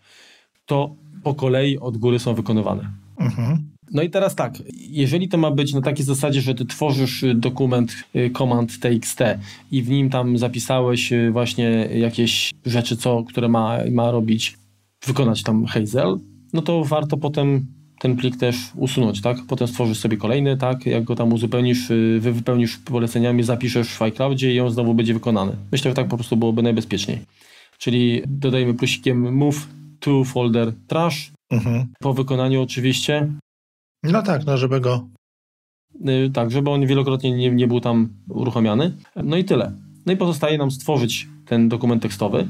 To 0.65 0.95
po 1.23 1.33
kolei 1.33 1.79
od 1.79 1.97
góry 1.97 2.19
są 2.19 2.33
wykonywane. 2.33 2.89
Mhm. 3.19 3.71
No 3.93 4.01
i 4.01 4.09
teraz 4.09 4.35
tak, 4.35 4.53
jeżeli 4.89 5.29
to 5.29 5.37
ma 5.37 5.51
być 5.51 5.73
na 5.73 5.81
takiej 5.81 6.05
zasadzie, 6.05 6.41
że 6.41 6.55
ty 6.55 6.65
tworzysz 6.65 7.23
y, 7.23 7.35
dokument 7.35 7.95
y, 8.15 8.29
command 8.37 8.79
txt 8.79 9.19
i 9.71 9.81
w 9.81 9.89
nim 9.89 10.09
tam 10.09 10.37
zapisałeś 10.37 11.13
y, 11.13 11.31
właśnie 11.31 11.69
jakieś 11.93 12.51
rzeczy, 12.65 12.97
co, 12.97 13.23
które 13.23 13.49
ma, 13.49 13.77
ma 13.91 14.11
robić, 14.11 14.57
wykonać 15.05 15.43
tam 15.43 15.65
Hazel, 15.65 16.19
no 16.53 16.61
to 16.61 16.83
warto 16.83 17.17
potem 17.17 17.65
ten 18.01 18.15
plik 18.15 18.37
też 18.37 18.55
usunąć, 18.75 19.21
tak? 19.21 19.37
Potem 19.47 19.67
stworzysz 19.67 19.99
sobie 19.99 20.17
kolejny, 20.17 20.57
tak? 20.57 20.85
Jak 20.85 21.03
go 21.03 21.15
tam 21.15 21.33
uzupełnisz, 21.33 21.91
y, 21.91 22.19
wy 22.21 22.31
wypełnisz 22.31 22.77
poleceniami, 22.77 23.43
zapiszesz 23.43 23.89
w 23.93 24.01
iCloudzie 24.01 24.53
i 24.53 24.59
on 24.59 24.69
znowu 24.69 24.93
będzie 24.93 25.13
wykonany. 25.13 25.55
Myślę, 25.71 25.91
że 25.91 25.95
tak 25.95 26.07
po 26.07 26.17
prostu 26.17 26.37
byłoby 26.37 26.61
najbezpieczniej. 26.63 27.21
Czyli 27.77 28.21
dodajemy 28.27 28.73
plusikiem 28.73 29.35
move 29.35 29.67
to 29.99 30.23
folder 30.23 30.73
trash. 30.87 31.31
Mhm. 31.51 31.87
Po 31.99 32.13
wykonaniu 32.13 32.61
oczywiście. 32.61 33.31
No 34.03 34.21
tak, 34.21 34.45
no 34.45 34.57
żeby 34.57 34.79
go... 34.79 35.07
Yy, 36.05 36.29
tak, 36.29 36.51
żeby 36.51 36.69
on 36.69 36.85
wielokrotnie 36.85 37.31
nie, 37.31 37.51
nie 37.51 37.67
był 37.67 37.79
tam 37.79 38.09
uruchamiany. 38.29 38.97
No 39.23 39.37
i 39.37 39.43
tyle. 39.43 39.71
No 40.05 40.13
i 40.13 40.17
pozostaje 40.17 40.57
nam 40.57 40.71
stworzyć 40.71 41.27
ten 41.45 41.69
dokument 41.69 42.01
tekstowy. 42.01 42.47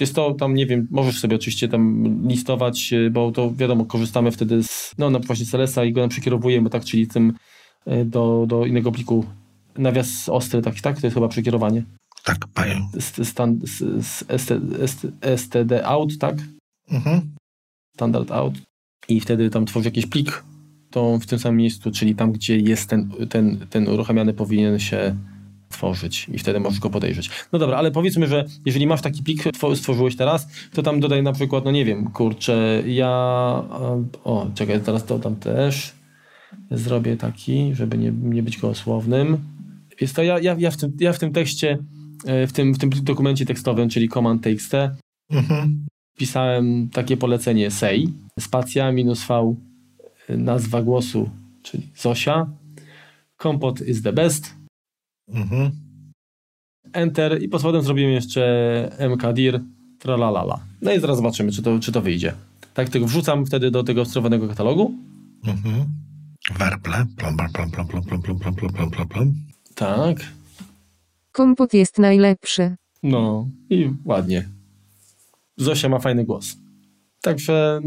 Jest 0.00 0.14
to 0.14 0.34
tam, 0.34 0.54
nie 0.54 0.66
wiem, 0.66 0.88
możesz 0.90 1.20
sobie 1.20 1.36
oczywiście 1.36 1.68
tam 1.68 2.04
listować, 2.28 2.92
y, 2.92 3.10
bo 3.10 3.32
to 3.32 3.54
wiadomo, 3.54 3.84
korzystamy 3.84 4.30
wtedy 4.30 4.62
z, 4.62 4.94
no, 4.98 5.10
no 5.10 5.20
właśnie 5.20 5.46
CLS-a 5.46 5.84
i 5.84 5.92
go 5.92 6.00
nam 6.00 6.10
przekierowujemy, 6.10 6.70
tak, 6.70 6.84
czyli 6.84 7.06
tym 7.06 7.32
y, 7.88 8.04
do, 8.04 8.44
do 8.48 8.66
innego 8.66 8.92
pliku. 8.92 9.24
Nawias 9.78 10.28
ostry, 10.28 10.62
tak, 10.62 10.80
tak? 10.80 11.00
To 11.00 11.06
jest 11.06 11.14
chyba 11.14 11.28
przekierowanie. 11.28 11.82
Tak, 12.24 12.38
panie. 12.54 12.88
Stan, 13.24 13.60
std 15.36 15.86
out, 15.86 16.18
tak? 16.18 16.36
Mhm. 16.90 17.34
Standard 17.94 18.30
out. 18.30 18.54
I 19.08 19.20
wtedy 19.20 19.50
tam 19.50 19.66
tworzy 19.66 19.88
jakiś 19.88 20.06
plik 20.06 20.44
tą, 20.90 21.18
w 21.18 21.26
tym 21.26 21.38
samym 21.38 21.56
miejscu, 21.56 21.90
czyli 21.90 22.14
tam, 22.14 22.32
gdzie 22.32 22.58
jest 22.58 22.90
ten, 22.90 23.10
ten, 23.30 23.66
ten 23.70 23.88
uruchamiany 23.88 24.34
powinien 24.34 24.78
się 24.78 25.16
tworzyć 25.74 26.26
i 26.32 26.38
wtedy 26.38 26.60
możesz 26.60 26.80
go 26.80 26.90
podejrzeć. 26.90 27.30
No 27.52 27.58
dobra, 27.58 27.76
ale 27.76 27.90
powiedzmy, 27.90 28.26
że 28.26 28.44
jeżeli 28.66 28.86
masz 28.86 29.02
taki 29.02 29.22
plik, 29.22 29.42
stworzyłeś 29.74 30.16
teraz, 30.16 30.48
to 30.72 30.82
tam 30.82 31.00
dodaj 31.00 31.22
na 31.22 31.32
przykład, 31.32 31.64
no 31.64 31.70
nie 31.70 31.84
wiem, 31.84 32.10
kurczę, 32.10 32.82
ja... 32.86 33.08
O, 34.24 34.46
czekaj, 34.54 34.80
teraz 34.80 35.04
to 35.04 35.18
tam 35.18 35.36
też 35.36 35.92
zrobię 36.70 37.16
taki, 37.16 37.74
żeby 37.74 37.98
nie, 37.98 38.12
nie 38.12 38.42
być 38.42 38.58
gołosłownym. 38.58 39.38
Więc 40.00 40.12
to 40.12 40.22
ja, 40.22 40.38
ja, 40.38 40.56
ja, 40.58 40.70
w 40.70 40.76
tym, 40.76 40.92
ja 41.00 41.12
w 41.12 41.18
tym 41.18 41.32
tekście, 41.32 41.78
e, 42.26 42.46
w 42.46 42.52
tym, 42.52 42.74
w 42.74 42.78
tym 42.78 42.90
dokumencie 42.90 43.46
tekstowym, 43.46 43.88
czyli 43.88 44.08
command.txt, 44.08 44.72
mhm. 45.30 45.86
pisałem 46.18 46.88
takie 46.92 47.16
polecenie 47.16 47.70
say, 47.70 48.04
spacja 48.40 48.92
minus 48.92 49.24
v, 49.24 49.54
e, 50.28 50.36
nazwa 50.36 50.82
głosu, 50.82 51.30
czyli 51.62 51.82
Zosia, 51.96 52.46
kompot 53.36 53.80
is 53.80 54.02
the 54.02 54.12
best, 54.12 54.54
mhm. 55.28 55.70
enter 56.92 57.42
i 57.42 57.48
pod 57.48 57.60
spodem 57.60 57.82
zrobimy 57.82 58.12
jeszcze 58.12 58.90
mkdir, 59.10 59.60
tralalala. 59.98 60.60
No 60.82 60.92
i 60.92 61.00
zaraz 61.00 61.16
zobaczymy, 61.16 61.52
czy 61.52 61.62
to, 61.62 61.80
czy 61.80 61.92
to 61.92 62.00
wyjdzie. 62.00 62.32
Tak, 62.74 62.88
tylko 62.88 63.06
wrzucam 63.06 63.46
wtedy 63.46 63.70
do 63.70 63.84
tego 63.84 64.04
sterowanego 64.04 64.48
katalogu. 64.48 64.94
Mhm. 65.46 65.84
Werble, 66.58 67.06
plom, 67.16 67.36
plom, 67.36 67.52
plom, 67.52 67.70
plom, 67.70 67.86
plom, 67.86 68.04
plom, 68.04 68.20
plom, 68.22 68.38
plom, 68.38 68.54
plom, 68.54 68.72
plom, 68.72 68.90
plom, 68.90 69.08
plom. 69.08 69.34
Tak. 69.74 70.16
Kompot 71.32 71.74
jest 71.74 71.98
najlepszy. 71.98 72.76
No 73.02 73.48
i 73.70 73.90
ładnie. 74.04 74.48
Zosia 75.56 75.88
ma 75.88 75.98
fajny 75.98 76.24
głos. 76.24 76.56
Także... 77.22 77.80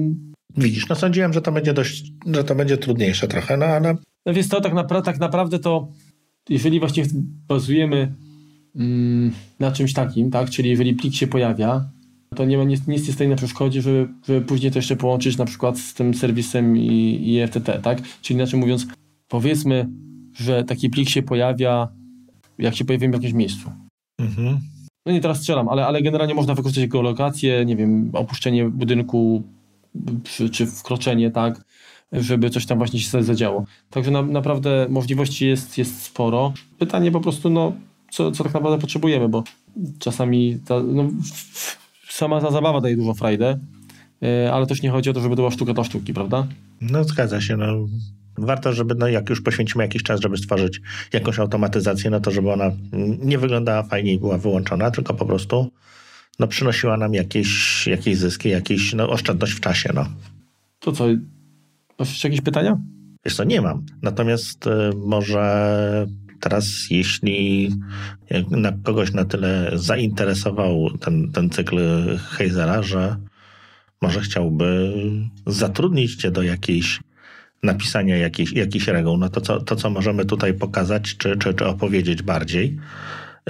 Widzisz, 0.57 0.89
no 0.89 0.95
sądziłem, 0.95 1.33
że 1.33 1.41
to 1.41 1.51
będzie 1.51 1.73
dość, 1.73 2.11
że 2.25 2.43
to 2.43 2.55
będzie 2.55 2.77
trudniejsze 2.77 3.27
trochę, 3.27 3.57
no 3.57 3.65
ale... 3.65 3.97
No 4.25 4.33
więc 4.33 4.49
to 4.49 4.61
tak, 4.61 4.73
napra 4.73 5.01
tak 5.01 5.19
naprawdę 5.19 5.59
to, 5.59 5.88
jeżeli 6.49 6.79
właśnie 6.79 7.05
bazujemy 7.47 8.13
mm, 8.75 9.31
na 9.59 9.71
czymś 9.71 9.93
takim, 9.93 10.31
tak, 10.31 10.49
czyli 10.49 10.69
jeżeli 10.69 10.93
plik 10.93 11.13
się 11.13 11.27
pojawia, 11.27 11.89
to 12.35 12.45
nie 12.45 12.57
ma 12.57 12.63
nic, 12.63 12.87
nic 12.87 13.07
nie 13.07 13.13
stoi 13.13 13.27
na 13.27 13.35
przeszkodzie, 13.35 13.81
żeby, 13.81 14.07
żeby 14.27 14.41
później 14.45 14.71
to 14.71 14.79
jeszcze 14.79 14.95
połączyć 14.95 15.37
na 15.37 15.45
przykład 15.45 15.79
z 15.79 15.93
tym 15.93 16.13
serwisem 16.13 16.77
i, 16.77 17.21
i 17.23 17.47
FTT, 17.47 17.81
tak? 17.81 18.01
Czyli 18.21 18.37
inaczej 18.37 18.59
mówiąc, 18.59 18.87
powiedzmy, 19.27 19.89
że 20.33 20.63
taki 20.63 20.89
plik 20.89 21.09
się 21.09 21.23
pojawia, 21.23 21.87
jak 22.57 22.75
się 22.75 22.85
pojawi 22.85 23.09
w 23.09 23.13
jakimś 23.13 23.33
miejscu. 23.33 23.71
Mhm. 24.19 24.59
No 25.05 25.13
nie 25.13 25.21
teraz 25.21 25.37
strzelam, 25.37 25.69
ale, 25.69 25.85
ale 25.85 26.01
generalnie 26.01 26.33
można 26.33 26.55
wykorzystać 26.55 26.89
geolokację, 26.89 27.65
nie 27.65 27.75
wiem, 27.75 28.09
opuszczenie 28.13 28.69
budynku 28.69 29.43
czy, 30.23 30.49
czy 30.49 30.65
wkroczenie, 30.65 31.31
tak, 31.31 31.65
żeby 32.12 32.49
coś 32.49 32.66
tam 32.66 32.78
właśnie 32.78 32.99
się 32.99 33.24
zadziało. 33.24 33.66
Także 33.89 34.12
na, 34.12 34.22
naprawdę 34.22 34.88
możliwości 34.89 35.47
jest, 35.47 35.78
jest 35.78 36.01
sporo. 36.01 36.53
Pytanie 36.80 37.12
po 37.12 37.20
prostu, 37.20 37.49
no, 37.49 37.74
co, 38.12 38.32
co 38.32 38.43
tak 38.43 38.53
naprawdę 38.53 38.82
potrzebujemy, 38.82 39.30
bo 39.30 39.43
czasami 39.99 40.60
ta, 40.66 40.80
no, 40.84 41.10
sama 42.10 42.41
ta 42.41 42.51
zabawa 42.51 42.82
daje 42.82 42.97
dużo 42.97 43.14
frajdę, 43.14 43.60
e, 44.24 44.53
ale 44.53 44.68
też 44.68 44.82
nie 44.82 44.89
chodzi 44.89 45.10
o 45.10 45.14
to, 45.14 45.22
żeby 45.22 45.36
była 45.36 45.51
sztuka 45.51 45.74
dla 45.74 45.84
sztuki, 45.84 46.14
prawda? 46.14 46.47
No 46.82 47.03
zgadza 47.03 47.41
się, 47.41 47.58
no. 47.58 47.88
Warto, 48.38 48.74
żeby, 48.74 48.95
no 48.95 49.08
jak 49.08 49.30
już 49.30 49.41
poświęcimy 49.41 49.84
jakiś 49.84 50.03
czas, 50.03 50.22
żeby 50.22 50.38
stworzyć 50.38 50.82
jakąś 51.14 51.39
automatyzację, 51.39 52.10
no 52.10 52.20
to 52.20 52.32
żeby 52.32 52.51
ona 52.51 52.72
nie 53.20 53.38
wyglądała 53.38 53.84
fajnie 53.84 54.14
i 54.14 54.20
była 54.20 54.38
wyłączona, 54.38 54.91
tylko 54.91 55.14
po 55.14 55.26
prostu 55.26 55.72
no, 56.39 56.47
przynosiła 56.47 56.97
nam 56.97 57.14
jakieś, 57.14 57.88
jakieś 57.88 58.18
zyski, 58.18 58.49
jakieś 58.49 58.93
no, 58.93 59.10
oszczędność 59.10 59.53
w 59.53 59.60
czasie. 59.60 59.89
No. 59.95 60.05
To 60.80 60.91
co, 60.91 61.05
masz 61.99 62.09
jeszcze 62.09 62.27
jakieś 62.27 62.41
pytania? 62.41 62.77
Wiesz 63.25 63.35
co, 63.35 63.43
nie 63.43 63.61
mam. 63.61 63.85
Natomiast 64.01 64.67
y, 64.67 64.69
może 64.95 66.07
teraz, 66.39 66.65
jeśli 66.89 67.71
na 68.51 68.71
kogoś 68.83 69.13
na 69.13 69.25
tyle 69.25 69.71
zainteresował 69.73 70.97
ten, 70.97 71.31
ten 71.31 71.49
cykl 71.49 71.77
Hazera, 72.17 72.83
że 72.83 73.15
może 74.01 74.21
chciałby 74.21 74.93
zatrudnić 75.47 76.15
cię 76.15 76.31
do 76.31 76.41
jakiejś 76.41 76.99
napisania 77.63 78.17
jakichś 78.53 78.87
reguł, 78.87 79.17
no 79.17 79.29
to 79.29 79.41
co, 79.41 79.61
to 79.61 79.75
co 79.75 79.89
możemy 79.89 80.25
tutaj 80.25 80.53
pokazać, 80.53 81.17
czy, 81.17 81.37
czy, 81.37 81.53
czy 81.53 81.65
opowiedzieć 81.65 82.21
bardziej, 82.21 82.77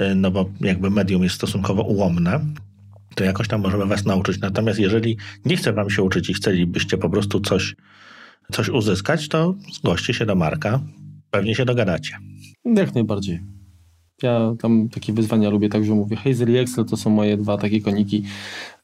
y, 0.00 0.14
no 0.14 0.30
bo 0.30 0.50
jakby 0.60 0.90
medium 0.90 1.22
jest 1.22 1.34
stosunkowo 1.34 1.82
ułomne, 1.82 2.40
to 3.14 3.24
jakoś 3.24 3.48
tam 3.48 3.60
możemy 3.60 3.86
was 3.86 4.04
nauczyć. 4.04 4.40
Natomiast 4.40 4.78
jeżeli 4.78 5.16
nie 5.44 5.56
chce 5.56 5.72
wam 5.72 5.90
się 5.90 6.02
uczyć 6.02 6.30
i 6.30 6.34
chcielibyście 6.34 6.98
po 6.98 7.10
prostu 7.10 7.40
coś, 7.40 7.74
coś 8.52 8.68
uzyskać, 8.68 9.28
to 9.28 9.54
zgłoście 9.72 10.14
się 10.14 10.26
do 10.26 10.34
Marka, 10.34 10.80
pewnie 11.30 11.54
się 11.54 11.64
dogadacie. 11.64 12.18
Jak 12.64 12.94
najbardziej. 12.94 13.40
Ja 14.22 14.54
tam 14.60 14.88
takie 14.88 15.12
wyzwania 15.12 15.50
lubię, 15.50 15.68
także 15.68 15.94
mówię, 15.94 16.16
Hazel 16.16 16.50
i 16.50 16.56
Excel 16.56 16.84
to 16.84 16.96
są 16.96 17.10
moje 17.10 17.36
dwa 17.36 17.58
takie 17.58 17.80
koniki. 17.80 18.22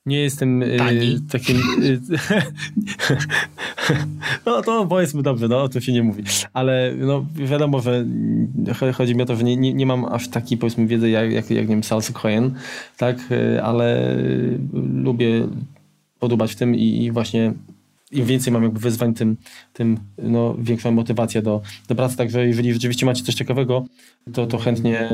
Nie 0.07 0.21
jestem 0.21 0.63
y, 0.63 0.79
takim... 1.31 1.57
Y, 1.83 2.01
no 4.47 4.63
to 4.63 4.87
powiedzmy 4.87 5.23
dobrze, 5.23 5.49
no 5.49 5.63
o 5.63 5.69
tym 5.69 5.83
się 5.83 5.93
nie 5.93 6.03
mówi. 6.03 6.25
Ale 6.53 6.95
no 6.99 7.27
wiadomo, 7.35 7.81
że 7.81 8.05
chodzi 8.95 9.15
mi 9.15 9.23
o 9.23 9.27
to, 9.27 9.37
że 9.37 9.45
nie, 9.45 9.57
nie, 9.57 9.75
nie 9.75 9.87
mam 9.87 10.05
aż 10.05 10.29
takiej 10.29 10.59
powiedzmy 10.59 10.87
wiedzy 10.87 11.11
jak, 11.11 11.33
jak, 11.33 11.51
jak 11.51 11.69
nie 11.69 11.75
wiem, 11.75 11.85
Salsa 11.85 12.13
Cohen, 12.13 12.55
tak? 12.97 13.19
Y, 13.31 13.63
ale 13.63 14.17
lubię 14.95 15.49
podobać 16.19 16.53
w 16.53 16.57
tym 16.57 16.75
i, 16.75 17.05
i 17.05 17.13
właśnie 17.13 17.53
im 18.15 18.27
więcej 18.27 18.53
mam 18.53 18.63
jakby 18.63 18.81
wyzwań, 18.81 19.15
tym, 19.15 19.37
tym 19.73 19.99
no, 20.19 20.55
większa 20.59 20.91
motywacja 20.91 21.43
do, 21.43 21.63
do 21.89 21.95
pracy. 21.95 22.17
Także 22.17 22.47
jeżeli 22.47 22.73
rzeczywiście 22.73 23.07
macie 23.07 23.25
coś 23.25 23.35
ciekawego, 23.35 23.87
to, 24.33 24.47
to 24.47 24.59
chętnie 24.59 25.11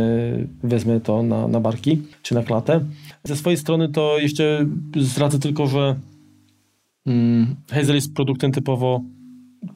wezmę 0.63 1.01
to 1.01 1.23
na, 1.23 1.49
na 1.49 1.61
barki 1.61 2.03
czy 2.23 2.35
na 2.35 2.43
klatę. 2.43 2.81
Ze 3.25 3.37
swojej 3.37 3.57
strony 3.57 3.89
to 3.89 4.19
jeszcze 4.19 4.67
zdradzę 4.97 5.39
tylko, 5.39 5.67
że 5.67 5.97
hmm, 7.05 7.57
Hazel 7.71 7.95
jest 7.95 8.15
produktem 8.15 8.53
typowo 8.53 9.03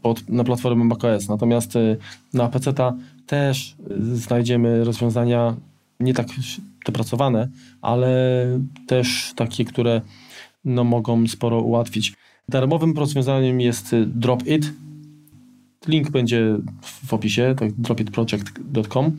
pod, 0.02 0.28
na 0.28 0.44
platformę 0.44 0.84
macOS, 0.84 1.28
natomiast 1.28 1.76
y, 1.76 1.96
na 2.34 2.48
PC 2.48 2.72
też 3.26 3.76
znajdziemy 4.00 4.84
rozwiązania 4.84 5.56
nie 6.00 6.14
tak 6.14 6.26
dopracowane, 6.86 7.48
ale 7.82 8.46
też 8.86 9.32
takie, 9.36 9.64
które 9.64 10.00
no, 10.64 10.84
mogą 10.84 11.26
sporo 11.28 11.60
ułatwić. 11.60 12.14
Darmowym 12.49 12.99
rozwiązaniem 12.99 13.61
jest 13.61 13.92
y, 13.92 14.07
Dropit. 14.07 14.72
Link 15.88 16.11
będzie 16.11 16.57
w 16.82 17.14
opisie, 17.14 17.55
to 17.59 17.64
dropitproject.com. 17.78 19.16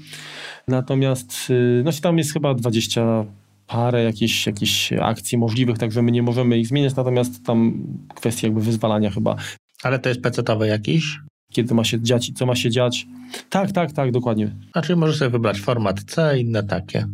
Natomiast 0.67 1.53
no, 1.83 1.91
tam 2.01 2.17
jest 2.17 2.33
chyba 2.33 2.53
20 2.53 3.25
parę 3.67 4.03
jakichś, 4.03 4.47
jakichś 4.47 4.93
akcji 4.93 5.37
możliwych, 5.37 5.77
także 5.77 6.01
my 6.01 6.11
nie 6.11 6.23
możemy 6.23 6.59
ich 6.59 6.67
zmieniać, 6.67 6.95
natomiast 6.95 7.45
tam 7.45 7.87
kwestia 8.15 8.47
jakby 8.47 8.61
wyzwalania 8.61 9.11
chyba. 9.11 9.35
Ale 9.83 9.99
to 9.99 10.09
jest 10.09 10.21
pecetowy 10.21 10.67
jakiś? 10.67 11.19
Kiedy 11.51 11.73
ma 11.73 11.83
się 11.83 12.01
dziać 12.01 12.29
i 12.29 12.33
co 12.33 12.45
ma 12.45 12.55
się 12.55 12.69
dziać. 12.69 13.07
Tak, 13.49 13.71
tak, 13.71 13.91
tak, 13.91 14.11
dokładnie. 14.11 14.51
Znaczy 14.71 14.95
możesz 14.95 15.17
sobie 15.17 15.31
wybrać 15.31 15.61
format 15.61 16.03
C, 16.03 16.39
inne 16.39 16.63
takie. 16.63 17.07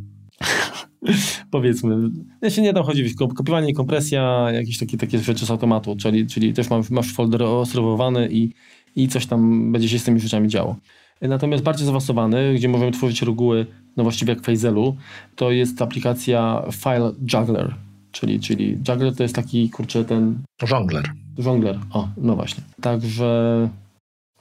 Powiedzmy. 1.52 2.10
Ja 2.42 2.50
się 2.50 2.62
nie 2.62 2.74
tam 2.74 2.84
chodzi, 2.84 3.16
kopiowanie 3.16 3.70
i 3.70 3.74
kompresja, 3.74 4.52
jakieś 4.52 4.78
takie, 4.78 4.98
takie 4.98 5.20
rzeczy 5.20 5.46
z 5.46 5.52
automatu, 5.52 5.96
czyli, 5.96 6.28
czyli 6.28 6.54
też 6.54 6.70
masz, 6.70 6.90
masz 6.90 7.14
folder 7.14 7.44
ostrowowany 7.44 8.30
i, 8.32 8.54
i 8.96 9.08
coś 9.08 9.26
tam 9.26 9.72
będzie 9.72 9.90
się 9.90 10.00
z 10.00 10.04
tymi 10.04 10.20
rzeczami 10.20 10.48
działo. 10.48 10.76
Natomiast 11.22 11.64
bardziej 11.64 11.86
zaawansowany, 11.86 12.54
gdzie 12.56 12.70
możemy 12.70 12.92
tworzyć 12.92 13.22
reguły, 13.22 13.66
no 13.98 14.04
właściwie 14.04 14.34
jak 14.34 14.42
w 14.42 14.46
Fazelu, 14.46 14.96
to 15.36 15.52
jest 15.52 15.82
aplikacja 15.82 16.64
File 16.72 17.12
Juggler, 17.34 17.76
czyli, 18.12 18.40
czyli 18.40 18.72
Juggler 18.72 19.16
to 19.16 19.24
jest 19.24 19.36
taki, 19.36 19.70
kurczę, 19.70 20.06
ten... 20.06 20.40
Żongler. 20.64 21.12
Żongler, 21.38 21.80
o, 21.92 22.08
no 22.18 22.36
właśnie. 22.36 22.64
Także 22.82 23.70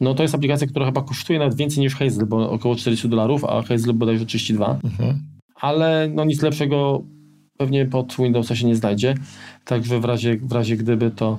no 0.01 0.15
to 0.15 0.23
jest 0.23 0.35
aplikacja, 0.35 0.67
która 0.67 0.87
chyba 0.87 1.03
kosztuje 1.03 1.39
nawet 1.39 1.55
więcej 1.55 1.81
niż 1.81 1.95
Hazel, 1.95 2.27
bo 2.27 2.51
około 2.51 2.77
40 2.77 3.09
dolarów, 3.09 3.45
a 3.45 3.63
Hazel 3.63 3.95
bodajże 3.95 4.27
32. 4.27 4.79
Mhm. 4.85 5.30
Ale 5.61 6.09
no 6.15 6.25
nic 6.25 6.43
lepszego 6.43 7.03
pewnie 7.57 7.87
pod 7.87 8.17
Windowsa 8.19 8.57
się 8.57 8.67
nie 8.67 8.77
znajdzie. 8.77 9.15
Także 9.65 10.01
w 10.01 10.05
razie, 10.05 10.37
w 10.37 10.53
razie 10.53 10.77
gdyby 10.77 11.11
to, 11.11 11.39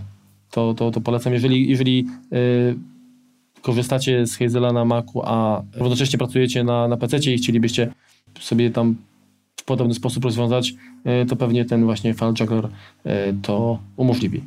to, 0.52 0.74
to, 0.74 0.92
to 0.92 1.02
polecam. 1.02 1.34
Jeżeli, 1.34 1.70
jeżeli 1.70 2.08
yy, 2.32 2.76
korzystacie 3.62 4.28
z 4.28 4.38
Hazela 4.38 4.74
na 4.74 4.86
Macu, 4.86 5.22
a 5.26 5.64
równocześnie 5.76 6.20
pracujecie 6.20 6.64
na, 6.64 6.88
na 6.88 6.98
PC 6.98 7.18
i 7.34 7.38
chcielibyście 7.38 7.92
sobie 8.40 8.72
tam 8.72 8.96
w 9.60 9.64
podobny 9.64 9.94
sposób 9.94 10.26
rozwiązać, 10.26 10.74
e, 11.04 11.26
to 11.26 11.36
pewnie 11.36 11.66
ten 11.66 11.86
właśnie 11.86 12.14
File 12.14 12.34
Juggler 12.40 12.70
e, 13.04 13.34
to 13.34 13.80
umożliwi. 13.98 14.42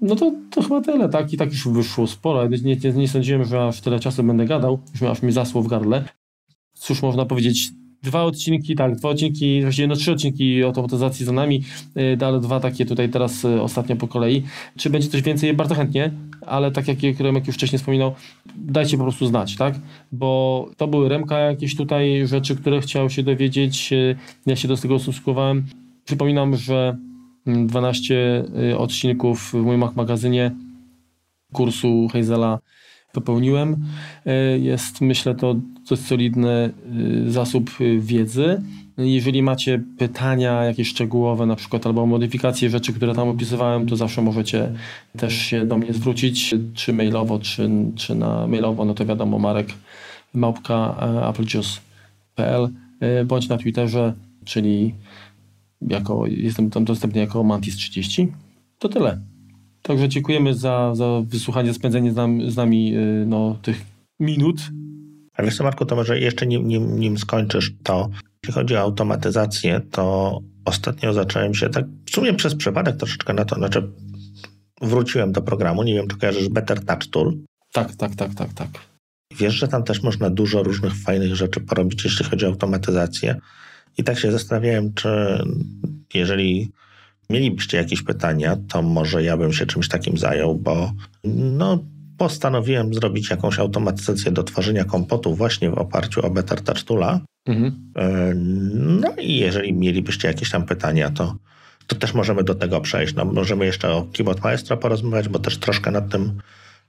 No 0.00 0.16
to, 0.16 0.32
to 0.50 0.62
chyba 0.62 0.80
tyle, 0.80 1.08
tak? 1.08 1.32
I 1.32 1.36
tak 1.36 1.50
już 1.50 1.68
wyszło 1.68 2.06
sporo. 2.06 2.48
Nie, 2.48 2.76
nie, 2.76 2.92
nie 2.92 3.08
sądziłem, 3.08 3.44
że 3.44 3.66
aż 3.66 3.80
tyle 3.80 4.00
czasu 4.00 4.22
będę 4.22 4.46
gadał, 4.46 4.78
już 4.92 5.02
aż 5.02 5.22
mi 5.22 5.32
zasło 5.32 5.62
w 5.62 5.68
gardle. 5.68 6.04
Cóż 6.74 7.02
można 7.02 7.26
powiedzieć 7.26 7.70
Dwa 8.02 8.24
odcinki, 8.24 8.74
tak, 8.76 8.96
dwa 8.96 9.08
odcinki, 9.08 9.62
właściwie 9.62 9.88
no 9.88 9.96
trzy 9.96 10.12
odcinki 10.12 10.62
automatyzacji 10.62 11.26
za 11.26 11.32
nami, 11.32 11.62
yy, 11.94 12.26
ale 12.26 12.40
dwa 12.40 12.60
takie 12.60 12.86
tutaj 12.86 13.08
teraz 13.08 13.42
yy, 13.42 13.62
ostatnio 13.62 13.96
po 13.96 14.08
kolei. 14.08 14.42
Czy 14.76 14.90
będzie 14.90 15.08
coś 15.08 15.22
więcej? 15.22 15.54
Bardzo 15.54 15.74
chętnie, 15.74 16.10
ale 16.46 16.70
tak 16.70 16.88
jak 16.88 17.20
Remek 17.20 17.46
już 17.46 17.56
wcześniej 17.56 17.78
wspominał, 17.78 18.14
dajcie 18.56 18.96
po 18.96 19.02
prostu 19.02 19.26
znać, 19.26 19.56
tak? 19.56 19.74
Bo 20.12 20.70
to 20.76 20.88
były 20.88 21.08
Remka 21.08 21.38
jakieś 21.38 21.76
tutaj 21.76 22.26
rzeczy, 22.26 22.56
które 22.56 22.80
chciał 22.80 23.10
się 23.10 23.22
dowiedzieć. 23.22 23.90
Yy, 23.90 24.16
ja 24.46 24.56
się 24.56 24.68
do 24.68 24.76
tego 24.76 24.94
ustosunkowałem. 24.94 25.66
Przypominam, 26.04 26.56
że 26.56 26.96
12 27.46 28.44
yy, 28.54 28.78
odcinków 28.78 29.50
w 29.52 29.54
moim 29.54 29.84
magazynie 29.96 30.50
kursu 31.52 32.08
Hazela 32.12 32.58
popełniłem. 33.12 33.76
E, 34.26 34.58
jest, 34.58 35.00
myślę, 35.00 35.34
to 35.34 35.56
dość 35.90 36.02
solidny 36.02 36.50
e, 36.50 36.72
zasób 37.30 37.70
e, 37.80 37.98
wiedzy. 37.98 38.62
Jeżeli 38.98 39.42
macie 39.42 39.82
pytania 39.98 40.64
jakieś 40.64 40.88
szczegółowe, 40.88 41.46
na 41.46 41.56
przykład 41.56 41.86
albo 41.86 42.06
modyfikacje 42.06 42.70
rzeczy, 42.70 42.92
które 42.92 43.14
tam 43.14 43.28
opisywałem, 43.28 43.86
to 43.86 43.96
zawsze 43.96 44.22
możecie 44.22 44.72
też 45.16 45.34
się 45.34 45.66
do 45.66 45.78
mnie 45.78 45.92
zwrócić, 45.92 46.54
czy 46.74 46.92
mailowo, 46.92 47.38
czy, 47.38 47.70
czy 47.96 48.14
na 48.14 48.46
mailowo, 48.46 48.84
no 48.84 48.94
to 48.94 49.06
wiadomo, 49.06 49.38
Marek 49.38 49.68
małpka 50.34 50.96
applejuice.pl 51.22 52.68
bądź 53.26 53.48
na 53.48 53.58
Twitterze, 53.58 54.14
czyli 54.44 54.94
jako, 55.80 56.26
jestem 56.26 56.70
tam 56.70 56.84
dostępny 56.84 57.20
jako 57.20 57.44
Mantis30. 57.44 58.26
To 58.78 58.88
tyle. 58.88 59.20
Także 59.88 60.08
dziękujemy 60.08 60.54
za, 60.54 60.94
za 60.94 61.22
wysłuchanie, 61.24 61.74
spędzenie 61.74 62.12
z, 62.12 62.16
nam, 62.16 62.50
z 62.50 62.56
nami 62.56 62.96
y, 62.96 63.24
no, 63.26 63.58
tych 63.62 63.84
minut. 64.20 64.60
A 65.34 65.42
wiesz 65.42 65.56
co, 65.56 65.64
Marku, 65.64 65.86
to 65.86 65.96
może 65.96 66.20
jeszcze 66.20 66.46
nim, 66.46 66.68
nim, 66.68 67.00
nim 67.00 67.18
skończysz 67.18 67.72
to, 67.82 68.08
jeśli 68.42 68.54
chodzi 68.54 68.76
o 68.76 68.80
automatyzację, 68.80 69.80
to 69.90 70.38
ostatnio 70.64 71.12
zacząłem 71.12 71.54
się 71.54 71.68
tak, 71.68 71.84
w 72.06 72.10
sumie 72.10 72.34
przez 72.34 72.54
przypadek 72.54 72.96
troszeczkę 72.96 73.34
na 73.34 73.44
to, 73.44 73.56
znaczy 73.56 73.90
wróciłem 74.80 75.32
do 75.32 75.42
programu, 75.42 75.82
nie 75.82 75.94
wiem, 75.94 76.08
czy 76.08 76.16
kojarzysz 76.16 76.48
Better 76.48 76.84
Touch 76.84 77.06
Tool? 77.10 77.36
Tak, 77.72 77.96
tak, 77.96 78.14
tak, 78.14 78.34
tak, 78.34 78.52
tak. 78.52 78.68
Wiesz, 79.38 79.54
że 79.54 79.68
tam 79.68 79.84
też 79.84 80.02
można 80.02 80.30
dużo 80.30 80.62
różnych 80.62 80.94
fajnych 80.94 81.36
rzeczy 81.36 81.60
porobić, 81.60 82.04
jeśli 82.04 82.24
chodzi 82.24 82.46
o 82.46 82.48
automatyzację. 82.48 83.36
I 83.98 84.04
tak 84.04 84.18
się 84.18 84.32
zastanawiałem, 84.32 84.94
czy 84.94 85.08
jeżeli 86.14 86.70
mielibyście 87.30 87.76
jakieś 87.76 88.02
pytania, 88.02 88.56
to 88.68 88.82
może 88.82 89.22
ja 89.22 89.36
bym 89.36 89.52
się 89.52 89.66
czymś 89.66 89.88
takim 89.88 90.18
zajął, 90.18 90.54
bo 90.54 90.92
no, 91.34 91.84
postanowiłem 92.18 92.94
zrobić 92.94 93.30
jakąś 93.30 93.58
automatyzację 93.58 94.32
do 94.32 94.42
tworzenia 94.42 94.84
kompotu 94.84 95.34
właśnie 95.34 95.70
w 95.70 95.78
oparciu 95.78 96.26
o 96.26 96.30
Better 96.30 96.60
Touch 96.60 96.82
Toola. 96.82 97.20
Mhm. 97.46 97.92
E, 97.96 98.32
no 98.74 99.14
i 99.20 99.36
jeżeli 99.36 99.72
mielibyście 99.72 100.28
jakieś 100.28 100.50
tam 100.50 100.66
pytania, 100.66 101.10
to, 101.10 101.36
to 101.86 101.96
też 101.96 102.14
możemy 102.14 102.44
do 102.44 102.54
tego 102.54 102.80
przejść. 102.80 103.14
No, 103.14 103.24
możemy 103.24 103.66
jeszcze 103.66 103.90
o 103.90 104.06
Keyboard 104.16 104.44
Maestro 104.44 104.76
porozmawiać, 104.76 105.28
bo 105.28 105.38
też 105.38 105.58
troszkę 105.58 105.90
nad 105.90 106.10
tym 106.10 106.40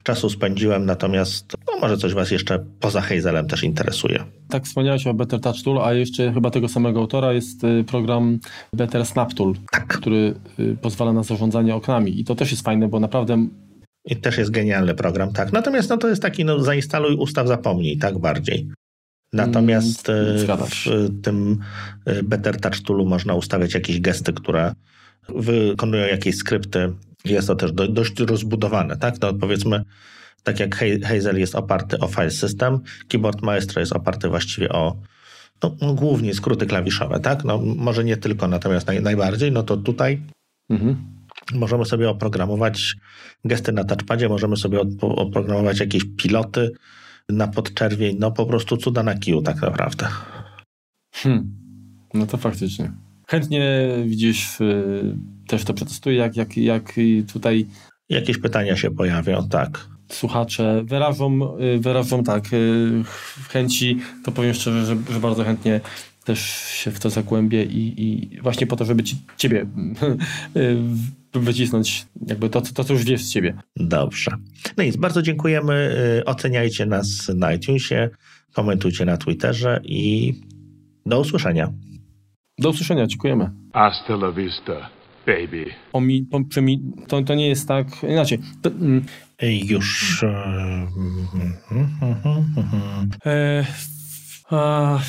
czasu 0.03 0.29
spędziłem, 0.29 0.85
natomiast 0.85 1.53
no, 1.67 1.79
może 1.79 1.97
coś 1.97 2.13
Was 2.13 2.31
jeszcze 2.31 2.65
poza 2.79 3.01
Hazelem 3.01 3.47
też 3.47 3.63
interesuje. 3.63 4.23
Tak, 4.49 4.65
wspomniałeś 4.65 5.07
o 5.07 5.13
Better 5.13 5.39
Touch 5.39 5.63
Tool, 5.63 5.81
a 5.83 5.93
jeszcze 5.93 6.33
chyba 6.33 6.51
tego 6.51 6.67
samego 6.67 6.99
autora 6.99 7.33
jest 7.33 7.63
y, 7.63 7.83
program 7.83 8.39
Better 8.73 9.05
Snap 9.05 9.33
Tool, 9.33 9.55
tak. 9.71 9.87
który 9.87 10.33
y, 10.59 10.77
pozwala 10.81 11.13
na 11.13 11.23
zarządzanie 11.23 11.75
oknami. 11.75 12.19
I 12.19 12.23
to 12.23 12.35
też 12.35 12.51
jest 12.51 12.63
fajne, 12.63 12.87
bo 12.87 12.99
naprawdę 12.99 13.47
i 14.05 14.15
też 14.15 14.37
jest 14.37 14.51
genialny 14.51 14.95
program, 14.95 15.33
tak. 15.33 15.53
Natomiast 15.53 15.89
no, 15.89 15.97
to 15.97 16.07
jest 16.07 16.21
taki, 16.21 16.45
no, 16.45 16.59
zainstaluj, 16.59 17.15
ustaw, 17.15 17.47
zapomnij, 17.47 17.97
tak 17.97 18.17
bardziej. 18.17 18.67
Natomiast 19.33 20.09
mm, 20.09 20.65
w 20.65 21.21
tym 21.21 21.59
Better 22.23 22.61
Touch 22.61 22.81
Toolu 22.81 23.05
można 23.05 23.35
ustawiać 23.35 23.73
jakieś 23.73 24.01
gesty, 24.01 24.33
które 24.33 24.73
wykonują 25.29 26.07
jakieś 26.07 26.35
skrypty 26.35 26.93
jest 27.25 27.47
to 27.47 27.55
też 27.55 27.71
do, 27.71 27.87
dość 27.87 28.19
rozbudowane, 28.19 28.97
tak? 28.97 29.21
No 29.21 29.33
powiedzmy, 29.33 29.83
tak 30.43 30.59
jak 30.59 30.75
Hazel 31.03 31.39
jest 31.39 31.55
oparty 31.55 31.99
o 31.99 32.07
file 32.07 32.31
system, 32.31 32.79
Keyboard 33.07 33.41
Maestro 33.41 33.79
jest 33.79 33.93
oparty 33.93 34.29
właściwie 34.29 34.69
o 34.69 34.95
no, 35.63 35.93
głównie 35.93 36.33
skróty 36.33 36.65
klawiszowe, 36.65 37.19
tak? 37.19 37.43
No, 37.43 37.57
może 37.61 38.03
nie 38.03 38.17
tylko, 38.17 38.47
natomiast 38.47 38.87
naj, 38.87 39.01
najbardziej, 39.01 39.51
no 39.51 39.63
to 39.63 39.77
tutaj 39.77 40.21
mhm. 40.69 40.97
możemy 41.53 41.85
sobie 41.85 42.09
oprogramować 42.09 42.95
gesty 43.45 43.71
na 43.71 43.83
touchpadzie, 43.83 44.29
możemy 44.29 44.57
sobie 44.57 44.81
oprogramować 45.01 45.79
jakieś 45.79 46.03
piloty 46.17 46.71
na 47.29 47.47
podczerwień, 47.47 48.17
no 48.19 48.31
po 48.31 48.45
prostu 48.45 48.77
cuda 48.77 49.03
na 49.03 49.15
kiju 49.15 49.41
tak 49.41 49.61
naprawdę. 49.61 50.07
Hmm. 51.13 51.51
No 52.13 52.27
to 52.27 52.37
faktycznie. 52.37 52.91
Chętnie 53.27 53.89
widzisz 54.05 54.61
y, 54.61 55.15
też 55.49 55.65
to 55.65 55.73
przetestuję, 55.73 56.17
jak, 56.17 56.37
jak, 56.37 56.57
jak 56.57 56.93
tutaj... 57.33 57.67
Jakieś 58.09 58.37
pytania 58.37 58.77
się 58.77 58.91
pojawią, 58.91 59.47
tak. 59.49 59.87
Słuchacze 60.11 60.81
wyrażą, 60.85 61.57
y, 61.59 61.79
wyrażą 61.79 62.23
tak 62.23 62.53
y, 62.53 63.03
chęci, 63.49 63.99
to 64.25 64.31
powiem 64.31 64.53
szczerze, 64.53 64.85
że, 64.85 64.97
że 65.13 65.19
bardzo 65.19 65.43
chętnie 65.43 65.81
też 66.25 66.39
się 66.55 66.91
w 66.91 66.99
to 66.99 67.09
zagłębię 67.09 67.63
i, 67.63 68.03
i 68.03 68.41
właśnie 68.41 68.67
po 68.67 68.75
to, 68.75 68.85
żeby 68.85 69.03
ci, 69.03 69.15
ciebie 69.37 69.61
y, 70.57 70.77
wycisnąć 71.33 72.07
jakby 72.27 72.49
to, 72.49 72.61
to, 72.61 72.83
co 72.83 72.93
już 72.93 73.03
wiesz 73.03 73.23
z 73.23 73.33
ciebie. 73.33 73.53
Dobrze. 73.75 74.31
No 74.77 74.83
nic, 74.83 74.95
bardzo 74.95 75.21
dziękujemy. 75.21 75.95
Oceniajcie 76.25 76.85
nas 76.85 77.31
na 77.35 77.53
iTunesie, 77.53 78.09
komentujcie 78.53 79.05
na 79.05 79.17
Twitterze 79.17 79.81
i 79.83 80.33
do 81.05 81.19
usłyszenia. 81.19 81.73
Do 82.57 82.69
usłyszenia, 82.69 83.07
dziękujemy. 83.07 83.51
Hasta 83.73 84.13
la 84.13 84.31
vista 84.31 84.98
baby. 85.25 85.65
Pomi, 85.91 86.27
pomi, 86.55 86.81
to, 87.07 87.21
to 87.21 87.35
nie 87.35 87.47
jest 87.47 87.67
tak, 87.67 87.87
inaczej. 88.03 88.39
To, 88.61 88.69
mm, 88.69 89.05
Już. 89.41 90.23
E, 93.25 93.65
a, 94.49 94.99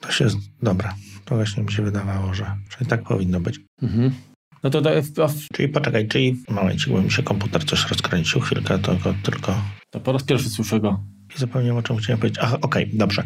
to 0.00 0.12
się, 0.12 0.26
dobra, 0.62 0.94
to 1.24 1.34
właśnie 1.34 1.62
mi 1.62 1.72
się 1.72 1.82
wydawało, 1.82 2.34
że, 2.34 2.56
że 2.78 2.86
tak 2.86 3.02
powinno 3.02 3.40
być. 3.40 3.60
Mhm. 3.82 4.14
No 4.62 4.70
to, 4.70 4.82
a, 5.24 5.28
Czyli 5.52 5.68
poczekaj, 5.68 6.08
czyli 6.08 6.42
momencik, 6.48 6.92
bo 6.92 7.02
mi 7.02 7.10
się 7.10 7.22
komputer 7.22 7.64
coś 7.64 7.90
rozkręcił 7.90 8.40
chwilkę, 8.40 8.78
to 8.78 8.96
go 8.96 9.14
tylko... 9.22 9.62
To 9.90 10.00
po 10.00 10.12
raz 10.12 10.22
pierwszy 10.22 10.50
słyszę 10.50 10.80
go. 10.80 11.00
I 11.36 11.38
zapomniałem, 11.38 11.76
o 11.76 11.82
czym 11.82 11.96
chciałem 11.96 12.20
powiedzieć. 12.20 12.38
Aha, 12.42 12.58
okej, 12.60 12.84
okay, 12.84 12.98
dobrze. 12.98 13.24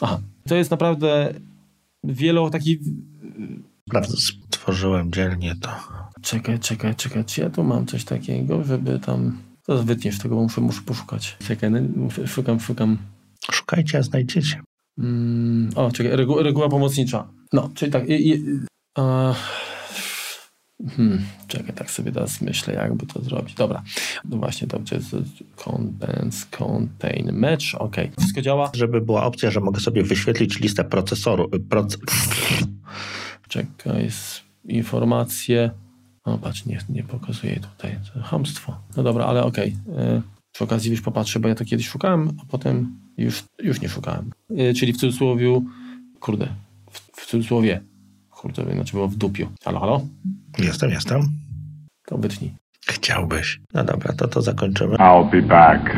Aha, 0.00 0.20
to 0.48 0.54
jest 0.54 0.70
naprawdę 0.70 1.34
wielu 2.04 2.50
takich 2.50 2.78
Naprawdę 3.92 4.16
stworzyłem 4.16 5.12
dzielnie 5.12 5.54
to. 5.60 5.70
Czekaj, 6.22 6.58
czekaj, 6.58 6.94
czekaj. 6.94 7.24
Czy 7.24 7.40
ja 7.40 7.50
tu 7.50 7.64
mam 7.64 7.86
coś 7.86 8.04
takiego, 8.04 8.64
żeby 8.64 8.98
tam... 8.98 9.38
To 9.66 9.82
wytniesz 9.82 10.18
tego, 10.18 10.36
muszę, 10.36 10.60
muszę 10.60 10.82
poszukać. 10.82 11.36
Czekaj, 11.46 11.70
no, 11.70 11.80
szukam, 12.26 12.60
szukam. 12.60 12.98
Szukajcie, 13.52 13.98
a 13.98 14.02
znajdziecie. 14.02 14.60
Mm, 14.98 15.70
o, 15.74 15.92
czekaj, 15.92 16.16
reguła, 16.16 16.42
reguła 16.42 16.68
pomocnicza. 16.68 17.28
No, 17.52 17.70
czyli 17.74 17.92
tak... 17.92 18.08
I, 18.08 18.28
i, 18.28 18.42
uh, 18.98 19.36
hmm, 20.96 21.22
czekaj, 21.48 21.74
tak 21.74 21.90
sobie 21.90 22.12
teraz 22.12 22.40
myślę, 22.40 22.74
jakby 22.74 23.06
to 23.06 23.22
zrobić. 23.22 23.54
Dobra, 23.54 23.82
no 24.24 24.36
właśnie, 24.36 24.66
dobrze, 24.68 24.96
jest 24.96 25.14
contain, 26.56 27.32
match, 27.32 27.74
ok. 27.78 27.96
Wszystko 28.18 28.42
działa? 28.42 28.70
Żeby 28.74 29.00
była 29.00 29.24
opcja, 29.24 29.50
że 29.50 29.60
mogę 29.60 29.80
sobie 29.80 30.02
wyświetlić 30.02 30.60
listę 30.60 30.84
procesoru, 30.84 31.50
proc 31.68 31.96
Czekaj, 33.50 34.08
informacje. 34.64 35.70
O, 36.24 36.38
patrz, 36.38 36.66
nie, 36.66 36.78
nie 36.88 37.02
pokazuje 37.02 37.60
tutaj. 37.60 37.98
To 38.14 38.22
hamstwo. 38.22 38.76
No 38.96 39.02
dobra, 39.02 39.24
ale 39.24 39.44
okej. 39.44 39.76
Okay. 39.92 40.22
Przy 40.52 40.64
okazji 40.64 40.90
już 40.90 41.00
popatrzę, 41.00 41.40
bo 41.40 41.48
ja 41.48 41.54
to 41.54 41.64
kiedyś 41.64 41.88
szukałem, 41.88 42.28
a 42.42 42.50
potem 42.50 42.98
już, 43.16 43.44
już 43.62 43.80
nie 43.80 43.88
szukałem. 43.88 44.30
E, 44.56 44.74
czyli 44.74 44.92
w 44.92 44.96
cudzysłowie, 44.96 45.60
kurde, 46.20 46.48
w, 46.90 47.00
w 47.20 47.26
cudzysłowie, 47.26 47.80
kurde, 48.30 48.74
znaczy 48.74 48.92
było 48.92 49.08
w 49.08 49.16
dupiu. 49.16 49.48
Halo, 49.64 49.80
halo? 49.80 50.00
Jestem, 50.58 50.90
jestem. 50.90 51.20
To 52.06 52.18
wytnij. 52.18 52.54
Chciałbyś. 52.86 53.60
No 53.74 53.84
dobra, 53.84 54.12
to 54.12 54.28
to 54.28 54.42
zakończymy. 54.42 54.96
I'll 54.96 55.30
be 55.30 55.42
back. 55.42 55.96